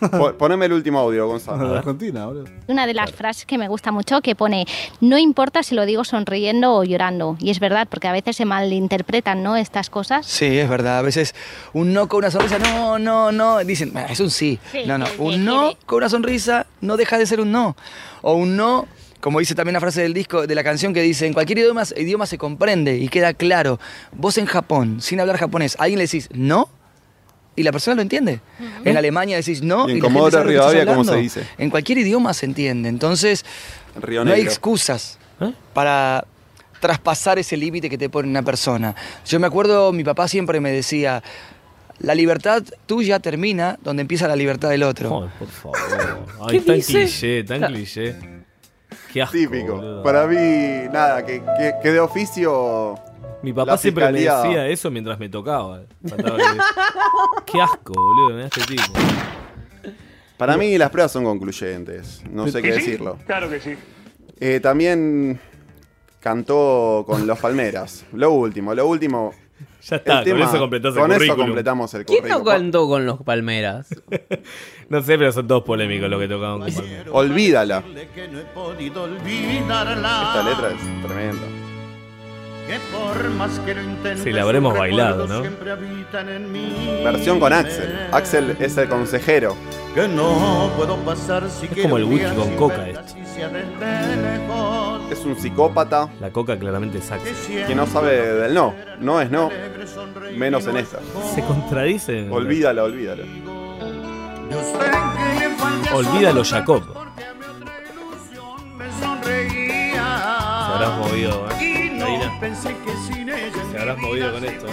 Po- 0.00 0.32
Poneme 0.34 0.64
el 0.66 0.72
último 0.72 0.98
audio, 1.00 1.26
Gonzalo. 1.26 1.72
De 1.72 1.78
Argentina, 1.78 2.24
boludo. 2.24 2.44
Una 2.68 2.86
de 2.86 2.94
las 2.94 3.10
frases 3.12 3.44
que 3.44 3.58
me 3.58 3.68
gusta 3.68 3.92
mucho 3.92 4.22
que 4.22 4.34
pone, 4.34 4.64
no 5.00 5.18
importa 5.18 5.62
si 5.62 5.74
lo 5.74 5.84
digo 5.84 6.04
sonriendo 6.04 6.72
o 6.74 6.84
llorando. 6.84 7.36
Y 7.40 7.50
es 7.50 7.60
verdad, 7.60 7.86
porque 7.90 8.08
a 8.08 8.12
veces 8.12 8.36
se 8.36 8.44
malinterpretan, 8.46 9.42
¿no? 9.42 9.56
Estas 9.56 9.90
cosas. 9.90 10.24
Sí, 10.24 10.46
es 10.58 10.70
verdad. 10.70 10.98
A 10.98 11.02
veces 11.02 11.34
un 11.74 11.92
no 11.92 12.08
con 12.08 12.18
una 12.18 12.30
sonrisa, 12.30 12.58
no, 12.60 12.98
no, 12.98 13.30
no. 13.32 13.58
Dicen, 13.58 13.92
"Ah, 13.94 14.06
es 14.08 14.20
un 14.20 14.30
sí. 14.30 14.58
Sí, 14.72 14.84
No, 14.86 14.96
no. 14.96 15.06
sí, 15.06 15.12
Un 15.18 15.32
sí, 15.34 15.38
no 15.40 15.72
con 15.84 15.98
una 15.98 16.08
sonrisa 16.08 16.66
no 16.80 16.96
deja 16.96 17.18
de 17.18 17.26
ser 17.26 17.40
un 17.40 17.52
no. 17.52 17.76
O 18.22 18.34
un 18.34 18.56
no, 18.56 18.86
como 19.20 19.40
dice 19.40 19.54
también 19.54 19.74
la 19.74 19.80
frase 19.80 20.02
del 20.02 20.14
disco, 20.14 20.46
de 20.46 20.54
la 20.54 20.64
canción 20.64 20.94
que 20.94 21.02
dice, 21.02 21.26
en 21.26 21.32
cualquier 21.32 21.58
idioma, 21.58 21.82
idioma 21.96 22.26
se 22.26 22.38
comprende 22.38 22.96
y 22.96 23.08
queda 23.08 23.34
claro. 23.34 23.80
Vos 24.12 24.38
en 24.38 24.46
Japón, 24.46 25.00
sin 25.00 25.20
hablar 25.20 25.36
japonés, 25.36 25.76
a 25.78 25.84
alguien 25.84 25.98
le 25.98 26.04
decís 26.04 26.28
no 26.32 26.68
y 27.56 27.64
la 27.64 27.72
persona 27.72 27.96
lo 27.96 28.02
entiende. 28.02 28.40
En 28.84 28.96
Alemania 28.96 29.36
decís 29.36 29.62
no 29.62 29.88
Y 29.88 29.92
en 29.92 29.98
y, 29.98 30.00
la 30.00 30.06
gente 30.08 30.14
Comodoro 30.14 30.30
sabe 30.30 30.44
lo 30.44 30.50
que 30.50 30.56
estás 30.56 30.72
Rivadavia, 30.72 30.94
¿cómo 30.94 31.04
se 31.04 31.16
dice? 31.16 31.42
En 31.58 31.70
cualquier 31.70 31.98
idioma 31.98 32.32
se 32.32 32.46
entiende. 32.46 32.88
Entonces, 32.88 33.44
Río 34.00 34.24
no 34.24 34.32
hay 34.32 34.42
excusas 34.42 35.18
para 35.74 36.24
traspasar 36.80 37.38
ese 37.38 37.56
límite 37.56 37.90
que 37.90 37.98
te 37.98 38.08
pone 38.08 38.28
una 38.28 38.42
persona. 38.42 38.94
Yo 39.26 39.40
me 39.40 39.48
acuerdo, 39.48 39.92
mi 39.92 40.04
papá 40.04 40.28
siempre 40.28 40.60
me 40.60 40.70
decía, 40.70 41.22
la 41.98 42.14
libertad 42.14 42.62
tuya 42.86 43.18
termina 43.18 43.76
donde 43.82 44.02
empieza 44.02 44.28
la 44.28 44.36
libertad 44.36 44.70
del 44.70 44.84
otro. 44.84 45.10
Joder, 45.10 45.30
por 45.38 45.48
favor. 45.48 45.78
Ay, 46.48 46.60
tan 46.60 46.80
cliché, 46.80 47.42
tan 47.42 47.62
cliché. 47.62 48.37
Qué 49.12 49.22
asco, 49.22 49.32
Típico. 49.36 49.76
boludo. 49.76 50.02
Para 50.02 50.26
mí, 50.26 50.88
nada, 50.92 51.24
que, 51.24 51.42
que, 51.58 51.74
que 51.82 51.92
de 51.92 52.00
oficio. 52.00 52.94
Mi 53.42 53.52
papá 53.52 53.72
la 53.72 53.78
siempre 53.78 54.04
me 54.10 54.18
fiscalía- 54.18 54.42
decía 54.42 54.66
eso 54.68 54.90
mientras 54.90 55.18
me 55.18 55.28
tocaba. 55.28 55.80
Que- 56.04 56.14
Qué 57.52 57.60
asco, 57.62 57.92
boludo, 57.94 58.30
mirá 58.30 58.46
este 58.46 58.62
tipo. 58.62 58.92
Para 60.36 60.56
mí 60.56 60.76
las 60.78 60.90
pruebas 60.90 61.10
son 61.12 61.24
concluyentes. 61.24 62.22
No 62.30 62.46
sé 62.48 62.62
qué 62.62 62.72
decirlo. 62.72 63.18
Claro 63.26 63.48
que 63.50 63.60
sí. 63.60 63.74
Eh, 64.40 64.60
también 64.60 65.40
cantó 66.20 67.04
con 67.06 67.26
los 67.26 67.38
Palmeras. 67.38 68.04
Lo 68.12 68.32
último, 68.32 68.74
lo 68.74 68.86
último. 68.86 69.32
Ya 69.88 69.96
está, 69.96 70.20
El 70.22 70.30
con 70.32 70.42
eso 70.42 70.58
completás 70.58 70.94
el 70.94 71.00
Con 71.00 71.12
eso 71.12 71.36
completamos 71.36 71.94
el 71.94 72.04
¿Quién 72.04 72.24
no 72.24 72.28
currículum. 72.40 72.54
cantó 72.54 72.88
con 72.88 73.06
los 73.06 73.22
Palmeras? 73.22 73.88
No 74.90 75.02
sé, 75.02 75.18
pero 75.18 75.30
son 75.32 75.46
todos 75.46 75.64
polémicos 75.64 76.08
los 76.08 76.18
que 76.18 76.28
tocaban 76.28 76.60
con 76.60 76.72
Palmeras. 76.72 77.06
Olvídala. 77.12 77.82
Esta 77.86 78.02
letra 80.42 80.70
es 80.70 80.78
tremenda. 81.06 81.46
Sí, 84.22 84.32
la 84.32 84.42
habremos 84.42 84.76
bailado, 84.76 85.26
¿no? 85.26 85.42
Versión 87.04 87.40
con 87.40 87.52
Axel. 87.52 88.08
Axel 88.12 88.56
es 88.58 88.76
el 88.76 88.88
consejero. 88.88 89.56
Que 89.94 90.06
no 90.06 90.70
puedo 90.76 90.96
pasar 90.98 91.48
si 91.48 91.66
Es 91.66 91.82
como 91.82 91.96
el 91.96 92.04
whisky 92.04 92.34
con 92.34 92.56
coca 92.56 92.88
esto. 92.88 93.02
Es 95.10 95.24
un 95.24 95.36
psicópata 95.36 96.10
La 96.20 96.30
coca 96.30 96.58
claramente 96.58 96.98
es 96.98 97.10
que 97.66 97.74
no 97.74 97.86
sabe 97.86 98.16
del 98.16 98.54
no. 98.54 98.74
No 99.00 99.20
es 99.20 99.30
no. 99.30 99.50
Menos 100.36 100.66
en 100.66 100.76
esta. 100.76 100.98
Se 101.34 101.42
contradice. 101.42 102.28
Olvídala, 102.30 102.84
olvídala. 102.84 103.24
Olvídalo, 105.94 106.44
Jacob. 106.44 106.82
Se 109.68 109.98
habrás 110.74 110.98
movido, 110.98 111.46
¿eh? 111.60 111.90
no 111.94 112.04
Karina. 112.04 112.40
pensé 112.40 112.76
que 112.84 112.92
sin 113.06 113.28
ella 113.28 113.52
Se 113.72 113.78
habrás 113.78 113.98
movido 113.98 114.32
con 114.32 114.44
esto. 114.44 114.66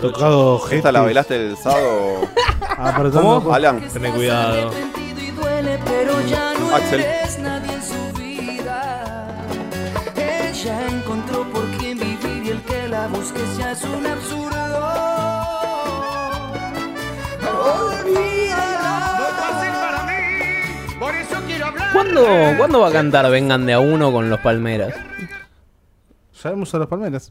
Tocado 0.00 0.70
Esta 0.70 0.92
la 0.92 1.02
bailaste 1.02 1.36
el 1.36 1.56
sábado. 1.56 2.28
Apretando 2.78 3.40
¿Cómo? 3.42 3.54
Alan. 3.54 3.86
Ten 3.92 4.12
cuidado. 4.12 4.70
Axel. 6.74 7.19
Es 13.70 13.84
un 13.84 14.04
absurdo. 14.04 14.56
Olvídala. 17.62 19.16
No 19.18 19.26
es 19.26 19.34
fácil 19.36 19.72
para 19.72 20.02
mí. 20.06 20.98
Por 20.98 21.14
eso 21.14 21.36
quiero 21.46 21.66
hablar. 21.66 21.92
¿Cuándo, 21.92 22.26
¿Cuándo 22.58 22.80
va 22.80 22.88
a 22.88 22.92
cantar 22.92 23.30
Vengan 23.30 23.66
de 23.66 23.74
a 23.74 23.80
uno 23.80 24.10
con 24.12 24.28
los 24.28 24.40
Palmeras? 24.40 24.94
Sabemos 26.32 26.74
a 26.74 26.78
los 26.78 26.88
palmeras. 26.88 27.30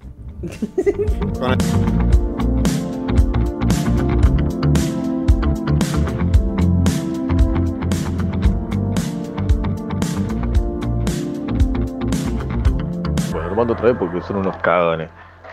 Bueno, 13.31 13.45
Armando 13.45 13.73
otra 13.73 13.85
vez 13.87 13.97
porque 13.97 14.21
son 14.21 14.37
unos 14.37 14.55
caganes. 14.57 15.09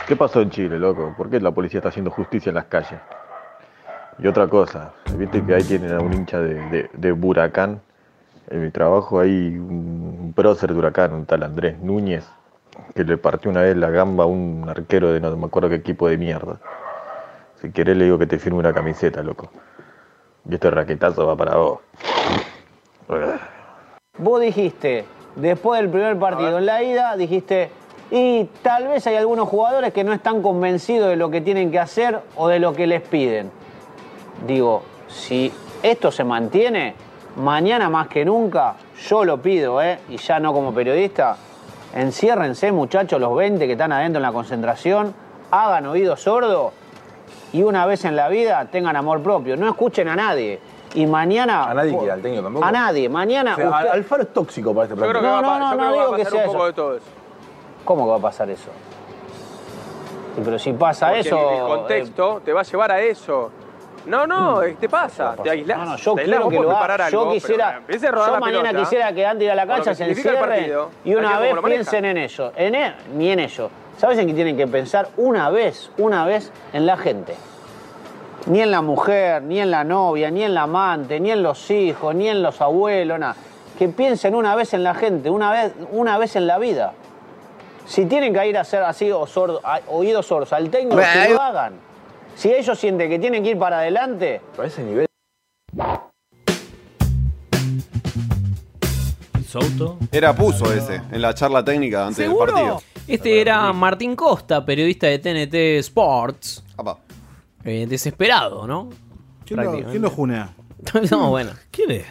¿Qué 0.07 0.15
pasó 0.15 0.41
en 0.41 0.51
Chile, 0.51 0.79
loco? 0.79 1.15
¿Por 1.17 1.29
qué 1.29 1.41
la 1.41 1.51
policía 1.51 1.79
está 1.79 1.89
haciendo 1.89 2.13
justicia 2.13 2.51
en 2.51 2.55
las 2.55 2.67
calles? 2.67 3.01
Y 4.19 4.29
otra 4.29 4.47
cosa, 4.47 4.93
viste 5.17 5.45
que 5.45 5.55
ahí 5.55 5.65
tienen 5.65 5.93
a 5.93 5.99
un 5.99 6.13
hincha 6.13 6.41
de, 6.41 6.55
de, 6.71 6.91
de 6.93 7.13
Huracán. 7.13 7.81
En 8.49 8.63
mi 8.63 8.71
trabajo 8.71 9.19
hay 9.19 9.59
un 9.59 10.33
prócer 10.35 10.73
de 10.73 10.79
Huracán, 10.79 11.13
un 11.13 11.27
tal 11.27 11.43
Andrés 11.43 11.81
Núñez, 11.81 12.25
que 12.95 13.03
le 13.03 13.19
partió 13.19 13.51
una 13.51 13.63
vez 13.63 13.77
la 13.77 13.91
gamba 13.91 14.25
a 14.25 14.27
un 14.29 14.69
arquero 14.69 15.13
de 15.13 15.19
no 15.19 15.37
me 15.37 15.47
acuerdo 15.47 15.69
qué 15.69 15.75
equipo 15.75 16.09
de 16.09 16.17
mierda. 16.19 16.59
Si 17.61 17.73
querés 17.73 17.97
le 17.97 18.05
digo 18.05 18.17
que 18.17 18.29
te 18.29 18.39
firme 18.39 18.61
una 18.61 18.73
camiseta, 18.73 19.25
loco. 19.25 19.51
Y 20.49 20.55
este 20.55 20.71
raquetazo 20.71 21.27
va 21.27 21.35
para 21.35 21.57
vos. 21.57 21.81
Vos 24.19 24.41
dijiste, 24.41 25.05
después 25.35 25.81
del 25.81 25.91
primer 25.91 26.17
partido, 26.17 26.59
en 26.59 26.67
la 26.67 26.83
ida, 26.85 27.17
dijiste, 27.17 27.71
y 28.11 28.45
tal 28.63 28.87
vez 28.89 29.07
hay 29.07 29.17
algunos 29.17 29.49
jugadores 29.49 29.93
que 29.93 30.05
no 30.05 30.13
están 30.13 30.43
convencidos 30.43 31.09
de 31.09 31.17
lo 31.17 31.31
que 31.31 31.41
tienen 31.41 31.71
que 31.71 31.79
hacer 31.81 32.21
o 32.37 32.49
de 32.49 32.59
lo 32.59 32.73
que 32.73 32.87
les 32.87 33.03
piden. 33.03 33.51
Digo, 34.47 34.83
si 35.09 35.53
esto 35.83 36.11
se 36.13 36.25
mantiene, 36.25 36.95
mañana 37.37 37.89
más 37.89 38.09
que 38.09 38.25
nunca, 38.25 38.75
yo 39.09 39.25
lo 39.25 39.41
pido, 39.43 39.83
¿eh? 39.83 39.99
y 40.09 40.17
ya 40.19 40.39
no 40.39 40.53
como 40.53 40.73
periodista, 40.73 41.37
enciérrense 41.95 42.71
muchachos 42.73 43.21
los 43.21 43.35
20 43.35 43.67
que 43.67 43.73
están 43.73 43.93
adentro 43.93 44.19
en 44.19 44.23
la 44.23 44.33
concentración, 44.33 45.15
hagan 45.51 45.87
oído 45.87 46.17
sordo 46.17 46.73
y 47.53 47.63
una 47.63 47.87
vez 47.87 48.05
en 48.05 48.17
la 48.17 48.29
vida 48.29 48.67
tengan 48.71 48.97
amor 48.97 49.23
propio, 49.23 49.57
no 49.57 49.69
escuchen 49.69 50.09
a 50.09 50.17
nadie. 50.17 50.61
Y 50.95 51.07
mañana... 51.07 51.65
A 51.65 51.75
nadie 51.75 51.99
que 51.99 52.11
al 52.11 52.23
técnico 52.23 52.45
tampoco. 52.45 52.65
A 52.65 52.73
nadie. 52.73 53.09
Mañana... 53.09 53.53
O 53.53 53.57
sea, 53.57 53.71
usted- 53.71 53.89
Alfaro 53.91 54.23
es 54.23 54.33
tóxico 54.33 54.73
para 54.75 54.85
este 54.85 54.97
Yo 54.97 55.03
creo 55.09 55.21
plantel. 55.21 55.41
que 55.43 55.47
va 55.49 55.57
a 55.57 55.59
pa- 55.59 55.75
yo 55.75 55.77
creo 55.77 55.93
que 55.93 55.97
va 55.99 56.05
a 56.05 56.25
pasar 56.25 56.47
un 56.47 56.53
poco 56.53 56.67
de 56.67 56.73
todo 56.73 56.97
eso. 56.97 57.05
¿Cómo 57.87 58.05
que 58.05 58.11
va 58.11 58.17
a 58.17 58.21
pasar 58.21 58.51
eso? 58.51 58.71
Pero 60.45 60.59
si 60.59 60.73
pasa 60.75 61.07
Porque 61.07 61.21
eso... 61.21 61.51
el 61.51 61.61
contexto 61.67 62.43
te 62.45 62.53
va 62.53 62.61
a 62.61 62.65
llevar 62.65 62.93
a 62.93 63.01
eso. 63.01 63.51
No, 64.05 64.27
no, 64.27 64.63
eh, 64.63 64.77
te 64.79 64.89
pasa, 64.89 65.35
te 65.43 65.51
aislás. 65.51 65.79
No, 65.79 65.85
no, 65.85 65.97
yo 65.97 66.15
quiero 66.15 66.49
que 66.49 66.61
lo 66.61 66.77
haga. 66.77 67.09
Yo 67.09 67.33
quisiera. 67.33 67.67
pero 67.67 67.79
empiece 67.79 68.07
a 68.07 68.11
rodar 68.13 68.35
yo 68.35 68.41
mañana 68.41 68.63
pelota, 68.71 68.85
quisiera 68.85 69.13
que 69.13 69.27
antes 69.27 69.39
de 69.39 69.45
ir 69.47 69.51
a 69.51 69.55
la 69.55 69.67
cancha 69.67 69.95
se 69.95 70.05
encierren 70.05 70.73
y 71.05 71.15
una 71.15 71.39
vez 71.39 71.57
piensen 71.65 72.05
en 72.05 72.17
ello. 72.19 72.53
En 72.55 72.75
él, 72.75 72.95
ni 73.15 73.31
en 73.31 73.41
ello. 73.41 73.71
¿Sabes 73.99 74.19
en 74.19 74.27
qué 74.27 74.35
tienen 74.35 74.57
que 74.57 74.67
pensar? 74.67 75.09
Una 75.17 75.49
vez, 75.51 75.91
una 75.97 76.25
vez 76.25 76.53
en 76.73 76.87
la 76.87 76.97
gente. 76.97 77.35
Ni 78.47 78.61
en 78.61 78.71
la 78.71 78.83
mujer, 78.83 79.43
ni 79.43 79.59
en 79.59 79.71
la 79.71 79.83
novia, 79.83 80.31
ni 80.31 80.43
en 80.43 80.55
la 80.55 80.63
amante, 80.63 81.19
ni 81.19 81.31
en 81.31 81.43
los 81.43 81.71
hijos, 81.71 82.15
ni 82.15 82.29
en 82.29 82.43
los 82.43 82.61
abuelos, 82.61 83.19
nada. 83.19 83.37
Que 83.79 83.89
piensen 83.89 84.35
una 84.35 84.55
vez 84.55 84.75
en 84.75 84.85
la 84.85 84.95
gente, 84.95 85.31
una 85.31 85.51
vez, 85.51 85.73
una 85.91 86.19
vez 86.19 86.37
en 86.37 86.47
la 86.47 86.59
vida. 86.59 86.93
Si 87.87 88.05
tienen 88.07 88.33
que 88.35 88.47
ir 88.49 88.57
a 88.59 88.63
hacer 88.63 88.83
así 88.83 89.11
o 89.11 89.27
sordo, 89.27 89.61
a- 89.65 89.81
oídos 89.89 90.27
sordos 90.27 90.53
al 90.53 90.69
técnico, 90.71 90.97
que 90.97 91.33
lo 91.33 91.41
hagan. 91.41 91.75
Si 92.35 92.53
ellos 92.53 92.79
sienten 92.79 93.09
que 93.09 93.19
tienen 93.19 93.43
que 93.43 93.51
ir 93.51 93.59
para 93.59 93.79
adelante, 93.79 94.41
A 94.59 94.65
ese 94.65 94.83
nivel. 94.83 95.07
Souto. 99.49 99.99
Era 100.11 100.35
puso 100.35 100.73
ese, 100.73 100.97
en 101.11 101.23
la 101.23 101.33
charla 101.35 101.65
técnica 101.65 102.07
antes 102.07 102.19
del 102.29 102.37
partido. 102.37 102.83
Este 103.07 103.41
era 103.41 103.73
Martín 103.73 104.17
Costa, 104.17 104.65
periodista 104.65 105.07
de 105.07 105.19
TNT 105.21 105.55
Sports. 105.79 106.65
eh, 107.65 107.87
desesperado, 107.89 108.67
¿no? 108.67 108.91
¿Quién 109.45 109.63
lo, 109.65 109.73
quién 109.91 110.03
lo 110.03 110.11
junea? 110.11 110.51
no, 111.11 111.31
bueno. 111.31 111.53
¿Quién 111.71 111.91
es? 111.93 112.07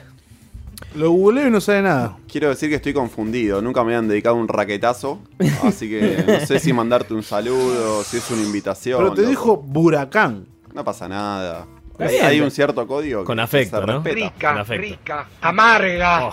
Lo 0.95 1.11
googleo 1.11 1.47
y 1.47 1.51
no 1.51 1.59
sabe 1.61 1.81
nada. 1.81 2.17
Quiero 2.31 2.49
decir 2.49 2.69
que 2.69 2.75
estoy 2.75 2.93
confundido. 2.93 3.61
Nunca 3.61 3.83
me 3.83 3.95
han 3.95 4.07
dedicado 4.07 4.35
un 4.35 4.47
raquetazo. 4.47 5.19
Así 5.63 5.89
que 5.89 6.23
no 6.25 6.39
sé 6.45 6.59
si 6.59 6.71
mandarte 6.73 7.13
un 7.13 7.23
saludo, 7.23 8.03
si 8.03 8.17
es 8.17 8.31
una 8.31 8.43
invitación. 8.43 8.99
Pero 8.99 9.13
te 9.13 9.21
loco. 9.21 9.29
dijo 9.29 9.57
Buracán. 9.57 10.45
No 10.73 10.83
pasa 10.83 11.07
nada. 11.09 11.65
Hay 12.23 12.41
un 12.41 12.51
cierto 12.51 12.85
código 12.87 13.21
que 13.21 13.25
Con 13.25 13.37
se 13.37 13.43
afecto, 13.43 13.85
¿no? 13.85 14.01
respeta. 14.03 14.33
Con 14.49 14.57
afecto. 14.59 14.81
rica, 14.81 15.27
amarga. 15.41 16.31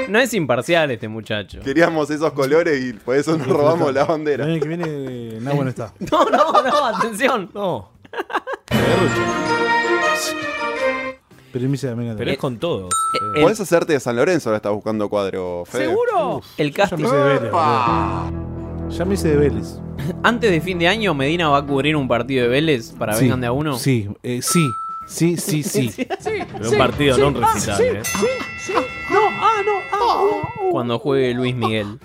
No 0.10 0.18
es 0.18 0.32
imparcial 0.34 0.90
este 0.90 1.08
muchacho. 1.08 1.60
Queríamos 1.60 2.10
esos 2.10 2.32
colores 2.32 2.80
y 2.84 2.92
por 2.92 3.16
eso 3.16 3.36
nos 3.36 3.46
robamos 3.46 3.92
la 3.92 4.04
bandera. 4.04 4.44
El 4.44 4.52
año 4.52 4.60
que 4.60 4.68
viene, 4.68 5.40
Nahua 5.40 5.64
no 5.64 5.70
está. 5.70 5.92
No, 6.10 6.24
no, 6.30 6.62
no, 6.62 6.84
atención. 6.86 7.50
No. 7.54 7.90
Pero 11.52 12.30
es 12.30 12.38
con 12.38 12.58
todos. 12.58 12.92
Eh, 13.36 13.40
Podés 13.40 13.58
hacerte 13.60 13.94
de 13.94 14.00
San 14.00 14.14
Lorenzo, 14.16 14.50
ahora 14.50 14.56
estás 14.58 14.72
buscando 14.72 15.08
cuadro, 15.08 15.64
Fede. 15.66 15.86
¿Seguro? 15.86 16.42
El 16.58 16.70
Ya 16.70 16.76
casting. 16.76 16.96
me 16.98 17.06
hice 17.06 17.16
de 17.16 17.24
Vélez. 17.24 17.50
boludo. 17.50 18.88
Ya 18.90 19.04
me 19.06 19.14
hice 19.14 19.28
de 19.28 19.36
Vélez. 19.36 19.78
Antes 20.22 20.50
de 20.50 20.60
fin 20.60 20.78
de 20.78 20.88
año, 20.88 21.14
Medina 21.14 21.48
va 21.48 21.58
a 21.58 21.66
cubrir 21.66 21.96
un 21.96 22.08
partido 22.08 22.42
de 22.42 22.48
Vélez 22.50 22.92
para 22.92 23.14
Sí, 23.14 23.22
vengan 23.24 23.40
de 23.40 23.46
a 23.46 23.52
uno. 23.52 23.78
Sí, 23.78 24.08
eh, 24.22 24.40
sí, 24.42 24.68
sí, 25.06 25.36
sí, 25.36 25.62
sí. 25.62 25.92
Pero 26.52 26.70
un 26.70 26.78
partido, 26.78 27.18
no 27.18 27.28
un 27.28 27.34
recital, 27.42 27.82
¿eh? 27.82 28.02
No, 29.12 29.20
ah, 29.40 29.62
no, 29.64 29.72
ah. 29.92 30.70
Cuando 30.70 30.98
juegue 30.98 31.32
Luis 31.34 31.54
Miguel. 31.54 31.98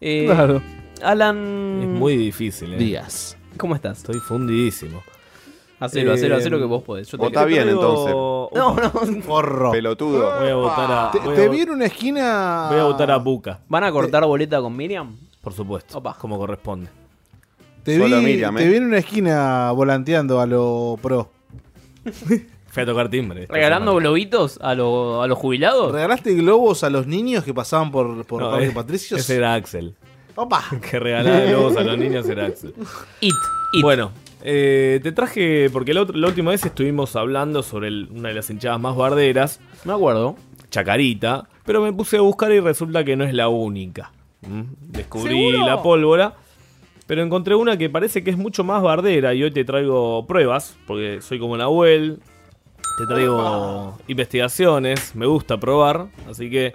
Eh, 0.00 0.26
Claro. 0.26 0.62
Alan. 1.02 1.80
Es 1.82 1.88
muy 1.88 2.16
difícil, 2.16 2.74
¿eh? 2.74 2.76
Díaz. 2.76 3.36
¿Cómo 3.56 3.74
estás? 3.74 3.98
Estoy 3.98 4.20
fundidísimo. 4.20 5.02
Hacelo, 5.80 6.12
hacelo, 6.12 6.36
Eh, 6.36 6.38
hacelo 6.38 6.58
que 6.58 6.64
vos 6.64 6.82
podés. 6.82 7.08
Yo 7.08 7.18
te 7.18 7.24
Votá 7.24 7.44
bien, 7.44 7.68
entonces. 7.68 8.14
No, 8.14 8.50
no. 8.54 9.22
Forro. 9.22 9.72
Pelotudo. 9.72 10.38
Voy 10.40 10.48
a 10.48 10.54
votar 10.54 10.92
a. 10.92 11.10
Te, 11.10 11.18
voy 11.18 11.32
a 11.32 11.36
te 11.36 11.48
vi 11.48 11.60
en 11.60 11.70
una 11.70 11.86
esquina. 11.86 12.68
Voy 12.70 12.80
a 12.80 12.84
votar 12.84 13.10
a 13.10 13.16
Buca, 13.18 13.60
¿Van 13.68 13.84
a 13.84 13.92
cortar 13.92 14.24
boleta 14.24 14.60
con 14.60 14.76
Miriam? 14.76 15.16
por 15.42 15.52
supuesto. 15.52 15.98
Opa. 15.98 16.16
Como 16.18 16.38
corresponde. 16.38 16.88
Te 17.82 17.98
Solo 17.98 18.18
vi, 18.18 18.24
Miriam, 18.24 18.56
te 18.56 18.64
eh. 18.64 18.68
vi 18.68 18.76
en 18.76 18.84
una 18.84 18.98
esquina 18.98 19.70
volanteando 19.72 20.40
a 20.40 20.46
lo 20.46 20.98
pro. 21.02 21.30
Fui 22.66 22.82
a 22.82 22.86
tocar 22.86 23.08
timbre. 23.08 23.46
¿Regalando 23.48 23.94
globitos 23.94 24.58
a, 24.60 24.74
lo- 24.74 25.22
a 25.22 25.28
los 25.28 25.38
jubilados? 25.38 25.92
¿Regalaste 25.92 26.34
globos 26.34 26.82
a 26.82 26.90
los 26.90 27.06
niños 27.06 27.44
que 27.44 27.54
pasaban 27.54 27.92
por, 27.92 28.24
por 28.26 28.42
No, 28.42 28.50
Parque 28.50 28.66
eh, 28.66 28.72
Patricios? 28.72 29.20
Ese 29.20 29.36
era 29.36 29.54
Axel. 29.54 29.94
Opa. 30.34 30.64
Que 30.90 30.98
regalaba 30.98 31.40
globos 31.46 31.76
a 31.76 31.82
los 31.84 31.96
niños 31.96 32.28
era 32.28 32.46
Axel. 32.46 32.74
It, 33.20 33.32
it. 33.74 33.82
Bueno, 33.82 34.10
eh, 34.42 34.98
te 35.04 35.12
traje. 35.12 35.70
Porque 35.70 35.94
la, 35.94 36.02
otra- 36.02 36.16
la 36.18 36.26
última 36.26 36.50
vez 36.50 36.64
estuvimos 36.64 37.14
hablando 37.14 37.62
sobre 37.62 37.88
el- 37.88 38.08
una 38.12 38.30
de 38.30 38.34
las 38.34 38.50
hinchadas 38.50 38.80
más 38.80 38.96
barderas, 38.96 39.60
Me 39.84 39.92
acuerdo. 39.92 40.34
Chacarita. 40.70 41.48
Pero 41.64 41.80
me 41.80 41.92
puse 41.92 42.16
a 42.16 42.20
buscar 42.22 42.50
y 42.50 42.58
resulta 42.58 43.04
que 43.04 43.14
no 43.14 43.22
es 43.24 43.32
la 43.32 43.48
única. 43.48 44.10
¿Mm? 44.42 44.62
Descubrí 44.80 45.36
¿Seguro? 45.52 45.66
la 45.66 45.80
pólvora. 45.82 46.34
Pero 47.06 47.22
encontré 47.22 47.54
una 47.54 47.76
que 47.76 47.90
parece 47.90 48.24
que 48.24 48.30
es 48.30 48.38
mucho 48.38 48.64
más 48.64 48.82
bardera 48.82 49.34
y 49.34 49.42
hoy 49.42 49.50
te 49.50 49.64
traigo 49.64 50.26
pruebas, 50.26 50.76
porque 50.86 51.20
soy 51.20 51.38
como 51.38 51.56
Nahuel. 51.56 52.20
Te 52.98 53.06
traigo 53.06 53.98
investigaciones, 54.06 55.14
me 55.16 55.26
gusta 55.26 55.58
probar, 55.58 56.06
así 56.30 56.48
que 56.48 56.72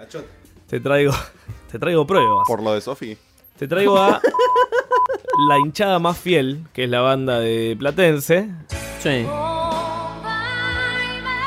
te 0.66 0.78
traigo, 0.78 1.12
te 1.72 1.78
traigo 1.78 2.06
pruebas. 2.06 2.46
Por 2.46 2.62
lo 2.62 2.74
de 2.74 2.80
Sofi. 2.80 3.16
Te 3.58 3.66
traigo 3.66 3.98
a 3.98 4.20
la 5.48 5.58
hinchada 5.58 5.98
más 5.98 6.18
fiel, 6.18 6.64
que 6.72 6.84
es 6.84 6.90
la 6.90 7.00
banda 7.00 7.40
de 7.40 7.76
Platense. 7.78 8.48
Sí. 9.00 9.26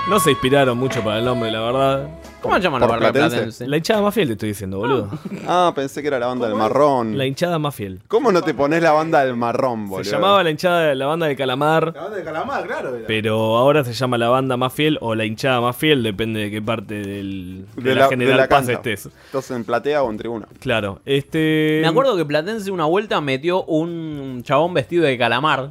No 0.09 0.19
se 0.19 0.31
inspiraron 0.31 0.77
mucho 0.77 1.01
para 1.01 1.19
el 1.19 1.25
nombre, 1.25 1.49
la 1.49 1.61
verdad. 1.61 2.09
¿Cómo 2.41 2.55
se 2.55 2.61
llama 2.61 2.77
la 2.77 2.87
¿Por 2.87 2.99
barra 2.99 3.11
Platense? 3.13 3.35
platense? 3.37 3.67
La 3.67 3.77
hinchada 3.77 4.01
más 4.01 4.13
fiel 4.13 4.27
te 4.27 4.33
estoy 4.33 4.49
diciendo, 4.49 4.77
boludo. 4.79 5.09
Ah, 5.47 5.71
pensé 5.73 6.01
que 6.01 6.09
era 6.09 6.19
la 6.19 6.27
banda 6.27 6.45
del 6.47 6.57
marrón. 6.57 7.17
La 7.17 7.25
hinchada 7.25 7.57
más 7.57 7.73
fiel. 7.73 8.01
¿Cómo 8.09 8.29
no 8.33 8.41
te 8.41 8.53
pones 8.53 8.83
la 8.83 8.91
banda 8.91 9.23
del 9.23 9.37
marrón, 9.37 9.87
boludo? 9.87 10.03
Se 10.03 10.11
llamaba 10.11 10.43
la 10.43 10.49
hinchada, 10.51 10.93
la 10.93 11.05
banda 11.05 11.27
de 11.27 11.37
Calamar, 11.37 11.93
La 11.95 12.01
banda 12.01 12.17
de 12.17 12.23
Calamar, 12.25 12.67
claro. 12.67 12.95
era. 12.97 13.07
pero 13.07 13.55
ahora 13.57 13.85
se 13.85 13.93
llama 13.93 14.17
la 14.17 14.27
banda 14.27 14.57
más 14.57 14.73
fiel 14.73 14.97
o 14.99 15.15
la 15.15 15.23
hinchada 15.23 15.61
más 15.61 15.77
fiel, 15.77 16.03
depende 16.03 16.41
de 16.41 16.51
qué 16.51 16.61
parte 16.61 16.95
del, 16.95 17.65
de, 17.77 17.81
de 17.83 17.95
la, 17.95 18.01
la, 18.01 18.07
General 18.09 18.33
de 18.33 18.41
la 18.41 18.49
Paz 18.49 18.57
cancha. 18.65 18.73
estés. 18.73 19.05
¿Estás 19.27 19.51
en 19.51 19.63
platea 19.63 20.03
o 20.03 20.11
en 20.11 20.17
tribuna? 20.17 20.47
Claro, 20.59 20.99
este... 21.05 21.79
Me 21.81 21.87
acuerdo 21.87 22.17
que 22.17 22.25
Platense 22.25 22.69
una 22.71 22.85
vuelta 22.85 23.21
metió 23.21 23.63
un 23.63 24.41
chabón 24.43 24.73
vestido 24.73 25.05
de 25.05 25.17
calamar, 25.17 25.69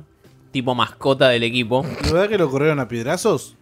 tipo 0.53 0.75
mascota 0.75 1.29
del 1.29 1.43
equipo. 1.43 1.85
¿La 2.07 2.13
verdad 2.13 2.29
que 2.31 2.39
lo 2.39 2.51
corrieron 2.51 2.81
a 2.81 2.89
piedrazos? 2.89 3.57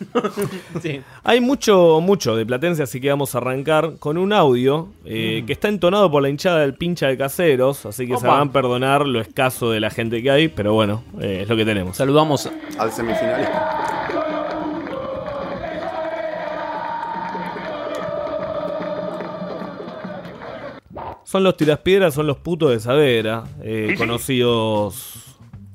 Sí. 0.82 1.00
Hay 1.24 1.40
mucho, 1.40 2.00
mucho 2.00 2.34
de 2.36 2.46
Platense, 2.46 2.82
así 2.82 3.00
que 3.00 3.08
vamos 3.10 3.34
a 3.34 3.38
arrancar 3.38 3.96
con 3.98 4.16
un 4.18 4.32
audio 4.32 4.88
Mm. 5.02 5.06
eh, 5.06 5.44
que 5.46 5.52
está 5.52 5.68
entonado 5.68 6.10
por 6.10 6.22
la 6.22 6.28
hinchada 6.28 6.60
del 6.60 6.74
pincha 6.74 7.06
de 7.08 7.16
caseros, 7.16 7.86
así 7.86 8.06
que 8.06 8.16
se 8.16 8.26
Opa. 8.26 8.38
van 8.38 8.48
a 8.48 8.52
perdonar 8.52 9.06
lo 9.06 9.20
escaso 9.20 9.70
de 9.70 9.80
la 9.80 9.90
gente 9.90 10.22
que 10.22 10.30
hay, 10.30 10.48
pero 10.48 10.72
bueno, 10.74 11.02
eh, 11.20 11.40
es 11.42 11.48
lo 11.48 11.56
que 11.56 11.64
tenemos. 11.64 11.96
Saludamos 11.96 12.48
Al 12.78 12.92
semifinalista. 12.92 13.76
Son 21.24 21.44
los 21.44 21.56
tiraspiedras, 21.56 22.12
son 22.14 22.26
los 22.26 22.38
putos 22.38 22.70
de 22.70 22.80
Saavedra, 22.80 23.44
eh, 23.62 23.94
conocidos, 23.96 25.29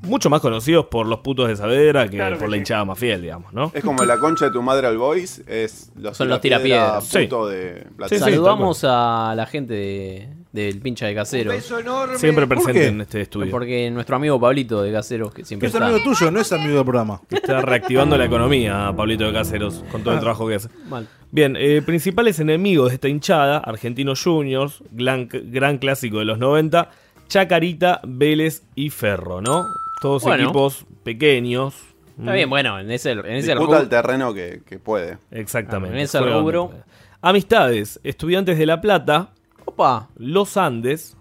mucho 0.05 0.29
más 0.29 0.41
conocidos 0.41 0.85
por 0.85 1.05
los 1.05 1.19
putos 1.19 1.47
de 1.47 1.55
Saavedra 1.55 2.07
que 2.07 2.17
por 2.39 2.49
la 2.49 2.57
hinchada 2.57 2.85
más 2.85 2.97
fiel, 2.99 3.21
digamos, 3.21 3.53
¿no? 3.53 3.71
Es 3.73 3.83
como 3.83 4.03
la 4.05 4.17
concha 4.17 4.45
de 4.45 4.51
tu 4.51 4.61
madre 4.61 4.87
al 4.87 4.97
boys, 4.97 5.41
es 5.47 5.91
los 5.95 6.15
Son 6.17 6.27
los 6.29 6.41
tirapiedra 6.41 6.99
tirapiedras. 7.01 7.23
puto 7.29 7.47
de. 7.47 7.87
Sí, 8.09 8.15
sí, 8.15 8.19
Saludamos 8.19 8.83
a 8.83 9.33
la 9.35 9.45
gente 9.45 9.73
de- 9.73 10.29
del 10.51 10.79
pincha 10.79 11.05
de 11.07 11.13
caseros. 11.15 11.53
Beso 11.53 11.79
enorme. 11.79 12.17
Siempre 12.17 12.47
¿Por 12.47 12.55
presente 12.57 12.87
en 12.87 13.01
este 13.01 13.19
estudio. 13.19 13.51
Porque 13.51 13.91
nuestro 13.91 14.15
amigo 14.15 14.39
Pablito 14.39 14.81
de 14.81 14.91
caseros, 14.93 15.33
que 15.33 15.41
Que 15.41 15.45
siempre 15.47 15.67
es 15.67 15.73
está. 15.75 15.85
amigo 15.85 16.01
tuyo, 16.01 16.31
no 16.31 16.39
es 16.39 16.49
amigo 16.53 16.75
del 16.75 16.85
programa. 16.85 17.19
Está 17.29 17.61
reactivando 17.61 18.17
la 18.17 18.23
economía, 18.23 18.93
Pablito 18.95 19.25
de 19.25 19.33
Caseros, 19.33 19.83
con 19.91 20.01
todo 20.03 20.13
el 20.13 20.21
trabajo 20.21 20.47
que 20.47 20.55
hace. 20.55 20.69
Mal. 20.89 21.09
Bien, 21.31 21.57
eh, 21.59 21.81
principales 21.85 22.39
enemigos 22.39 22.87
de 22.89 22.95
esta 22.95 23.09
hinchada, 23.09 23.57
Argentinos 23.57 24.23
Juniors, 24.23 24.81
gran, 24.91 25.27
gran 25.29 25.77
clásico 25.77 26.19
de 26.19 26.25
los 26.25 26.37
90, 26.39 26.89
Chacarita, 27.27 27.99
Vélez 28.07 28.63
y 28.75 28.91
Ferro, 28.91 29.41
¿no? 29.41 29.65
Todos 30.05 30.21
Bueno. 30.21 30.43
equipos 30.43 30.85
pequeños. 31.03 31.73
Está 32.19 32.29
Mm, 32.31 32.33
bien, 32.35 32.47
bueno, 32.51 32.79
en 32.79 32.91
ese, 32.91 33.13
en 33.13 33.25
ese 33.25 33.53
Disputa 33.53 33.77
el 33.79 33.85
rubro- 33.85 33.89
terreno 33.89 34.33
que, 34.35 34.61
que 34.63 34.77
puede. 34.77 35.17
Exactamente. 35.31 35.95
En 35.97 36.03
ese 36.03 36.19
Juegan- 36.19 36.39
rubro. 36.41 36.71
Amistades, 37.23 37.99
Estudiantes 38.03 38.59
de 38.59 38.67
La 38.67 38.81
Plata, 38.81 39.31
Opa, 39.65 40.09
Los 40.15 40.57
Andes 40.57 41.17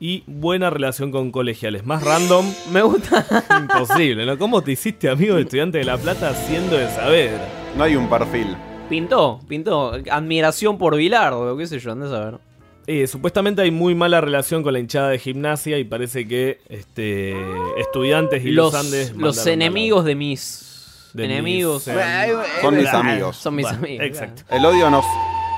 y 0.00 0.24
buena 0.26 0.70
relación 0.70 1.10
con 1.12 1.30
colegiales. 1.30 1.84
Más 1.84 2.02
random, 2.02 2.46
me 2.72 2.80
gusta. 2.80 3.26
imposible, 3.60 4.24
¿no? 4.24 4.38
¿Cómo 4.38 4.62
te 4.62 4.72
hiciste 4.72 5.10
amigo 5.10 5.34
de 5.34 5.42
Estudiantes 5.42 5.80
de 5.80 5.84
La 5.84 5.98
Plata 5.98 6.32
siendo 6.32 6.78
de 6.78 6.88
Saavedra? 6.88 7.46
No 7.76 7.84
hay 7.84 7.96
un 7.96 8.08
perfil. 8.08 8.56
Pintó, 8.88 9.40
pintó. 9.46 9.92
Admiración 10.10 10.78
por 10.78 10.96
Bilardo, 10.96 11.54
qué 11.58 11.66
sé 11.66 11.78
yo, 11.78 11.92
andás 11.92 12.12
a 12.12 12.20
ver. 12.30 12.38
Eh, 12.86 13.06
supuestamente 13.06 13.62
hay 13.62 13.70
muy 13.70 13.94
mala 13.94 14.20
relación 14.20 14.62
con 14.62 14.72
la 14.72 14.78
hinchada 14.80 15.08
de 15.10 15.18
gimnasia 15.18 15.78
y 15.78 15.84
parece 15.84 16.26
que 16.26 16.60
este, 16.68 17.34
estudiantes 17.78 18.44
y 18.44 18.50
los, 18.50 18.72
Los, 18.72 18.84
Andes 18.84 19.12
los 19.16 19.46
enemigos 19.46 20.04
de 20.04 20.14
mis 20.16 21.10
De 21.12 21.24
enemigos. 21.26 21.86
mis, 21.86 21.96
eh, 21.96 22.32
Son 22.60 22.76
mis 22.76 22.88
amigos. 22.88 23.36
Son 23.36 23.54
mis 23.54 23.66
amigos. 23.66 24.06
exacto. 24.06 24.42
El 24.50 24.64
odio 24.64 24.90
nos, 24.90 25.04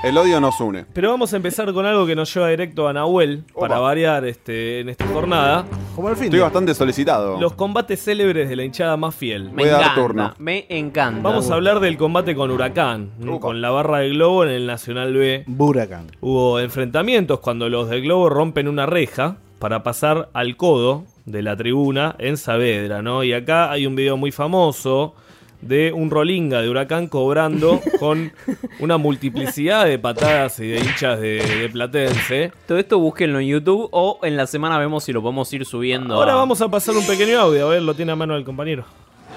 El 0.05 0.19
odio 0.19 0.39
nos 0.39 0.61
une. 0.61 0.85
Pero 0.93 1.09
vamos 1.09 1.33
a 1.33 1.37
empezar 1.37 1.73
con 1.73 1.83
algo 1.83 2.05
que 2.05 2.15
nos 2.15 2.31
lleva 2.31 2.49
directo 2.49 2.87
a 2.87 2.93
Nahuel, 2.93 3.43
para 3.59 3.79
variar 3.79 4.23
este, 4.25 4.81
en 4.81 4.89
esta 4.89 5.07
jornada. 5.07 5.65
Como 5.95 6.09
el 6.09 6.15
fin. 6.15 6.25
Estoy 6.25 6.41
bastante 6.41 6.75
solicitado. 6.75 7.41
Los 7.41 7.53
combates 7.53 8.03
célebres 8.03 8.47
de 8.47 8.55
la 8.55 8.63
hinchada 8.63 8.97
más 8.97 9.15
fiel. 9.15 9.49
Me 9.51 9.63
encanta, 9.63 10.35
me 10.37 10.67
encanta. 10.69 11.21
Vamos 11.23 11.49
a 11.49 11.55
hablar 11.55 11.79
del 11.79 11.97
combate 11.97 12.35
con 12.35 12.51
Huracán, 12.51 13.09
con 13.39 13.61
la 13.61 13.71
barra 13.71 13.97
de 13.97 14.09
Globo 14.09 14.43
en 14.43 14.51
el 14.51 14.67
Nacional 14.67 15.11
B. 15.11 15.43
Buracán. 15.47 16.05
Hubo 16.21 16.59
enfrentamientos 16.59 17.39
cuando 17.39 17.67
los 17.67 17.89
del 17.89 18.03
Globo 18.03 18.29
rompen 18.29 18.67
una 18.67 18.85
reja 18.85 19.37
para 19.57 19.81
pasar 19.81 20.29
al 20.33 20.55
codo 20.55 21.05
de 21.25 21.41
la 21.41 21.57
tribuna 21.57 22.15
en 22.19 22.37
Saavedra, 22.37 23.01
¿no? 23.01 23.23
Y 23.23 23.33
acá 23.33 23.71
hay 23.71 23.87
un 23.87 23.95
video 23.95 24.17
muy 24.17 24.31
famoso 24.31 25.15
de 25.61 25.91
un 25.93 26.09
rolinga 26.11 26.61
de 26.61 26.69
Huracán 26.69 27.07
cobrando 27.07 27.81
con 27.99 28.31
una 28.79 28.97
multiplicidad 28.97 29.85
de 29.85 29.97
patadas 29.97 30.59
y 30.59 30.67
de 30.67 30.79
hinchas 30.79 31.19
de, 31.19 31.41
de 31.43 31.69
Platense. 31.69 32.51
Todo 32.67 32.77
esto 32.77 32.99
búsquenlo 32.99 33.39
en 33.39 33.47
YouTube 33.47 33.89
o 33.91 34.19
en 34.23 34.37
la 34.37 34.47
semana 34.47 34.77
vemos 34.77 35.03
si 35.03 35.11
lo 35.13 35.21
podemos 35.21 35.51
ir 35.53 35.65
subiendo. 35.65 36.15
Ahora 36.15 36.33
a- 36.33 36.35
vamos 36.35 36.61
a 36.61 36.67
pasar 36.69 36.95
un 36.95 37.05
pequeño 37.07 37.39
audio, 37.39 37.65
a 37.67 37.69
ver, 37.71 37.81
lo 37.81 37.93
tiene 37.93 38.11
a 38.11 38.15
mano 38.15 38.35
el 38.35 38.43
compañero. 38.43 38.85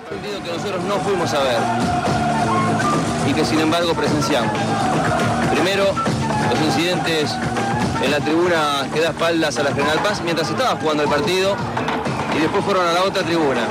partido 0.09 0.43
que 0.43 0.51
nosotros 0.53 0.85
no 0.85 0.95
fuimos 0.97 1.33
a 1.35 1.43
ver 1.43 1.59
y 3.31 3.33
que 3.35 3.45
sin 3.45 3.61
embargo 3.61 3.93
presenciamos. 3.95 4.53
Primero, 5.53 5.85
los 6.51 6.61
incidentes 6.63 7.35
en 8.05 8.11
la 8.11 8.21
tribuna 8.21 8.87
que 8.95 9.01
da 9.01 9.09
espaldas 9.11 9.59
a 9.59 9.63
la 9.65 9.71
General 9.73 9.99
Paz 10.03 10.23
mientras 10.25 10.49
estaba 10.51 10.77
jugando 10.77 11.03
el 11.03 11.09
partido 11.09 11.57
y 12.37 12.41
después 12.41 12.65
fueron 12.65 12.87
a 12.87 12.93
la 12.93 13.03
otra 13.03 13.23
tribuna 13.23 13.67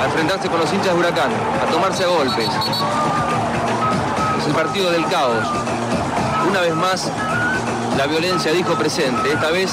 a 0.00 0.04
enfrentarse 0.06 0.48
con 0.48 0.60
los 0.60 0.72
hinchas 0.72 0.94
de 0.94 0.98
Huracán, 0.98 1.30
a 1.30 1.70
tomarse 1.70 2.04
a 2.04 2.06
golpes. 2.08 2.48
Es 4.40 4.46
el 4.46 4.52
partido 4.52 4.90
del 4.90 5.06
caos. 5.08 5.46
Una 6.48 6.60
vez 6.60 6.74
más, 6.74 7.10
la 7.98 8.06
violencia 8.06 8.52
dijo 8.52 8.74
presente, 8.74 9.32
esta 9.32 9.50
vez 9.50 9.70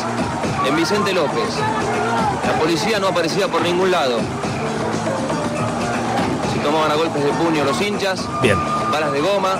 en 0.68 0.76
Vicente 0.76 1.14
López. 1.14 1.56
La 2.46 2.60
policía 2.60 3.00
no 3.00 3.08
aparecía 3.08 3.48
por 3.48 3.62
ningún 3.62 3.90
lado. 3.90 4.20
Se 6.54 6.60
tomaban 6.60 6.92
a 6.92 6.96
golpes 6.96 7.24
de 7.24 7.32
puño 7.32 7.64
los 7.64 7.80
hinchas, 7.82 8.22
Bien. 8.42 8.58
balas 8.92 9.12
de 9.14 9.22
goma, 9.22 9.58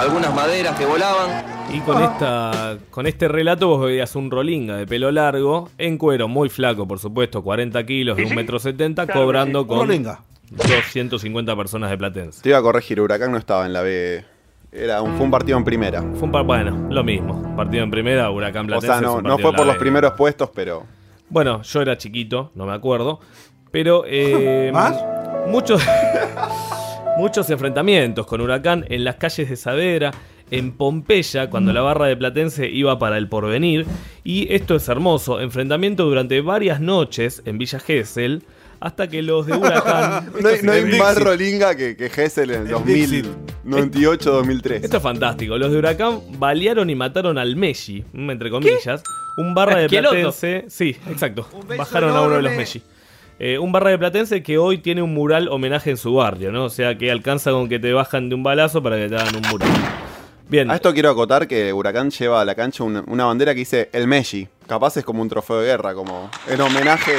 algunas 0.00 0.32
maderas 0.34 0.76
que 0.76 0.86
volaban. 0.86 1.55
Y 1.76 1.80
con 1.80 2.02
esta 2.02 2.78
con 2.90 3.06
este 3.06 3.28
relato 3.28 3.68
vos 3.68 3.84
veías 3.86 4.14
un 4.16 4.30
rolinga 4.30 4.76
de 4.76 4.86
pelo 4.86 5.10
largo, 5.10 5.68
en 5.78 5.98
cuero, 5.98 6.26
muy 6.28 6.48
flaco, 6.48 6.86
por 6.88 6.98
supuesto, 6.98 7.42
40 7.42 7.84
kilos, 7.84 8.16
de 8.16 8.24
un 8.24 8.34
metro 8.34 8.58
setenta, 8.58 9.06
cobrando 9.06 9.66
con 9.66 9.80
rolinga. 9.80 10.20
250 10.50 11.56
personas 11.56 11.90
de 11.90 11.98
Platense. 11.98 12.40
Te 12.42 12.50
iba 12.50 12.58
a 12.58 12.62
corregir, 12.62 13.00
Huracán 13.00 13.32
no 13.32 13.38
estaba 13.38 13.66
en 13.66 13.72
la 13.72 13.82
B. 13.82 14.24
Era 14.72 15.02
un, 15.02 15.16
fue 15.16 15.24
un 15.24 15.30
partido 15.30 15.58
en 15.58 15.64
primera. 15.64 16.02
Fue 16.02 16.22
un 16.22 16.32
par- 16.32 16.44
bueno, 16.44 16.86
lo 16.90 17.02
mismo. 17.02 17.54
Partido 17.56 17.82
en 17.82 17.90
primera, 17.90 18.30
Huracán 18.30 18.64
O 18.66 18.68
Platense. 18.68 18.86
sea, 18.86 18.96
es 18.96 19.02
no, 19.02 19.20
no 19.22 19.38
fue 19.38 19.52
por 19.52 19.66
los 19.66 19.74
B. 19.74 19.80
primeros 19.80 20.12
puestos, 20.12 20.50
pero. 20.54 20.84
Bueno, 21.28 21.62
yo 21.62 21.82
era 21.82 21.96
chiquito, 21.98 22.52
no 22.54 22.64
me 22.66 22.72
acuerdo. 22.74 23.18
Pero 23.72 24.04
eh, 24.06 24.72
muchos, 25.48 25.82
muchos 27.18 27.50
enfrentamientos 27.50 28.26
con 28.26 28.40
Huracán 28.40 28.84
en 28.88 29.02
las 29.04 29.16
calles 29.16 29.48
de 29.50 29.56
Saavedra, 29.56 30.12
en 30.50 30.72
Pompeya, 30.72 31.50
cuando 31.50 31.72
la 31.72 31.80
barra 31.80 32.06
de 32.06 32.16
Platense 32.16 32.68
iba 32.68 32.98
para 32.98 33.18
el 33.18 33.28
porvenir. 33.28 33.86
Y 34.24 34.52
esto 34.52 34.76
es 34.76 34.88
hermoso, 34.88 35.40
enfrentamiento 35.40 36.04
durante 36.04 36.40
varias 36.40 36.80
noches 36.80 37.42
en 37.44 37.58
Villa 37.58 37.78
Gesell, 37.78 38.42
hasta 38.80 39.08
que 39.08 39.22
los 39.22 39.46
de 39.46 39.56
Huracán... 39.56 40.30
No 40.40 40.48
hay, 40.48 40.60
no 40.62 40.98
más 40.98 41.20
rolinga 41.20 41.74
que, 41.74 41.96
que 41.96 42.10
Gessel 42.10 42.50
en 42.50 42.66
el 42.66 42.74
2098-2003. 43.64 44.84
Esto 44.84 44.96
es 44.98 45.02
fantástico. 45.02 45.58
Los 45.58 45.72
de 45.72 45.78
Huracán 45.78 46.20
balearon 46.38 46.90
y 46.90 46.94
mataron 46.94 47.38
al 47.38 47.56
Messi, 47.56 48.04
entre 48.14 48.50
comillas. 48.50 49.02
Un 49.36 49.54
barra 49.54 49.78
de 49.78 49.86
Esqueloto. 49.86 50.14
Platense. 50.14 50.66
Sí, 50.68 50.96
exacto. 51.08 51.48
Bajaron 51.76 52.14
a 52.16 52.20
uno 52.22 52.36
de 52.36 52.42
los 52.42 52.52
Messi. 52.52 52.82
Eh, 53.38 53.58
un 53.58 53.70
barra 53.70 53.90
de 53.90 53.98
Platense 53.98 54.42
que 54.42 54.56
hoy 54.56 54.78
tiene 54.78 55.02
un 55.02 55.12
mural 55.12 55.48
homenaje 55.48 55.90
en 55.90 55.98
su 55.98 56.14
barrio, 56.14 56.52
¿no? 56.52 56.64
O 56.64 56.70
sea 56.70 56.96
que 56.96 57.10
alcanza 57.10 57.50
con 57.50 57.68
que 57.68 57.78
te 57.78 57.92
bajan 57.92 58.30
de 58.30 58.34
un 58.34 58.42
balazo 58.42 58.82
para 58.82 58.96
que 58.96 59.08
te 59.08 59.16
hagan 59.16 59.36
un 59.36 59.42
mural. 59.50 59.68
Bien. 60.48 60.70
A 60.70 60.76
esto 60.76 60.92
quiero 60.92 61.10
acotar 61.10 61.48
que 61.48 61.72
Huracán 61.72 62.10
lleva 62.10 62.40
a 62.40 62.44
la 62.44 62.54
cancha 62.54 62.84
una, 62.84 63.02
una 63.08 63.24
bandera 63.24 63.52
que 63.52 63.60
dice 63.60 63.90
el 63.92 64.06
Messi. 64.06 64.46
Capaz 64.68 64.96
es 64.96 65.04
como 65.04 65.20
un 65.22 65.28
trofeo 65.28 65.60
de 65.60 65.66
guerra, 65.66 65.94
como 65.94 66.30
en 66.48 66.60
homenaje. 66.60 67.14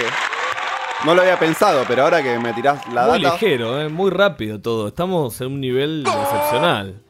No 1.06 1.14
lo 1.14 1.22
había 1.22 1.38
pensado, 1.38 1.84
pero 1.88 2.04
ahora 2.04 2.24
que 2.24 2.40
me 2.40 2.54
tirás 2.54 2.82
la 2.94 3.08
muy 3.08 3.22
data. 3.22 3.36
ligero, 3.36 3.82
eh, 3.82 3.90
muy 3.90 4.10
rápido 4.12 4.60
todo. 4.62 4.88
Estamos 4.88 5.40
en 5.42 5.48
un 5.48 5.62
nivel 5.62 6.04
excepcional. 6.08 7.02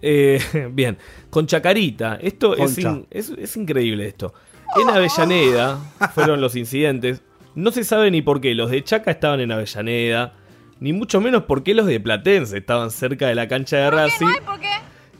Eh, 0.00 0.40
bien, 0.72 0.96
con 1.30 1.46
Chacarita. 1.46 2.16
Esto 2.20 2.54
es, 2.54 2.60
Concha. 2.74 2.90
in- 2.90 3.06
es, 3.10 3.30
es 3.30 3.56
increíble 3.56 4.06
esto. 4.06 4.32
En 4.80 4.88
Avellaneda 4.88 5.78
fueron 6.14 6.40
los 6.40 6.54
incidentes. 6.56 7.22
No 7.54 7.70
se 7.72 7.84
sabe 7.84 8.10
ni 8.10 8.22
por 8.22 8.40
qué 8.40 8.54
los 8.54 8.70
de 8.70 8.82
Chaca 8.84 9.10
estaban 9.10 9.40
en 9.40 9.50
Avellaneda, 9.52 10.34
ni 10.80 10.92
mucho 10.92 11.20
menos 11.20 11.44
por 11.44 11.62
qué 11.62 11.74
los 11.74 11.86
de 11.86 11.98
Platense 12.00 12.58
estaban 12.58 12.90
cerca 12.90 13.26
de 13.28 13.34
la 13.34 13.48
cancha 13.48 13.76
de 13.78 13.90
Racing. 13.90 14.26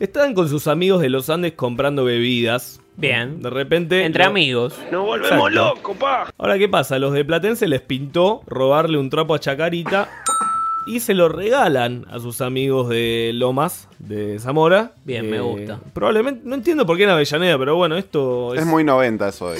Estaban 0.00 0.34
con 0.34 0.48
sus 0.48 0.66
amigos 0.66 1.00
de 1.00 1.08
los 1.08 1.30
Andes 1.30 1.52
comprando 1.52 2.04
bebidas. 2.04 2.80
Bien. 2.96 3.42
De 3.42 3.50
repente. 3.50 4.04
Entre 4.04 4.24
lo- 4.24 4.30
amigos. 4.30 4.74
Nos 4.90 5.04
volvemos 5.04 5.52
locos, 5.52 5.96
pa. 5.96 6.32
Ahora, 6.38 6.58
¿qué 6.58 6.68
pasa? 6.68 6.98
Los 6.98 7.12
de 7.12 7.24
Platense 7.24 7.66
les 7.68 7.80
pintó 7.80 8.42
robarle 8.46 8.98
un 8.98 9.10
trapo 9.10 9.34
a 9.34 9.38
Chacarita 9.38 10.08
y 10.86 11.00
se 11.00 11.14
lo 11.14 11.28
regalan 11.28 12.06
a 12.10 12.18
sus 12.20 12.40
amigos 12.40 12.88
de 12.88 13.32
Lomas, 13.34 13.88
de 13.98 14.38
Zamora. 14.38 14.92
Bien, 15.04 15.28
me 15.30 15.40
gusta. 15.40 15.80
Probablemente, 15.92 16.42
no 16.44 16.54
entiendo 16.54 16.86
por 16.86 16.96
qué 16.96 17.04
en 17.04 17.10
Avellaneda, 17.10 17.58
pero 17.58 17.76
bueno, 17.76 17.96
esto 17.96 18.54
es, 18.54 18.60
Es 18.60 18.66
muy 18.66 18.84
90 18.84 19.28
eso 19.28 19.50
de. 19.50 19.58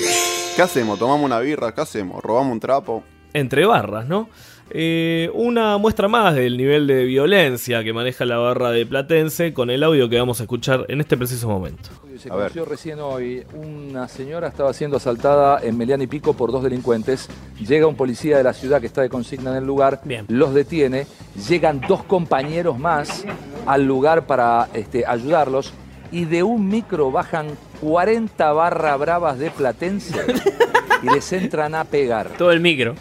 ¿Qué 0.55 0.62
hacemos? 0.62 0.99
¿Tomamos 0.99 1.24
una 1.24 1.41
birra? 1.41 1.74
¿Qué 1.74 1.80
hacemos? 1.80 2.22
¿Robamos 2.22 2.53
un 2.53 2.61
trapo? 2.61 3.03
entre 3.34 3.66
barras, 3.66 4.07
¿no? 4.09 4.30
Eh, 4.70 5.30
una 5.32 5.78
muestra 5.78 6.08
más 6.08 6.34
del 6.34 6.56
nivel 6.56 6.88
de 6.88 7.04
violencia 7.04 7.84
que 7.84 7.92
maneja 7.92 8.24
la 8.24 8.36
barra 8.36 8.70
de 8.70 8.84
Platense 8.84 9.52
con 9.52 9.70
el 9.70 9.82
audio 9.84 10.08
que 10.08 10.18
vamos 10.18 10.40
a 10.40 10.42
escuchar 10.42 10.84
en 10.88 11.00
este 11.00 11.16
preciso 11.16 11.48
momento. 11.48 11.90
Se 12.18 12.28
conoció 12.28 12.64
recién 12.64 12.98
hoy, 12.98 13.44
una 13.54 14.08
señora 14.08 14.48
estaba 14.48 14.72
siendo 14.72 14.96
asaltada 14.96 15.60
en 15.62 15.76
Melián 15.78 16.02
y 16.02 16.06
Pico 16.06 16.34
por 16.34 16.50
dos 16.50 16.64
delincuentes. 16.64 17.28
Llega 17.60 17.86
un 17.86 17.94
policía 17.94 18.38
de 18.38 18.42
la 18.42 18.52
ciudad 18.52 18.80
que 18.80 18.86
está 18.86 19.02
de 19.02 19.08
consigna 19.08 19.50
en 19.50 19.58
el 19.58 19.64
lugar, 19.64 20.00
los 20.28 20.52
detiene. 20.52 21.06
Llegan 21.48 21.80
dos 21.86 22.02
compañeros 22.02 22.78
más 22.78 23.24
al 23.66 23.84
lugar 23.84 24.26
para 24.26 24.68
este, 24.72 25.06
ayudarlos 25.06 25.72
y 26.10 26.24
de 26.24 26.42
un 26.42 26.68
micro 26.68 27.10
bajan 27.10 27.48
40 27.80 28.52
barra 28.52 28.96
bravas 28.96 29.38
de 29.38 29.50
Platense 29.50 30.18
y 31.02 31.14
les 31.14 31.32
entran 31.32 31.74
a 31.74 31.84
pegar. 31.84 32.30
Todo 32.38 32.50
el 32.50 32.60
micro. 32.60 32.94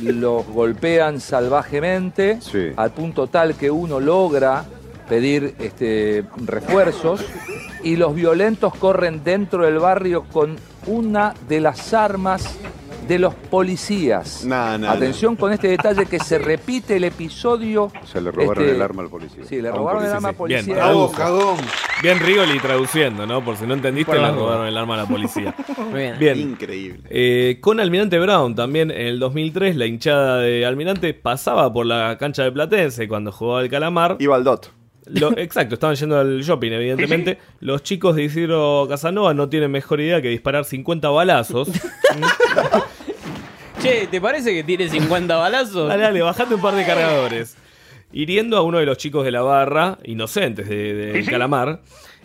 Los 0.00 0.46
golpean 0.46 1.20
salvajemente 1.20 2.38
al 2.76 2.90
punto 2.92 3.26
tal 3.26 3.54
que 3.54 3.70
uno 3.70 4.00
logra 4.00 4.64
pedir 5.08 5.54
este, 5.58 6.24
refuerzos 6.44 7.24
y 7.82 7.96
los 7.96 8.14
violentos 8.14 8.74
corren 8.74 9.24
dentro 9.24 9.64
del 9.64 9.78
barrio 9.78 10.24
con 10.24 10.56
una 10.86 11.34
de 11.48 11.60
las 11.60 11.92
armas 11.92 12.58
de 13.06 13.18
los 13.18 13.34
policías. 13.34 14.44
Nah, 14.44 14.78
nah, 14.78 14.92
Atención 14.92 15.36
con 15.36 15.52
este 15.52 15.68
detalle 15.68 16.06
que 16.06 16.20
se 16.20 16.38
repite 16.38 16.96
el 16.96 17.04
episodio. 17.04 17.90
Se 18.04 18.20
le 18.20 18.30
robaron 18.30 18.64
este, 18.64 18.76
el 18.76 18.82
arma 18.82 19.02
al 19.02 19.08
policía. 19.08 19.44
Sí, 19.44 19.60
le 19.60 19.70
robaron 19.70 20.04
el 20.04 20.12
arma 20.12 20.28
al 20.30 20.34
policía. 20.34 20.74
Bien. 20.74 20.96
Bien 22.02 22.18
Rigoli 22.18 22.58
traduciendo, 22.58 23.26
¿no? 23.26 23.44
Por 23.44 23.56
si 23.56 23.64
no 23.64 23.74
entendiste, 23.74 24.18
le 24.18 24.30
robaron 24.32 24.66
el 24.66 24.76
arma 24.76 24.94
a 24.94 24.98
la 24.98 25.06
policía. 25.06 25.54
Bien. 26.18 26.38
Increíble. 26.38 27.00
Eh, 27.08 27.58
con 27.60 27.78
Almirante 27.78 28.18
Brown 28.18 28.54
también 28.56 28.90
en 28.90 29.06
el 29.06 29.18
2003 29.20 29.76
la 29.76 29.86
hinchada 29.86 30.38
de 30.38 30.66
Almirante 30.66 31.14
pasaba 31.14 31.72
por 31.72 31.86
la 31.86 32.16
cancha 32.18 32.42
de 32.42 32.50
Platense 32.50 33.06
cuando 33.06 33.30
jugaba 33.30 33.62
el 33.62 33.70
Calamar. 33.70 34.16
Iba 34.18 34.34
al 34.36 34.42
DOT. 34.44 34.70
Lo- 35.06 35.36
exacto, 35.36 35.74
estaban 35.74 35.96
yendo 35.96 36.18
al 36.18 36.42
shopping, 36.42 36.72
evidentemente. 36.72 37.38
Los 37.60 37.82
chicos 37.82 38.16
de 38.16 38.24
Isidro 38.24 38.86
Casanova 38.88 39.32
no 39.34 39.48
tienen 39.48 39.70
mejor 39.70 40.00
idea 40.00 40.20
que 40.20 40.28
disparar 40.28 40.64
50 40.64 41.08
balazos. 41.08 41.68
Che, 43.80 44.06
¿te 44.06 44.20
parece 44.20 44.54
que 44.54 44.62
tiene 44.62 44.88
50 44.88 45.34
balazos? 45.36 45.88
Dale, 45.88 46.04
dale, 46.04 46.22
bajate 46.22 46.54
un 46.54 46.60
par 46.60 46.74
de 46.74 46.86
cargadores. 46.86 47.56
Hiriendo 48.12 48.56
a 48.56 48.62
uno 48.62 48.78
de 48.78 48.86
los 48.86 48.98
chicos 48.98 49.24
de 49.24 49.30
la 49.30 49.42
barra, 49.42 49.98
inocentes 50.04 50.68
de, 50.68 50.94
de 50.94 51.24
Calamar. 51.24 51.80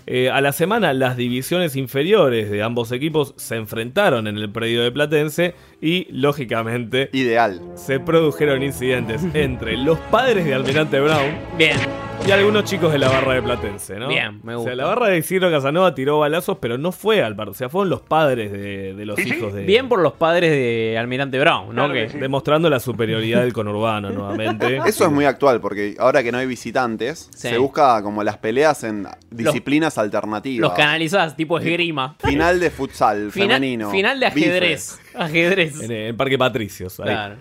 Eh, 0.10 0.30
a 0.30 0.40
la 0.40 0.54
semana, 0.54 0.94
las 0.94 1.18
divisiones 1.18 1.76
inferiores 1.76 2.50
de 2.50 2.64
ambos 2.64 2.94
equipos 2.94 3.34
se 3.36 3.58
enfrentaron 3.58 4.28
en 4.28 4.38
el 4.38 4.50
predio 4.50 4.82
de 4.82 4.90
Platense 4.90 5.54
y, 5.82 6.08
lógicamente, 6.12 7.10
ideal. 7.12 7.62
Se 7.76 8.00
produjeron 8.00 8.64
incidentes 8.64 9.22
entre 9.34 9.76
los 9.76 10.00
padres 10.00 10.46
de 10.46 10.54
Almirante 10.54 11.02
Brown 11.02 11.36
Bien. 11.58 12.07
Y 12.26 12.32
algunos 12.32 12.65
chicos 12.65 12.91
de 12.91 12.97
la 12.99 13.07
barra 13.07 13.36
de 13.36 13.41
Platense, 13.41 13.95
¿no? 13.95 14.09
Bien, 14.09 14.41
me 14.43 14.53
O 14.53 14.57
gusta. 14.57 14.72
sea, 14.72 14.76
la 14.76 14.86
barra 14.86 15.07
de 15.07 15.18
Isidro 15.20 15.49
Casanova 15.49 15.95
tiró 15.95 16.20
balazos, 16.20 16.57
pero 16.59 16.78
no 16.78 16.91
fue 16.91 17.24
al 17.24 17.38
partido. 17.38 17.51
O 17.51 17.55
sea, 17.55 17.70
fueron 17.70 17.89
los 17.89 18.01
padres 18.01 18.51
de, 18.51 18.93
de 18.95 19.05
los 19.05 19.18
hijos 19.20 19.53
de. 19.53 19.63
Bien 19.63 19.88
por 19.88 19.99
los 20.01 20.11
padres 20.11 20.51
de 20.51 20.97
Almirante 20.99 21.39
Brown, 21.39 21.74
¿no? 21.74 21.89
que 21.89 22.07
Demostrando 22.09 22.70
la 22.70 22.82
superioridad 22.82 23.39
del 23.41 23.53
conurbano 23.53 24.09
nuevamente. 24.09 24.76
Eso 24.86 25.05
es 25.05 25.11
muy 25.11 25.24
actual, 25.24 25.61
porque 25.61 25.95
ahora 25.99 26.22
que 26.22 26.34
no 26.34 26.38
hay 26.38 26.47
visitantes, 26.47 27.30
Sí. 27.34 27.47
se 27.47 27.57
busca 27.59 28.01
como 28.03 28.22
las 28.26 28.38
peleas 28.38 28.84
en 28.84 29.07
disciplinas 29.32 29.97
alternativas. 29.97 30.70
los 30.70 30.78
canalizás, 30.78 31.34
tipo 31.38 31.57
esgrima. 31.57 32.18
Final 32.20 32.59
de 32.59 32.70
futsal 32.72 33.32
Final, 33.32 33.47
femenino. 33.55 33.89
final 33.89 34.20
de 34.20 34.26
ajedrez. 34.26 34.99
Ajedrez. 35.15 35.82
En 35.82 35.91
el 35.93 36.15
Parque 36.15 36.38
Patricios. 36.38 36.99
ahí. 36.99 37.05
Claro. 37.05 37.36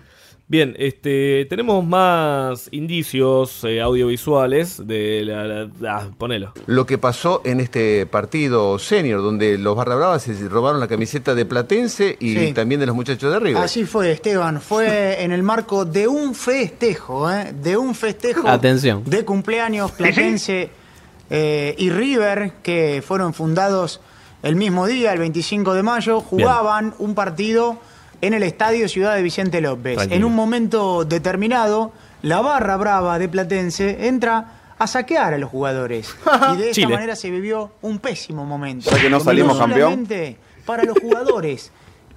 Bien, 0.49 0.75
este, 0.79 1.45
tenemos 1.49 1.85
más 1.85 2.69
indicios 2.71 3.65
eh, 3.65 3.81
audiovisuales 3.81 4.87
de 4.87 5.23
la, 5.25 5.43
la- 5.45 5.97
ah, 5.97 6.09
ponelo. 6.17 6.53
Lo 6.67 6.85
que 6.85 6.97
pasó 6.97 7.41
en 7.43 7.59
este 7.59 8.05
partido 8.05 8.79
senior, 8.79 9.21
donde 9.21 9.57
los 9.57 9.75
Barra 9.75 9.95
Bravas 9.95 10.23
se 10.23 10.47
robaron 10.47 10.79
la 10.79 10.87
camiseta 10.87 11.35
de 11.35 11.43
Platense 11.45 12.15
y 12.21 12.33
Sí. 12.33 12.53
también 12.53 12.79
de 12.79 12.85
los 12.87 12.95
muchachos 12.95 13.33
de 13.33 13.39
River. 13.41 13.61
Así 13.61 13.83
fue, 13.83 14.09
Esteban. 14.13 14.61
Fue 14.61 15.21
en 15.21 15.33
el 15.33 15.43
marco 15.43 15.83
de 15.83 16.07
un 16.07 16.33
festejo, 16.33 17.29
¿eh? 17.29 17.53
de 17.61 17.75
un 17.75 17.93
festejo 17.93 18.47
Atención. 18.47 19.03
de 19.05 19.25
cumpleaños 19.25 19.91
Platense 19.91 20.69
eh, 21.29 21.75
y 21.77 21.89
River, 21.89 22.53
que 22.63 23.03
fueron 23.05 23.33
fundados 23.33 23.99
el 24.43 24.55
mismo 24.55 24.87
día, 24.87 25.11
el 25.11 25.19
25 25.19 25.73
de 25.73 25.83
mayo, 25.83 26.21
jugaban 26.21 26.93
un 26.99 27.15
partido 27.15 27.77
en 28.21 28.33
el 28.33 28.43
Estadio 28.43 28.87
Ciudad 28.89 29.15
de 29.15 29.21
Vicente 29.21 29.61
López. 29.61 29.95
Tranquilo. 29.95 30.15
En 30.15 30.23
un 30.23 30.35
momento 30.35 31.05
determinado, 31.05 31.91
la 32.21 32.41
barra 32.41 32.77
brava 32.77 33.19
de 33.19 33.29
Platense 33.29 34.07
entra 34.07 34.57
a 34.77 34.87
saquear 34.87 35.33
a 35.33 35.37
los 35.37 35.49
jugadores. 35.49 36.15
Y 36.53 36.57
de 36.57 36.69
esta 36.71 36.89
manera 36.89 37.15
se 37.15 37.29
vivió 37.29 37.71
un 37.81 37.99
pésimo 37.99 38.45
momento. 38.45 38.89
Ya 38.91 39.01
que 39.01 39.09
no 39.09 39.19
salimos 39.19 39.57
campeón. 39.57 40.07
para 40.65 40.83
los 40.83 40.97
jugadores, 40.99 41.71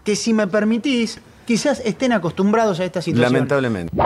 que 0.04 0.16
si 0.16 0.32
me 0.32 0.46
permitís, 0.46 1.20
quizás 1.46 1.80
estén 1.84 2.12
acostumbrados 2.12 2.80
a 2.80 2.84
esta 2.84 3.02
situación. 3.02 3.32
Lamentablemente. 3.32 3.96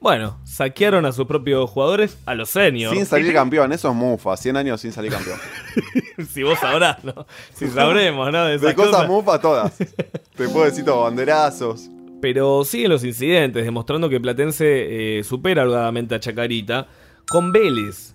Bueno, 0.00 0.38
saquearon 0.44 1.06
a 1.06 1.12
sus 1.12 1.26
propios 1.26 1.68
jugadores, 1.70 2.18
a 2.24 2.34
los 2.34 2.50
seniors. 2.50 2.94
Sin 2.94 3.04
salir 3.04 3.32
campeón, 3.32 3.72
eso 3.72 3.88
es 3.88 3.94
mufa. 3.94 4.36
100 4.36 4.56
años 4.56 4.80
sin 4.80 4.92
salir 4.92 5.10
campeón. 5.10 5.38
si 6.32 6.44
vos 6.44 6.58
sabrás, 6.58 7.02
¿no? 7.02 7.26
Si 7.52 7.66
sabremos, 7.68 8.30
¿no? 8.30 8.44
De 8.44 8.54
esas 8.54 8.74
cosas 8.74 9.08
mufa 9.08 9.40
todas. 9.40 9.76
Te 10.36 10.48
puedo 10.48 10.66
decir 10.66 10.84
todo, 10.84 11.02
banderazos. 11.02 11.90
Pero 12.20 12.64
siguen 12.64 12.90
los 12.90 13.02
incidentes, 13.02 13.64
demostrando 13.64 14.08
que 14.08 14.20
Platense 14.20 15.18
eh, 15.18 15.24
supera 15.24 15.64
holgadamente 15.64 16.14
a 16.14 16.20
Chacarita 16.20 16.86
con 17.28 17.52
Vélez. 17.52 18.12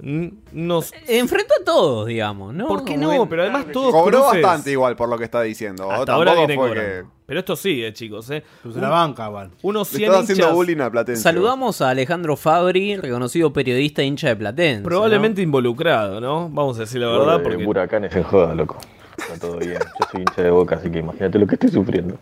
Nos... 0.51 0.91
Enfrentó 1.07 1.53
a 1.61 1.64
todos, 1.64 2.07
digamos, 2.07 2.53
¿no? 2.53 2.68
¿Por 2.68 2.84
qué 2.84 2.97
no? 2.97 3.28
Pero 3.30 3.43
además 3.43 3.66
todos 3.72 3.91
Cobró 3.91 4.20
cruces- 4.26 4.41
bastante 4.41 4.72
igual 4.72 4.95
por 4.95 5.09
lo 5.09 5.18
que 5.18 5.24
está 5.26 5.41
diciendo. 5.41 5.84
Hasta 5.91 6.05
Tampoco 6.05 6.30
ahora 6.30 6.45
viene 6.47 6.74
que... 6.74 7.03
Pero 7.26 7.39
esto 7.39 7.55
sigue, 7.55 7.93
chicos, 7.93 8.30
¿eh? 8.32 8.43
se 8.72 8.80
la 8.82 8.89
banca, 8.89 9.28
igual. 9.28 9.49
Unos 9.61 9.91
Le 9.93 9.97
100 9.99 10.07
estaba 10.09 10.24
haciendo 10.24 10.43
hinchas- 10.47 10.53
bullying 10.55 10.80
a 10.82 10.91
Platense. 10.91 11.22
Saludamos 11.22 11.82
a 11.82 11.89
Alejandro 11.89 12.36
Fabri, 12.36 12.97
reconocido 12.97 13.53
periodista 13.53 14.01
e 14.01 14.05
hincha 14.05 14.28
de 14.28 14.36
Platense. 14.36 14.84
Probablemente 14.84 15.41
involucrado, 15.41 16.20
¿no? 16.20 16.49
Vamos 16.49 16.78
a 16.78 16.82
decir 16.82 16.99
la 17.01 17.07
verdad, 17.07 17.41
porque... 17.41 17.66
Huracanes 17.66 18.14
en 18.16 18.24
joda, 18.24 18.53
loco. 18.53 18.78
Está 19.18 19.39
todo 19.39 19.57
bien. 19.57 19.74
Yo 19.80 20.07
soy 20.11 20.22
hincha 20.22 20.41
de 20.43 20.49
boca, 20.49 20.76
así 20.76 20.91
que 20.91 20.99
imagínate 20.99 21.39
lo 21.39 21.47
que 21.47 21.55
estoy 21.55 21.70
sufriendo. 21.70 22.18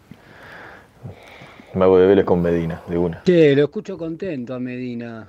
Me 1.74 1.84
hago 1.86 1.98
de 1.98 2.06
Vélez 2.08 2.26
con 2.26 2.42
Medina, 2.42 2.82
de 2.88 2.98
una. 2.98 3.24
Che, 3.24 3.56
lo 3.56 3.64
escucho 3.64 3.98
contento 3.98 4.54
a 4.54 4.60
Medina. 4.60 5.28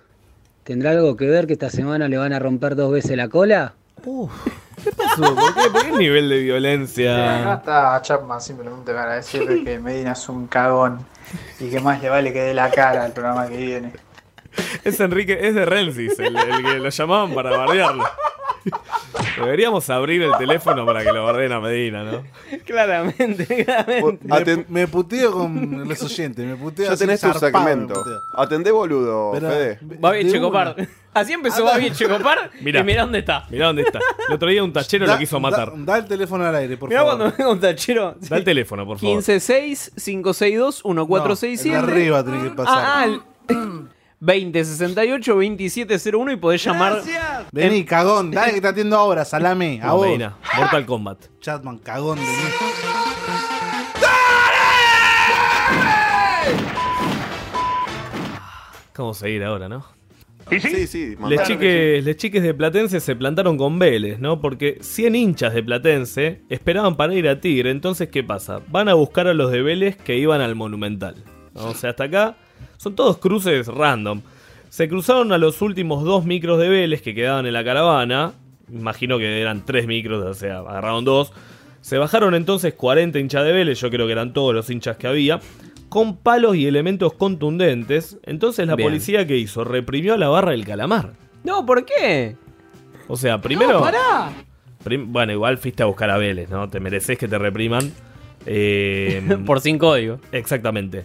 ¿Tendrá 0.64 0.90
algo 0.90 1.16
que 1.16 1.26
ver 1.26 1.46
que 1.46 1.54
esta 1.54 1.70
semana 1.70 2.08
le 2.08 2.16
van 2.18 2.32
a 2.32 2.38
romper 2.38 2.76
dos 2.76 2.92
veces 2.92 3.16
la 3.16 3.28
cola? 3.28 3.74
¿Qué 4.82 4.92
pasó? 4.92 5.34
¿Por 5.34 5.54
qué, 5.54 5.70
¿Por 5.70 5.82
qué 5.82 5.88
el 5.90 5.98
nivel 5.98 6.28
de 6.28 6.38
violencia? 6.40 7.54
está 7.54 8.00
Chapman 8.02 8.40
simplemente 8.40 8.92
para 8.92 9.14
decirle 9.14 9.64
que 9.64 9.78
Medina 9.78 10.12
es 10.12 10.28
un 10.28 10.46
cagón 10.46 11.04
y 11.60 11.68
que 11.68 11.80
más 11.80 12.00
le 12.00 12.08
vale 12.08 12.32
que 12.32 12.40
dé 12.42 12.54
la 12.54 12.70
cara 12.70 13.04
al 13.04 13.12
programa 13.12 13.48
que 13.48 13.56
viene. 13.56 13.92
Es 14.84 15.00
Enrique, 15.00 15.38
es 15.48 15.54
de 15.54 15.64
Rensis, 15.64 16.18
el, 16.18 16.36
el 16.36 16.62
que 16.62 16.78
lo 16.78 16.88
llamaban 16.90 17.34
para 17.34 17.56
bardearlo. 17.56 18.04
Deberíamos 19.38 19.88
abrir 19.90 20.22
el 20.22 20.32
teléfono 20.38 20.84
para 20.86 21.02
que 21.02 21.12
lo 21.12 21.24
bardeen 21.24 21.52
a 21.52 21.60
Medina, 21.60 22.04
¿no? 22.04 22.22
Claramente, 22.64 23.64
claramente. 23.64 24.56
Me, 24.56 24.64
me 24.68 24.86
puteo 24.88 25.32
con 25.32 25.88
los 25.88 26.02
oyentes, 26.02 26.44
me 26.46 26.56
puteo 26.56 26.86
Ya 26.86 26.92
así 26.92 27.04
tenés 27.04 27.20
tu 27.20 27.26
zarpado, 27.32 27.64
me 27.64 27.70
segmento. 27.70 27.94
puteo. 27.94 28.20
Atendé, 28.36 28.70
boludo, 28.70 29.30
Pero- 29.32 29.48
Fede. 29.48 29.78
Babi 29.82 30.24
de 30.24 30.32
Checopar. 30.32 30.74
una. 30.78 30.88
Así 31.14 31.32
empezó 31.34 31.64
Babi 31.64 31.90
Checopar. 31.90 32.50
Mirá. 32.62 32.80
Y 32.80 32.84
mirá 32.84 33.02
dónde 33.02 33.18
está. 33.18 33.46
Mirá 33.50 33.66
dónde 33.66 33.82
está. 33.82 33.98
El 34.28 34.34
otro 34.34 34.48
día 34.48 34.64
un 34.64 34.72
tachero 34.72 35.06
Da- 35.06 35.14
lo 35.14 35.18
quiso 35.18 35.38
matar. 35.40 35.70
Da, 35.76 35.92
da 35.92 35.98
el 35.98 36.06
teléfono 36.06 36.44
al 36.44 36.54
aire, 36.54 36.76
por 36.78 36.88
Mirá 36.88 37.00
favor. 37.02 37.16
cuando 37.18 37.36
venga 37.36 37.50
un 37.52 37.60
tachero. 37.60 38.14
Da 38.28 38.36
el 38.38 38.44
teléfono, 38.44 38.86
por 38.86 38.98
favor. 38.98 39.22
156-562-1467. 39.22 40.84
No, 41.72 41.80
el 41.80 41.86
de 41.86 41.92
arriba 41.92 42.24
tiene 42.24 42.42
que 42.44 42.50
pasar. 42.50 42.78
Ah, 42.78 43.00
ah, 43.00 43.04
el 43.06 43.20
2068-2701 44.23 46.33
y 46.33 46.37
podés 46.37 46.64
llamar. 46.64 47.01
Vení, 47.53 47.85
cagón, 47.85 48.31
dale 48.31 48.55
que 48.55 48.61
te 48.61 48.68
atiendo 48.68 48.97
ahora, 48.97 49.25
salame. 49.25 49.81
A 49.83 49.87
No, 49.89 49.97
vos. 49.97 50.07
Medina, 50.07 50.37
Mortal 50.57 50.87
Kombat. 50.87 51.25
Chatman, 51.41 51.79
cagón 51.79 52.18
de 52.18 52.25
mí. 52.25 52.29
¿Cómo 58.95 59.14
seguir 59.14 59.43
ahora, 59.45 59.68
no? 59.68 59.85
Sí, 60.51 60.87
sí, 60.87 61.11
Les 61.11 61.18
mandaron. 61.20 61.47
chiques, 61.47 62.05
les 62.05 62.16
chiques 62.16 62.43
de 62.43 62.53
Platense 62.53 63.01
se 63.01 63.16
plantaron 63.16 63.57
con 63.57 63.79
Vélez, 63.79 64.18
¿no? 64.18 64.41
Porque 64.41 64.79
100 64.83 65.14
hinchas 65.14 65.55
de 65.55 65.62
Platense 65.62 66.43
esperaban 66.51 66.97
para 66.97 67.14
ir 67.14 67.27
a 67.29 67.41
Tigre. 67.41 67.70
Entonces, 67.70 68.09
¿qué 68.09 68.23
pasa? 68.23 68.61
Van 68.68 68.89
a 68.89 68.95
buscar 68.95 69.29
a 69.29 69.35
los 69.35 69.51
de 69.51 69.62
Vélez 69.62 69.97
que 69.97 70.18
iban 70.18 70.41
al 70.43 70.55
Monumental. 70.55 71.25
¿no? 71.55 71.68
O 71.68 71.75
sea, 71.75 71.91
hasta 71.91 72.05
acá 72.05 72.37
son 72.76 72.94
todos 72.94 73.18
cruces 73.18 73.66
random. 73.68 74.20
Se 74.68 74.88
cruzaron 74.88 75.32
a 75.32 75.38
los 75.38 75.60
últimos 75.62 76.02
dos 76.04 76.24
micros 76.24 76.58
de 76.58 76.68
Vélez 76.68 77.02
que 77.02 77.14
quedaban 77.14 77.46
en 77.46 77.52
la 77.52 77.62
caravana. 77.64 78.32
Imagino 78.72 79.18
que 79.18 79.40
eran 79.40 79.64
tres 79.66 79.86
micros, 79.86 80.24
o 80.24 80.34
sea, 80.34 80.58
agarraron 80.60 81.04
dos. 81.04 81.32
Se 81.82 81.98
bajaron 81.98 82.34
entonces 82.34 82.74
40 82.74 83.18
hinchas 83.18 83.44
de 83.44 83.52
Vélez, 83.52 83.80
yo 83.80 83.90
creo 83.90 84.06
que 84.06 84.12
eran 84.12 84.32
todos 84.32 84.54
los 84.54 84.70
hinchas 84.70 84.96
que 84.96 85.08
había, 85.08 85.40
con 85.88 86.16
palos 86.16 86.56
y 86.56 86.66
elementos 86.66 87.12
contundentes. 87.14 88.18
Entonces 88.24 88.66
la 88.66 88.76
Bien. 88.76 88.88
policía 88.88 89.26
que 89.26 89.36
hizo 89.36 89.64
reprimió 89.64 90.14
a 90.14 90.16
la 90.16 90.28
barra 90.28 90.52
del 90.52 90.64
calamar. 90.64 91.12
No, 91.44 91.66
¿por 91.66 91.84
qué? 91.84 92.36
O 93.08 93.16
sea, 93.16 93.40
primero. 93.42 93.72
No, 93.74 93.80
pará. 93.80 94.32
prim- 94.84 95.12
bueno, 95.12 95.32
igual 95.32 95.58
fuiste 95.58 95.82
a 95.82 95.86
buscar 95.86 96.08
a 96.08 96.16
Vélez, 96.16 96.48
¿no? 96.48 96.70
Te 96.70 96.80
mereces 96.80 97.18
que 97.18 97.28
te 97.28 97.36
repriman. 97.38 97.92
Eh, 98.44 99.22
Por 99.46 99.60
sin 99.60 99.78
código. 99.78 100.18
Exactamente. 100.32 101.04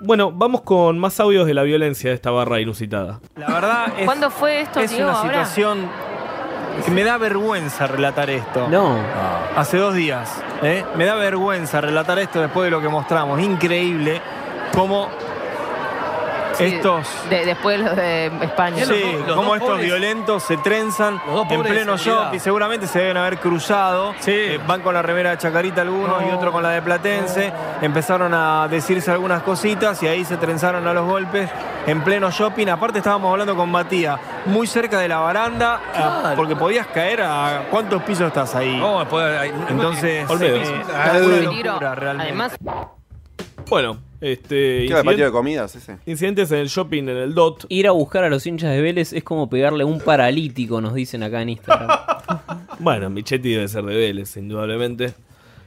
Bueno, 0.00 0.32
vamos 0.32 0.62
con 0.62 0.98
más 0.98 1.20
audios 1.20 1.46
de 1.46 1.54
la 1.54 1.62
violencia 1.62 2.10
de 2.10 2.16
esta 2.16 2.30
barra 2.30 2.60
inusitada. 2.60 3.20
La 3.36 3.48
verdad 3.48 3.92
es, 3.98 4.04
¿Cuándo 4.06 4.30
fue 4.30 4.62
esto, 4.62 4.80
es 4.80 4.90
tío? 4.90 5.04
una 5.04 5.12
Ahora. 5.18 5.44
situación 5.44 5.88
que 6.84 6.90
me 6.90 7.04
da 7.04 7.18
vergüenza 7.18 7.86
relatar 7.86 8.30
esto. 8.30 8.68
No. 8.68 8.96
Hace 9.56 9.76
dos 9.76 9.94
días. 9.94 10.42
¿eh? 10.62 10.84
Me 10.96 11.04
da 11.04 11.16
vergüenza 11.16 11.80
relatar 11.80 12.18
esto 12.18 12.40
después 12.40 12.64
de 12.64 12.70
lo 12.70 12.80
que 12.80 12.88
mostramos. 12.88 13.40
Increíble 13.40 14.22
cómo 14.74 15.08
Sí, 16.68 16.74
estos... 16.76 17.06
de- 17.28 17.44
después 17.46 17.80
los 17.80 17.96
de 17.96 18.26
España. 18.42 18.84
Sí, 18.86 19.02
cómo 19.34 19.54
estos 19.54 19.80
violentos 19.80 20.42
se 20.44 20.56
trenzan 20.58 21.20
en 21.50 21.62
pleno 21.62 21.96
seguridad. 21.98 22.24
shopping. 22.26 22.38
Seguramente 22.40 22.86
se 22.86 22.98
deben 23.00 23.16
haber 23.16 23.38
cruzado. 23.38 24.14
Eh, 24.26 24.58
van 24.66 24.80
con 24.82 24.94
la 24.94 25.02
remera 25.02 25.30
de 25.30 25.38
Chacarita 25.38 25.82
algunos 25.82 26.22
y 26.22 26.30
otro 26.30 26.52
con 26.52 26.62
la 26.62 26.70
de 26.70 26.82
Platense. 26.82 27.52
Empezaron 27.82 28.32
a 28.34 28.68
decirse 28.68 29.10
algunas 29.10 29.42
cositas 29.42 30.02
y 30.02 30.06
ahí 30.08 30.24
se 30.24 30.36
trenzaron 30.36 30.86
a 30.86 30.92
los 30.94 31.04
golpes 31.06 31.48
en 31.86 32.02
pleno 32.02 32.30
shopping. 32.30 32.68
Aparte 32.68 32.98
estábamos 32.98 33.30
hablando 33.32 33.56
con 33.56 33.70
Matías, 33.70 34.18
muy 34.46 34.66
cerca 34.66 34.98
de 34.98 35.08
la 35.08 35.18
baranda, 35.18 35.80
ah, 35.94 36.32
porque 36.36 36.54
podías 36.56 36.86
caer 36.88 37.22
a... 37.22 37.64
¿Cuántos 37.70 38.02
pisos 38.02 38.26
estás 38.28 38.54
ahí? 38.54 38.80
Entonces, 39.68 40.28
Olmedo. 40.28 40.56
eh, 40.56 40.82
Ah, 40.94 41.10
una 41.12 41.20
peligro. 41.36 41.72
locura 41.72 41.94
realmente. 41.94 42.28
Además, 42.32 42.56
Bueno, 43.68 43.98
este. 44.20 44.86
¿Qué 44.86 44.86
era 44.88 45.00
el 45.00 45.04
patio 45.04 45.24
de 45.24 45.30
comidas 45.30 45.74
ese? 45.76 45.98
Incidentes 46.06 46.50
en 46.52 46.58
el 46.58 46.68
shopping, 46.68 47.04
en 47.04 47.16
el 47.16 47.34
DOT. 47.34 47.66
Ir 47.68 47.88
a 47.88 47.92
buscar 47.92 48.24
a 48.24 48.30
los 48.30 48.46
hinchas 48.46 48.70
de 48.72 48.80
Vélez 48.80 49.12
es 49.12 49.24
como 49.24 49.48
pegarle 49.48 49.84
a 49.84 49.86
un 49.86 50.00
paralítico, 50.00 50.80
nos 50.80 50.94
dicen 50.94 51.22
acá 51.22 51.42
en 51.42 51.50
Instagram. 51.50 51.88
Bueno, 52.78 53.10
Michetti 53.10 53.50
debe 53.50 53.68
ser 53.68 53.84
de 53.84 53.94
Vélez, 53.94 54.38
indudablemente. 54.38 55.12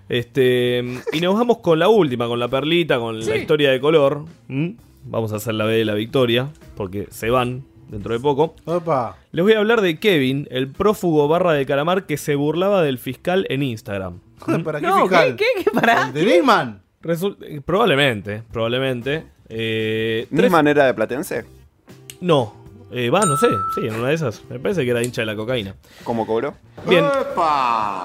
Este, 0.09 0.83
y 1.11 1.21
nos 1.21 1.35
vamos 1.35 1.59
con 1.59 1.77
la 1.77 1.87
última, 1.87 2.27
con 2.27 2.39
la 2.39 2.47
perlita, 2.47 2.97
con 2.97 3.19
la 3.19 3.35
historia 3.37 3.71
de 3.71 3.79
color. 3.79 4.25
¿Mm? 4.47 4.69
Vamos 5.05 5.31
a 5.31 5.35
hacer 5.35 5.53
la 5.53 5.65
B 5.65 5.75
de 5.75 5.85
la 5.85 5.93
victoria, 5.93 6.49
porque 6.75 7.07
se 7.11 7.29
van 7.29 7.65
dentro 7.89 8.13
de 8.13 8.19
poco. 8.19 8.55
Opa. 8.65 9.17
Les 9.31 9.43
voy 9.43 9.53
a 9.53 9.59
hablar 9.59 9.81
de 9.81 9.99
Kevin, 9.99 10.47
el 10.49 10.69
prófugo 10.69 11.27
barra 11.27 11.53
de 11.53 11.65
calamar 11.65 12.05
que 12.05 12.17
se 12.17 12.35
burlaba 12.35 12.81
del 12.81 12.97
fiscal 12.97 13.45
en 13.49 13.61
Instagram. 13.63 14.19
¿Para 14.63 14.79
qué 14.79 14.87
No, 14.87 15.01
fiscal? 15.01 15.35
¿qué, 15.35 15.45
qué, 15.57 15.63
qué, 15.65 15.71
pará? 15.71 16.07
¿El 16.07 16.13
de 16.13 16.25
Nisman? 16.25 16.81
Resul- 17.03 17.37
eh, 17.41 17.61
probablemente, 17.63 18.43
probablemente. 18.51 19.25
Eh, 19.49 20.25
¿Ni 20.31 20.37
tres- 20.37 20.51
manera 20.51 20.85
de 20.85 20.93
platense? 20.93 21.45
No. 22.21 22.55
Eh, 22.91 23.09
va, 23.09 23.21
no 23.25 23.35
sé, 23.37 23.47
sí, 23.75 23.87
en 23.87 23.95
una 23.95 24.09
de 24.09 24.13
esas. 24.13 24.43
Me 24.49 24.59
parece 24.59 24.83
que 24.85 24.91
era 24.91 25.03
hincha 25.03 25.21
de 25.23 25.25
la 25.25 25.35
cocaína. 25.35 25.75
¿Cómo 26.03 26.27
cobró? 26.27 26.53
Bien. 26.87 27.03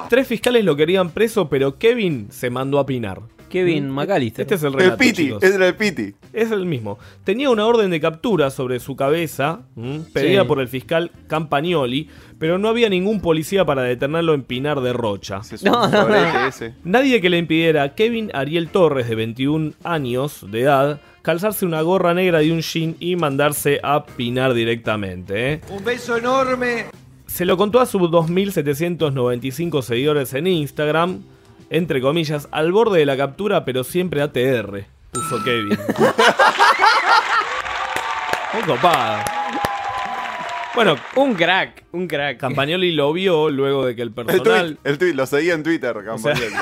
Tres 0.09 0.27
fiscales 0.27 0.65
lo 0.65 0.77
querían 0.77 1.11
preso, 1.11 1.49
pero 1.49 1.79
Kevin 1.79 2.29
se 2.31 2.49
mandó 2.51 2.79
a 2.79 2.87
pinar. 2.87 3.21
Kevin 3.49 3.89
¿Mm? 3.91 3.95
McAllister. 3.95 4.43
Este 4.43 4.55
es 4.57 4.63
el 4.63 4.69
El 4.75 4.79
relato, 4.79 4.99
Piti, 4.99 5.25
chicos. 5.27 5.43
es 5.43 5.55
el 5.55 5.75
Piti. 5.75 6.15
Es 6.33 6.51
el 6.51 6.67
mismo. 6.67 6.99
Tenía 7.25 7.51
una 7.51 7.67
orden 7.67 7.91
de 7.91 8.01
captura 8.01 8.51
sobre 8.51 8.79
su 8.81 8.95
cabeza, 8.97 9.61
¿m? 9.77 10.01
pedida 10.13 10.43
Sí. 10.43 10.49
por 10.49 10.61
el 10.61 10.69
fiscal 10.69 11.11
Campagnoli, 11.27 12.09
pero 12.39 12.59
no 12.59 12.69
había 12.69 12.89
ningún 12.89 13.21
policía 13.21 13.65
para 13.65 13.83
detenerlo 13.83 14.35
en 14.35 14.43
Pinar 14.43 14.81
de 14.81 14.93
Rocha. 14.93 15.41
No, 15.65 15.89
no, 15.89 16.09
no. 16.09 16.47
ese. 16.47 16.75
Nadie 16.85 17.21
que 17.21 17.31
le 17.31 17.39
impidiera 17.39 17.83
a 17.83 17.95
Kevin 17.95 18.31
Ariel 18.35 18.69
Torres, 18.69 19.09
de 19.09 19.15
21 19.15 19.73
años 19.85 20.47
de 20.51 20.61
edad, 20.63 21.01
calzarse 21.23 21.67
una 21.67 21.83
gorra 21.83 22.15
negra 22.15 22.43
y 22.43 22.51
un 22.51 22.61
jean 22.61 22.97
y 23.01 23.17
mandarse 23.17 23.81
a 23.83 24.05
Pinar 24.07 24.55
directamente. 24.55 25.53
¿eh? 25.55 25.61
Un 25.71 25.85
beso 25.85 26.17
enorme. 26.17 26.87
Se 27.27 27.45
lo 27.45 27.57
contó 27.59 27.81
a 27.81 27.87
sus 27.87 28.01
2.795 28.03 29.83
seguidores 29.83 30.33
en 30.35 30.47
Instagram, 30.47 31.23
entre 31.71 32.01
comillas, 32.01 32.49
al 32.51 32.73
borde 32.73 32.99
de 33.01 33.07
la 33.07 33.17
captura, 33.17 33.65
pero 33.65 33.85
siempre 33.85 34.23
ATR, 34.23 34.85
puso 35.13 35.43
Kevin. 35.45 35.79
Muy 38.55 38.63
copada. 38.63 39.25
Bueno, 40.75 40.97
un 41.17 41.35
crack, 41.35 41.85
un 41.93 42.07
crack. 42.07 42.39
Campagnoli 42.39 42.93
lo 42.93 43.13
vio 43.13 43.51
luego 43.51 43.85
de 43.85 43.97
que 43.97 44.03
el 44.03 44.09
El 44.09 44.15
personal... 44.15 44.77
tweet, 44.77 44.91
el 44.93 44.99
tweet, 44.99 45.13
lo 45.15 45.27
seguía 45.27 45.55
en 45.55 45.63
Twitter, 45.65 45.97
Campagnoli. 46.05 46.55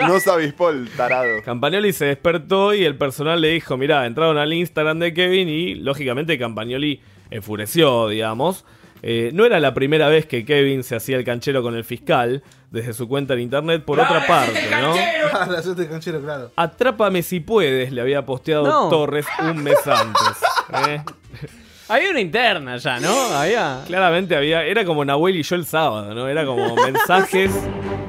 no 0.08 0.18
se 0.18 0.30
avispó 0.30 0.70
el 0.70 0.90
tarado. 0.90 1.42
Campagnoli 1.44 1.92
se 1.92 2.06
despertó 2.06 2.74
y 2.74 2.84
el 2.84 2.96
personal 2.96 3.40
le 3.40 3.48
dijo, 3.48 3.76
mirá, 3.76 4.06
entraron 4.06 4.38
al 4.38 4.52
Instagram 4.52 4.98
de 4.98 5.14
Kevin 5.14 5.48
y 5.48 5.74
lógicamente 5.76 6.36
Campagnoli 6.38 7.00
enfureció, 7.30 8.08
digamos. 8.08 8.64
Eh, 9.02 9.30
no 9.34 9.44
era 9.44 9.58
la 9.58 9.74
primera 9.74 10.08
vez 10.08 10.26
que 10.26 10.44
Kevin 10.44 10.84
se 10.84 10.94
hacía 10.94 11.16
el 11.16 11.24
canchero 11.24 11.62
con 11.62 11.74
el 11.74 11.84
fiscal 11.84 12.42
desde 12.70 12.92
su 12.92 13.08
cuenta 13.08 13.34
en 13.34 13.40
internet, 13.40 13.84
por 13.84 13.98
otra 14.00 14.26
parte, 14.26 14.60
¿no? 14.80 14.94
Ah, 15.32 15.46
la 15.50 15.62
suerte 15.62 15.82
de 15.82 15.88
canchero, 15.88 16.20
claro. 16.20 16.52
Atrápame 16.56 17.22
si 17.22 17.40
puedes, 17.40 17.90
le 17.92 18.00
había 18.00 18.24
posteado 18.24 18.64
No. 18.66 18.88
Torres 18.88 19.26
un 19.40 19.62
mes 19.62 19.84
antes. 19.86 20.88
¿eh? 20.88 21.02
Había 21.92 22.08
una 22.08 22.20
interna 22.22 22.78
ya, 22.78 22.98
¿no? 23.00 23.12
Había. 23.12 23.82
Claramente 23.86 24.34
había. 24.34 24.64
Era 24.64 24.82
como 24.86 25.04
Nahuel 25.04 25.36
y 25.36 25.42
yo 25.42 25.56
el 25.56 25.66
sábado, 25.66 26.14
¿no? 26.14 26.26
Era 26.26 26.46
como 26.46 26.74
mensajes. 26.86 27.50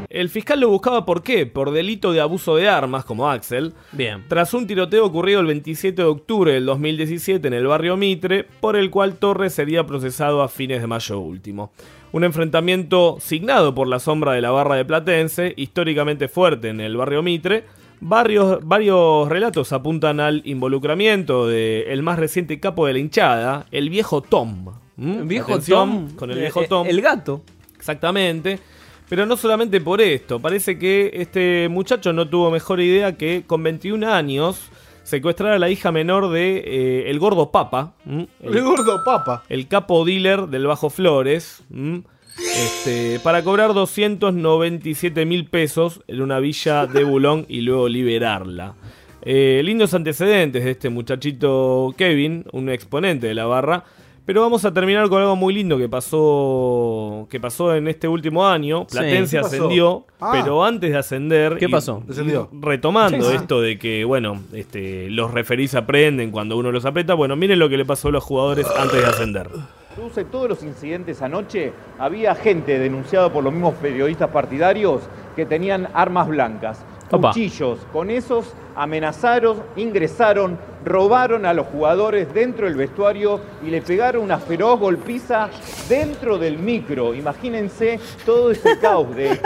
El 0.10 0.30
fiscal 0.30 0.62
lo 0.62 0.70
buscaba 0.70 1.06
por 1.06 1.22
qué? 1.22 1.46
Por 1.46 1.72
delito 1.72 2.14
de 2.14 2.22
abuso 2.22 2.56
de 2.56 2.70
armas, 2.70 3.04
como 3.04 3.30
Axel. 3.30 3.74
Bien. 3.92 4.24
Tras 4.30 4.54
un 4.54 4.68
tiroteo 4.68 5.06
ocurrido 5.06 5.42
el 5.42 5.48
27 5.48 6.02
de 6.02 6.08
octubre 6.08 6.54
del 6.54 6.66
2017 6.66 7.46
en 7.46 7.54
el 7.54 7.68
barrio 7.68 7.98
Mitre, 7.98 8.46
por 8.62 8.78
el 8.78 8.90
cual 8.90 9.18
Torres 9.18 9.54
sería 9.54 9.86
procesado 9.86 10.44
a 10.44 10.48
fines 10.48 10.80
de 10.80 10.88
mayo 10.88 11.20
último. 11.20 11.74
Un 12.14 12.24
enfrentamiento 12.24 13.18
signado 13.20 13.76
por 13.76 13.90
la 13.90 14.00
sombra 14.00 14.32
de 14.32 14.40
la 14.40 14.52
barra 14.52 14.76
de 14.76 14.86
Platense, 14.86 15.54
históricamente 15.58 16.30
fuerte 16.30 16.70
en 16.70 16.80
el 16.80 16.96
barrio 16.96 17.22
Mitre. 17.22 17.66
Varios, 18.06 18.60
varios 18.68 19.30
relatos 19.30 19.72
apuntan 19.72 20.20
al 20.20 20.42
involucramiento 20.44 21.48
del 21.48 22.04
más 22.04 22.20
reciente 22.20 22.60
capo 22.60 22.86
de 22.86 22.92
la 22.94 23.00
hinchada, 23.00 23.66
el 23.72 23.90
viejo 23.90 24.22
Tom. 24.22 24.74
¿Mm? 24.98 25.20
El 25.20 25.24
viejo 25.24 25.52
Atención, 25.54 26.08
Tom. 26.08 26.16
Con 26.18 26.30
el 26.32 26.38
Eh, 26.38 26.42
viejo 26.42 26.62
eh, 26.64 26.68
Tom. 26.68 26.86
el 26.86 27.02
gato. 27.02 27.44
Exactamente. 27.78 28.60
Pero 29.08 29.26
no 29.26 29.38
solamente 29.38 29.80
por 29.80 30.02
esto. 30.02 30.40
Parece 30.42 30.78
que 30.78 31.12
este 31.14 31.70
muchacho 31.70 32.12
no 32.12 32.28
tuvo 32.28 32.52
mejor 32.52 32.82
idea 32.82 33.18
que 33.18 33.44
con 33.48 33.64
21 33.64 34.04
años 34.12 34.70
secuestrar 35.04 35.54
a 35.54 35.60
la 35.60 35.70
hija 35.70 35.92
menor 35.94 36.30
de 36.30 36.58
eh, 36.58 37.10
el 37.10 37.20
gordo 37.20 37.52
Papa. 37.52 37.94
¿m? 38.06 38.28
El 38.42 38.62
gordo 38.64 39.02
papa. 39.06 39.44
El 39.48 39.68
capo 39.70 40.04
dealer 40.04 40.48
del 40.48 40.68
Bajo 40.68 40.90
Flores. 40.90 41.64
¿m? 41.72 42.04
Este, 42.38 43.20
para 43.24 43.44
cobrar 43.44 43.74
297 43.74 45.26
mil 45.26 45.46
pesos 45.46 46.02
en 46.08 46.22
una 46.22 46.40
villa 46.40 46.86
de 46.88 47.04
Bulón 47.04 47.46
y 47.48 47.62
luego 47.62 47.88
liberarla. 47.88 48.76
Eh, 49.22 49.62
lindos 49.64 49.94
antecedentes 49.94 50.64
de 50.64 50.72
este 50.72 50.90
muchachito 50.90 51.94
Kevin, 51.98 52.46
un 52.52 52.70
exponente 52.70 53.28
de 53.28 53.34
la 53.36 53.46
barra. 53.46 53.84
Pero 54.26 54.40
vamos 54.42 54.64
a 54.64 54.74
terminar 54.74 55.10
con 55.10 55.22
algo 55.22 55.36
muy 55.36 55.54
lindo 55.54 55.78
que 55.78 55.90
pasó 55.90 57.28
que 57.30 57.42
pasó 57.42 57.76
en 57.76 57.90
este 57.90 58.08
último 58.08 58.48
año. 58.48 58.88
Platense 58.88 59.38
ascendió, 59.38 60.06
Ah. 60.22 60.30
pero 60.32 60.64
antes 60.64 60.92
de 60.92 60.98
ascender... 60.98 61.58
¿Qué 61.58 61.68
pasó? 61.68 62.02
Descendió. 62.08 62.50
Retomando 62.54 63.30
Sí. 63.30 63.36
esto 63.36 63.60
de 63.60 63.78
que, 63.78 64.06
bueno, 64.06 64.40
este, 64.54 65.10
los 65.10 65.32
referís 65.32 65.76
aprenden 65.76 66.32
cuando 66.32 66.56
uno 66.56 66.72
los 66.72 66.86
aprieta. 66.86 67.16
Bueno, 67.16 67.36
miren 67.36 67.60
lo 67.60 67.68
que 67.68 67.76
le 67.76 67.84
pasó 67.84 68.08
a 68.08 68.12
los 68.12 68.24
jugadores 68.24 68.66
antes 68.78 69.02
de 69.02 69.06
ascender. 69.06 69.50
Produce 69.96 70.24
todos 70.24 70.50
los 70.50 70.64
incidentes 70.64 71.22
anoche, 71.22 71.72
había 72.00 72.34
gente 72.34 72.80
denunciada 72.80 73.32
por 73.32 73.44
los 73.44 73.54
mismos 73.54 73.76
periodistas 73.76 74.28
partidarios 74.32 75.02
que 75.36 75.46
tenían 75.46 75.88
armas 75.94 76.28
blancas, 76.28 76.84
Opa. 77.12 77.28
cuchillos. 77.28 77.78
Con 77.94 78.10
esos 78.10 78.56
amenazaron, 78.76 79.62
ingresaron, 79.76 80.58
robaron 80.84 81.46
a 81.46 81.54
los 81.54 81.68
jugadores 81.68 82.34
dentro 82.34 82.66
del 82.66 82.76
vestuario 82.76 83.40
y 83.64 83.70
le 83.70 83.84
pegaron 83.84 84.24
una 84.24 84.40
feroz 84.40 84.80
golpiza 84.80 85.50
dentro 85.88 86.40
del 86.40 86.58
micro. 86.58 87.14
Imagínense 87.14 88.00
todo 88.26 88.50
ese 88.50 88.80
caos 88.82 89.16
de 89.16 89.40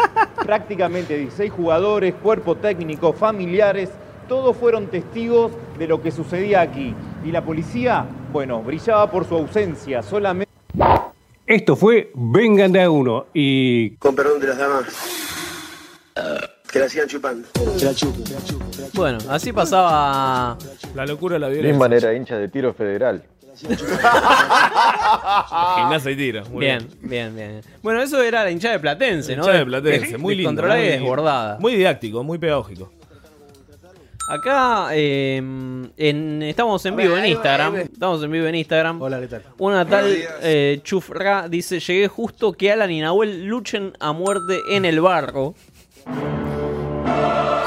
prácticamente 0.46 1.18
16 1.18 1.52
jugadores, 1.52 2.14
cuerpo 2.24 2.56
técnico, 2.56 3.12
familiares. 3.12 3.90
Todos 4.30 4.56
fueron 4.56 4.88
testigos 4.88 5.52
de 5.78 5.88
lo 5.88 6.02
que 6.02 6.12
sucedía 6.12 6.62
aquí. 6.62 6.96
Y 7.26 7.32
la 7.32 7.44
policía, 7.44 8.06
bueno, 8.32 8.62
brillaba 8.62 9.10
por 9.12 9.28
su 9.28 9.36
ausencia, 9.36 10.02
solamente... 10.02 10.52
Esto 11.46 11.76
fue 11.76 12.12
Vengan 12.14 12.72
de 12.74 12.82
a 12.84 12.90
uno 12.90 13.28
y. 13.34 13.92
Con 13.98 14.16
perdón 14.16 14.40
de 14.42 14.48
las 14.48 14.58
damas. 14.58 14.86
Que 16.72 16.80
la 16.80 16.90
sigan 16.90 17.08
chupando. 17.08 17.48
Que 17.80 17.86
la 17.86 17.94
chupen. 17.96 18.26
Bueno, 18.94 19.18
así 19.30 19.54
pasaba. 19.54 20.58
La 20.94 21.06
locura 21.06 21.36
de 21.36 21.40
la 21.40 21.50
Nisman 21.50 21.94
era 21.94 22.14
hincha 22.14 22.38
de 22.38 22.50
tiro 22.50 22.74
federal. 22.74 23.24
Gimnasia 25.78 26.12
y 26.12 26.16
tiro. 26.16 26.44
muy 26.52 26.66
Bien, 26.66 26.88
bien, 27.02 27.34
bien. 27.36 27.62
Bueno, 27.82 28.02
eso 28.02 28.22
era 28.22 28.44
la 28.44 28.52
hinchada 28.52 28.74
de 28.74 28.80
Platense, 28.80 29.36
¿no? 29.36 29.44
Hinchada 29.44 29.60
de 29.60 29.66
Platense, 29.66 30.18
muy 30.18 30.36
lindo. 30.36 30.50
Controlada 30.50 30.80
y 30.80 30.84
muy- 30.84 30.92
desbordada. 30.92 31.58
Muy 31.60 31.76
didáctico, 31.76 32.24
muy 32.24 32.38
pedagógico. 32.38 32.92
Acá 34.30 34.90
eh, 34.92 35.38
en, 35.38 36.44
estamos 36.44 36.86
en 36.86 36.96
vivo 36.98 37.16
en 37.16 37.28
Instagram. 37.28 37.78
Estamos 37.78 38.22
en 38.24 38.32
vivo 38.32 38.46
en 38.48 38.56
Instagram. 38.56 39.02
Hola, 39.02 39.22
¿qué 39.22 39.28
tal? 39.28 39.44
Una 39.58 39.86
tal 39.86 40.06
eh, 40.42 40.82
Chufra 40.84 41.48
dice: 41.48 41.80
Llegué 41.80 42.10
justo 42.10 42.52
que 42.52 42.72
Alan 42.72 42.92
y 42.92 43.00
Nahuel 43.00 43.46
luchen 43.46 43.94
a 44.02 44.12
muerte 44.12 44.60
en 44.70 44.84
el 44.84 45.00
barro. 45.00 45.54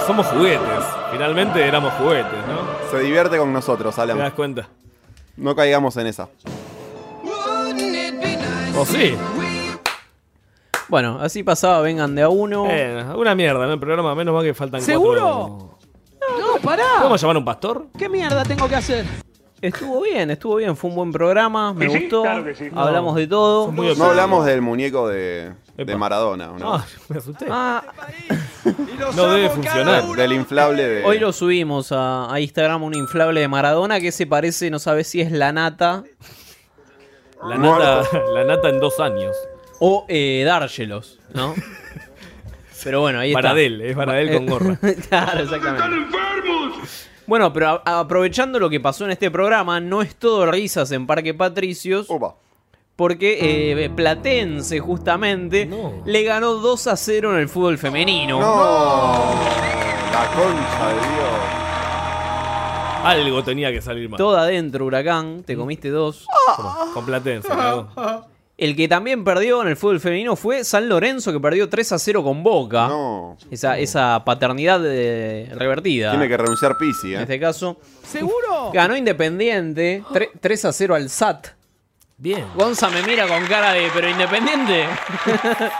Somos 0.06 0.26
juguetes. 0.26 0.84
Finalmente 1.12 1.66
éramos 1.66 1.94
juguetes, 1.94 2.46
¿no? 2.46 2.90
Se 2.90 3.02
divierte 3.04 3.38
con 3.38 3.52
nosotros, 3.54 3.98
Alan. 3.98 4.16
¿Te 4.18 4.22
das 4.22 4.32
cuenta? 4.34 4.68
No 5.36 5.56
caigamos 5.56 5.96
en 5.96 6.08
esa. 6.08 6.28
¿O 8.76 8.84
sí? 8.84 9.14
Bueno, 10.88 11.18
así 11.22 11.42
pasaba, 11.42 11.80
vengan 11.80 12.14
de 12.14 12.22
a 12.22 12.28
uno. 12.28 12.66
Eh, 12.68 13.02
una 13.16 13.34
mierda, 13.34 13.66
¿no? 13.66 13.72
El 13.72 13.80
programa, 13.80 14.14
menos 14.14 14.34
mal 14.34 14.44
que 14.44 14.52
faltan 14.52 14.82
¿Seguro? 14.82 15.20
cuatro- 15.20 15.48
No, 15.58 15.80
pará. 16.61 16.84
¿Podemos 16.98 17.20
llamar 17.20 17.36
a 17.36 17.38
un 17.38 17.44
pastor? 17.44 17.86
¿Qué 17.98 18.08
mierda 18.08 18.42
tengo 18.44 18.68
que 18.68 18.76
hacer? 18.76 19.04
Estuvo 19.61 20.00
bien, 20.02 20.30
estuvo 20.30 20.56
bien, 20.56 20.74
fue 20.74 20.88
un 20.88 20.96
buen 20.96 21.12
programa, 21.12 21.74
me 21.74 21.84
Sí, 21.86 21.92
sí, 21.92 21.98
gustó. 22.00 22.22
claro 22.22 22.44
que 22.44 22.54
sí. 22.54 22.68
Hablamos 22.74 23.14
de 23.16 23.26
todo. 23.26 23.70
No 23.70 24.04
hablamos 24.06 24.46
del 24.46 24.62
muñeco 24.62 25.06
de, 25.08 25.52
de 25.76 25.96
Maradona, 25.96 26.46
¿no? 26.58 26.74
Ah, 26.76 26.86
me 27.08 27.18
asusté. 27.18 27.44
Ah, 27.50 27.82
No 29.16 29.28
debe 29.28 29.50
funcionar. 29.50 30.04
Del 30.06 30.32
inflable 30.32 30.86
de. 30.88 31.04
Hoy 31.04 31.18
lo 31.18 31.32
subimos 31.34 31.92
a, 31.92 32.32
a 32.32 32.40
Instagram 32.40 32.82
un 32.84 32.94
inflable 32.94 33.40
de 33.40 33.48
Maradona 33.48 34.00
que 34.00 34.12
se 34.12 34.26
parece, 34.26 34.70
no 34.70 34.78
sabes 34.78 35.08
si 35.08 35.20
es 35.20 35.30
la 35.30 35.52
nata 35.52 36.04
La 37.46 37.58
nata, 37.58 38.02
la 38.34 38.44
nata 38.44 38.68
en 38.70 38.80
dos 38.80 38.98
años. 38.98 39.36
o 39.78 40.06
eh, 40.08 40.42
Dárgelos, 40.46 41.18
¿no? 41.34 41.54
Pero 42.85 43.01
bueno, 43.01 43.18
ahí 43.20 43.31
está. 43.31 43.43
Baradel, 43.43 43.81
es 43.81 43.97
Baradel 43.97 44.33
con 44.35 44.47
gorra. 44.51 44.78
claro, 45.09 45.41
exactamente. 45.43 46.16
Bueno, 47.26 47.53
pero 47.53 47.81
aprovechando 47.85 48.59
lo 48.59 48.68
que 48.68 48.81
pasó 48.81 49.05
en 49.05 49.12
este 49.12 49.31
programa, 49.31 49.78
no 49.81 50.03
es 50.03 50.16
todo 50.16 50.51
risas 50.51 50.91
en 50.93 51.07
Parque 51.07 51.33
Patricios. 51.33 52.09
Porque 52.97 53.72
eh, 53.81 53.89
Platense, 53.91 54.78
justamente, 54.81 55.70
le 56.05 56.22
ganó 56.24 56.55
2 56.55 56.87
a 56.89 56.97
0 56.97 57.35
en 57.35 57.41
el 57.41 57.49
fútbol 57.49 57.78
femenino. 57.78 58.41
La 58.41 60.26
concha 60.35 60.89
de 60.89 60.95
Dios. 60.95 61.61
Algo 63.03 63.43
tenía 63.43 63.72
que 63.72 63.81
salir 63.81 64.09
mal. 64.11 64.18
Todo 64.18 64.37
adentro, 64.37 64.85
Huracán. 64.85 65.43
Te 65.45 65.57
comiste 65.57 65.89
dos. 65.89 66.26
Con 66.93 67.07
Platense, 67.07 67.49
cagó. 67.49 67.89
El 68.61 68.76
que 68.76 68.88
también 68.88 69.24
perdió 69.24 69.62
en 69.62 69.68
el 69.68 69.76
fútbol 69.78 70.00
femenino 70.00 70.36
fue 70.36 70.64
San 70.64 70.86
Lorenzo, 70.86 71.32
que 71.32 71.40
perdió 71.40 71.70
3 71.70 71.92
a 71.92 71.98
0 71.98 72.22
con 72.22 72.42
Boca. 72.42 72.90
Esa, 73.50 73.78
esa 73.78 74.22
paternidad 74.22 74.82
eh, 74.84 75.48
revertida. 75.54 76.11
Tiene 76.11 76.28
que 76.28 76.36
renunciar 76.36 76.76
Pisi, 76.76 77.14
En 77.14 77.20
¿eh? 77.20 77.22
este 77.22 77.40
caso. 77.40 77.78
¿Seguro? 78.06 78.70
Ganó 78.74 78.94
Independiente. 78.96 80.02
tre- 80.12 80.28
3 80.38 80.64
a 80.66 80.72
0 80.74 80.94
al 80.94 81.08
SAT. 81.08 81.46
Bien. 82.18 82.44
Gonza 82.54 82.90
me 82.90 83.02
mira 83.02 83.26
con 83.26 83.46
cara 83.46 83.72
de, 83.72 83.88
pero 83.94 84.11
independiente. 84.11 84.84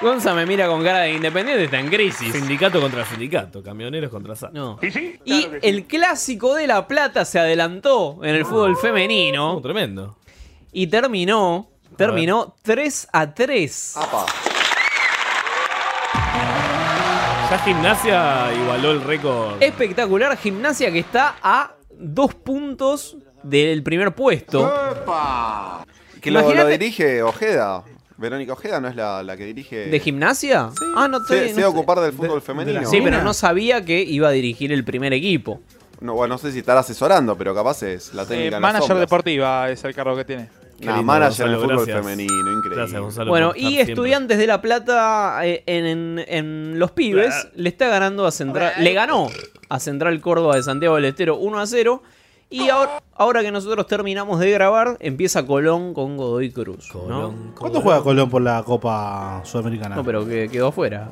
Gonza 0.00 0.34
me 0.34 0.46
mira 0.46 0.66
con 0.66 0.82
cara 0.82 1.00
de 1.00 1.12
independiente, 1.14 1.64
está 1.64 1.80
en 1.80 1.88
crisis. 1.88 2.32
Sindicato 2.32 2.80
contra 2.80 3.04
sindicato, 3.06 3.62
camioneros 3.62 4.10
contra 4.10 4.34
SAT. 4.36 4.52
No. 4.52 4.78
Y 5.24 5.48
el 5.62 5.84
clásico 5.86 6.54
de 6.54 6.66
La 6.66 6.86
Plata 6.86 7.24
se 7.24 7.38
adelantó 7.38 8.18
en 8.22 8.34
el 8.34 8.44
fútbol 8.44 8.76
femenino. 8.76 9.60
Tremendo. 9.62 10.16
Y 10.72 10.86
terminó, 10.86 11.68
terminó 11.96 12.54
3 12.62 13.08
a 13.12 13.34
3. 13.34 13.94
Ya 17.50 17.58
Gimnasia 17.64 18.50
igualó 18.62 18.92
el 18.92 19.02
récord. 19.02 19.62
Espectacular 19.62 20.36
gimnasia 20.38 20.90
que 20.90 21.00
está 21.00 21.36
a 21.42 21.74
dos 21.90 22.34
puntos 22.34 23.16
del 23.42 23.82
primer 23.82 24.14
puesto. 24.14 24.72
Que 26.22 26.30
lo, 26.30 26.66
dirige 26.66 27.22
Ojeda. 27.22 27.84
Verónica 28.16 28.52
Ojeda 28.54 28.80
no 28.80 28.88
es 28.88 28.96
la, 28.96 29.22
la 29.22 29.36
que 29.36 29.44
dirige. 29.44 29.86
¿De 29.86 30.00
gimnasia? 30.00 30.70
Ah, 30.96 31.08
no 31.08 31.18
Se, 31.24 31.40
te- 31.48 31.54
se 31.54 31.60
no 31.60 31.68
ocupar 31.68 32.00
del 32.00 32.12
fútbol 32.12 32.40
femenino. 32.40 32.88
Sí, 32.88 33.00
pero 33.02 33.22
no 33.22 33.34
sabía 33.34 33.84
que 33.84 34.00
iba 34.00 34.28
a 34.28 34.30
dirigir 34.30 34.72
el 34.72 34.84
primer 34.84 35.12
equipo. 35.12 35.60
No, 36.00 36.14
bueno, 36.14 36.34
no 36.34 36.38
sé 36.38 36.52
si 36.52 36.60
estará 36.60 36.80
asesorando, 36.80 37.36
pero 37.36 37.54
capaz 37.54 37.82
es 37.82 38.14
la 38.14 38.22
Eh, 38.22 38.26
técnica. 38.26 38.46
en 38.46 38.52
las 38.52 38.60
manager 38.62 38.88
sombras. 38.88 39.00
deportiva 39.08 39.70
es 39.70 39.84
el 39.84 39.94
cargo 39.94 40.16
que 40.16 40.24
tiene. 40.24 40.48
Nah, 40.86 41.02
manager 41.02 41.46
en 41.46 41.52
el 41.52 41.58
fútbol 41.60 41.86
femenino, 42.02 42.52
increíble. 42.52 42.98
Bueno, 43.28 43.52
y 43.56 43.78
Estudiantes 43.78 44.38
de 44.38 44.46
La 44.46 44.60
Plata 44.60 45.38
eh, 45.46 45.62
en, 45.66 45.86
en- 45.86 46.24
en 46.28 46.78
Los 46.78 46.90
Pibes 46.92 47.48
le 47.54 47.68
está 47.68 47.88
ganando 47.88 48.26
a 48.26 48.30
Central. 48.30 48.72
Le 48.78 48.92
ganó 48.92 49.28
a 49.68 49.78
Central 49.80 50.20
Córdoba 50.20 50.56
de 50.56 50.62
Santiago 50.62 50.96
del 50.96 51.04
Estero 51.06 51.36
1 51.36 51.58
a 51.58 51.66
0. 51.66 52.02
Y 52.50 52.68
ahora, 52.68 53.02
ahora 53.14 53.40
que 53.42 53.50
nosotros 53.50 53.86
terminamos 53.86 54.38
de 54.38 54.50
grabar, 54.50 54.96
empieza 55.00 55.46
Colón 55.46 55.94
con 55.94 56.18
Godoy 56.18 56.50
Cruz. 56.50 56.90
¿no? 56.94 57.34
¿Cuándo 57.58 57.80
juega 57.80 58.02
Colón 58.02 58.28
por 58.28 58.42
la 58.42 58.62
Copa 58.62 59.40
Sudamericana? 59.44 59.96
No, 59.96 60.04
pero 60.04 60.26
que 60.26 60.48
quedó 60.50 60.68
afuera. 60.68 61.08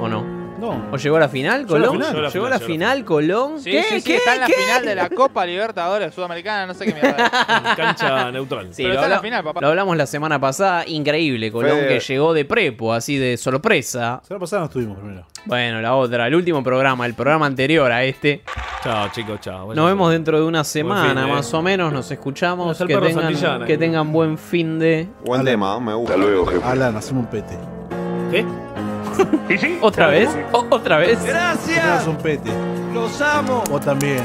¿O 0.00 0.08
no? 0.08 0.19
No. 0.60 0.88
¿O 0.92 0.96
llegó 0.96 1.16
a 1.16 1.20
la 1.20 1.28
final, 1.28 1.62
Llegó 1.62 1.76
a 1.76 1.78
la 1.78 1.86
Colón? 1.88 2.02
final. 2.14 2.30
Llegó 2.32 2.46
a 2.46 2.50
la 2.50 2.58
final, 2.60 3.04
Colón. 3.04 3.60
Sí, 3.60 3.70
¿Qué? 3.70 3.82
sí, 3.84 4.00
sí, 4.00 4.06
¿Qué? 4.10 4.16
está 4.16 4.34
en 4.34 4.40
la 4.42 4.46
¿Qué? 4.46 4.52
final 4.52 4.84
de 4.84 4.94
la 4.94 5.08
Copa 5.08 5.46
Libertadores 5.46 6.14
Sudamericana, 6.14 6.66
no 6.66 6.74
sé 6.74 6.84
qué 6.84 6.92
mierda. 6.92 7.30
Cancha 7.76 8.30
neutral. 8.30 8.68
Sí, 8.72 8.82
Pero 8.82 8.88
lo, 8.88 8.94
está 8.94 9.06
en 9.06 9.10
la 9.12 9.20
final, 9.20 9.44
papá. 9.44 9.60
lo 9.62 9.68
hablamos 9.68 9.96
la 9.96 10.06
semana 10.06 10.38
pasada. 10.38 10.84
Increíble, 10.86 11.50
Colón 11.50 11.78
Fue- 11.78 11.88
que 11.88 12.00
llegó 12.00 12.34
de 12.34 12.44
prepo, 12.44 12.92
así 12.92 13.16
de 13.16 13.36
sorpresa. 13.36 14.20
La 14.20 14.22
semana 14.26 14.40
pasada 14.40 14.60
no 14.60 14.66
estuvimos 14.66 14.98
primero. 14.98 15.26
Bueno, 15.46 15.80
la 15.80 15.94
otra, 15.94 16.26
el 16.26 16.34
último 16.34 16.62
programa, 16.62 17.06
el 17.06 17.14
programa 17.14 17.46
anterior 17.46 17.90
a 17.90 18.04
este. 18.04 18.42
Chao, 18.84 19.08
chicos, 19.12 19.40
chao. 19.40 19.74
Nos 19.74 19.86
vemos 19.86 20.10
dentro 20.12 20.38
de 20.38 20.44
una 20.44 20.64
fin 20.64 20.82
semana, 20.82 21.22
de- 21.26 21.32
más 21.32 21.52
o 21.54 21.62
menos. 21.62 21.92
Nos 21.92 22.10
escuchamos. 22.10 22.70
Hasta 22.72 22.86
Que 22.86 22.96
tengan, 22.98 23.22
Santillana. 23.24 23.66
que 23.66 23.78
tengan 23.78 24.12
buen 24.12 24.36
fin 24.36 24.78
de. 24.78 25.08
Buen 25.24 25.44
tema, 25.44 25.80
me 25.80 25.94
gusta. 25.94 26.14
Alan, 26.64 26.96
hacemos 26.96 27.24
un 27.24 27.30
pete. 27.30 27.56
¿Qué? 28.30 28.44
¿Otra 29.80 30.08
vez? 30.08 30.28
O- 30.52 30.66
¿Otra 30.70 30.98
vez? 30.98 31.18
Hacemos 31.18 32.06
un 32.06 32.16
pete. 32.16 32.50
Los 32.92 33.20
amo. 33.20 33.62
Vos 33.70 33.80
también. 33.80 34.22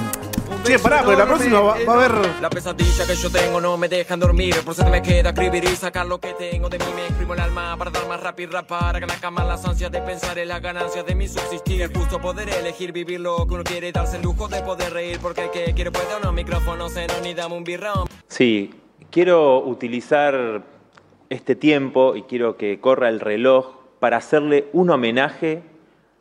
Che, 0.63 0.79
pará, 0.79 1.03
porque 1.03 1.17
la 1.17 1.25
próxima 1.27 1.59
va, 1.59 1.75
va 1.87 1.93
a 1.93 1.95
haber. 1.95 2.11
La 2.41 2.49
pesadilla 2.49 3.05
que 3.05 3.15
yo 3.15 3.29
tengo 3.29 3.61
no 3.61 3.77
me 3.77 3.87
dejan 3.87 4.19
dormir 4.19 4.55
Por 4.63 4.73
eso 4.73 4.83
me 4.89 4.99
queda 5.01 5.29
escribir 5.29 5.63
y 5.63 5.75
sacar 5.75 6.07
lo 6.07 6.19
que 6.19 6.33
tengo 6.33 6.69
de 6.69 6.79
mí 6.79 6.85
Me 6.95 7.03
exprimo 7.05 7.35
el 7.35 7.39
alma 7.39 7.75
para 7.77 7.91
dar 7.91 8.07
más 8.07 8.19
rápido 8.19 8.51
Para 8.65 8.99
que 8.99 9.05
la 9.05 9.15
cama 9.19 9.43
las 9.43 9.63
ansias 9.63 9.91
de 9.91 10.01
pensar 10.01 10.39
en 10.39 10.47
las 10.47 10.61
ganancias 10.63 11.05
de 11.05 11.13
mi 11.13 11.27
subsistir 11.27 11.83
Es 11.83 11.91
justo 11.95 12.19
poder 12.19 12.49
elegir 12.49 12.91
vivir 12.93 13.19
lo 13.19 13.45
que 13.45 13.53
uno 13.53 13.63
quiere 13.63 13.89
y 13.89 13.91
Darse 13.91 14.17
el 14.17 14.23
lujo 14.23 14.47
de 14.47 14.61
poder 14.63 14.91
reír 14.91 15.19
Porque 15.21 15.43
el 15.45 15.51
que 15.51 15.73
quiere 15.75 15.91
puede 15.91 16.07
unos 16.19 16.33
micrófonos 16.33 16.91
cero 16.95 17.13
ni 17.21 17.35
dame 17.35 17.55
un 17.55 17.63
birrón 17.63 18.07
Sí, 18.27 18.73
quiero 19.11 19.59
utilizar 19.59 20.63
este 21.29 21.55
tiempo 21.55 22.15
y 22.15 22.23
quiero 22.23 22.57
que 22.57 22.79
corra 22.79 23.09
el 23.09 23.19
reloj 23.19 23.74
para 23.99 24.17
hacerle 24.17 24.67
un 24.73 24.89
homenaje 24.89 25.63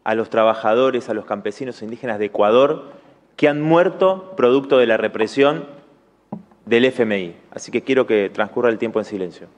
a 0.04 0.14
los 0.14 0.30
trabajadores, 0.30 1.08
a 1.08 1.14
los 1.14 1.24
campesinos 1.24 1.82
indígenas 1.82 2.18
de 2.18 2.26
Ecuador 2.26 2.92
que 3.36 3.48
han 3.48 3.62
muerto 3.62 4.34
producto 4.36 4.78
de 4.78 4.86
la 4.86 4.96
represión 4.96 5.66
del 6.66 6.84
FMI. 6.84 7.34
Así 7.50 7.72
que 7.72 7.82
quiero 7.82 8.06
que 8.06 8.30
transcurra 8.30 8.68
el 8.68 8.78
tiempo 8.78 8.98
en 8.98 9.04
silencio. 9.04 9.48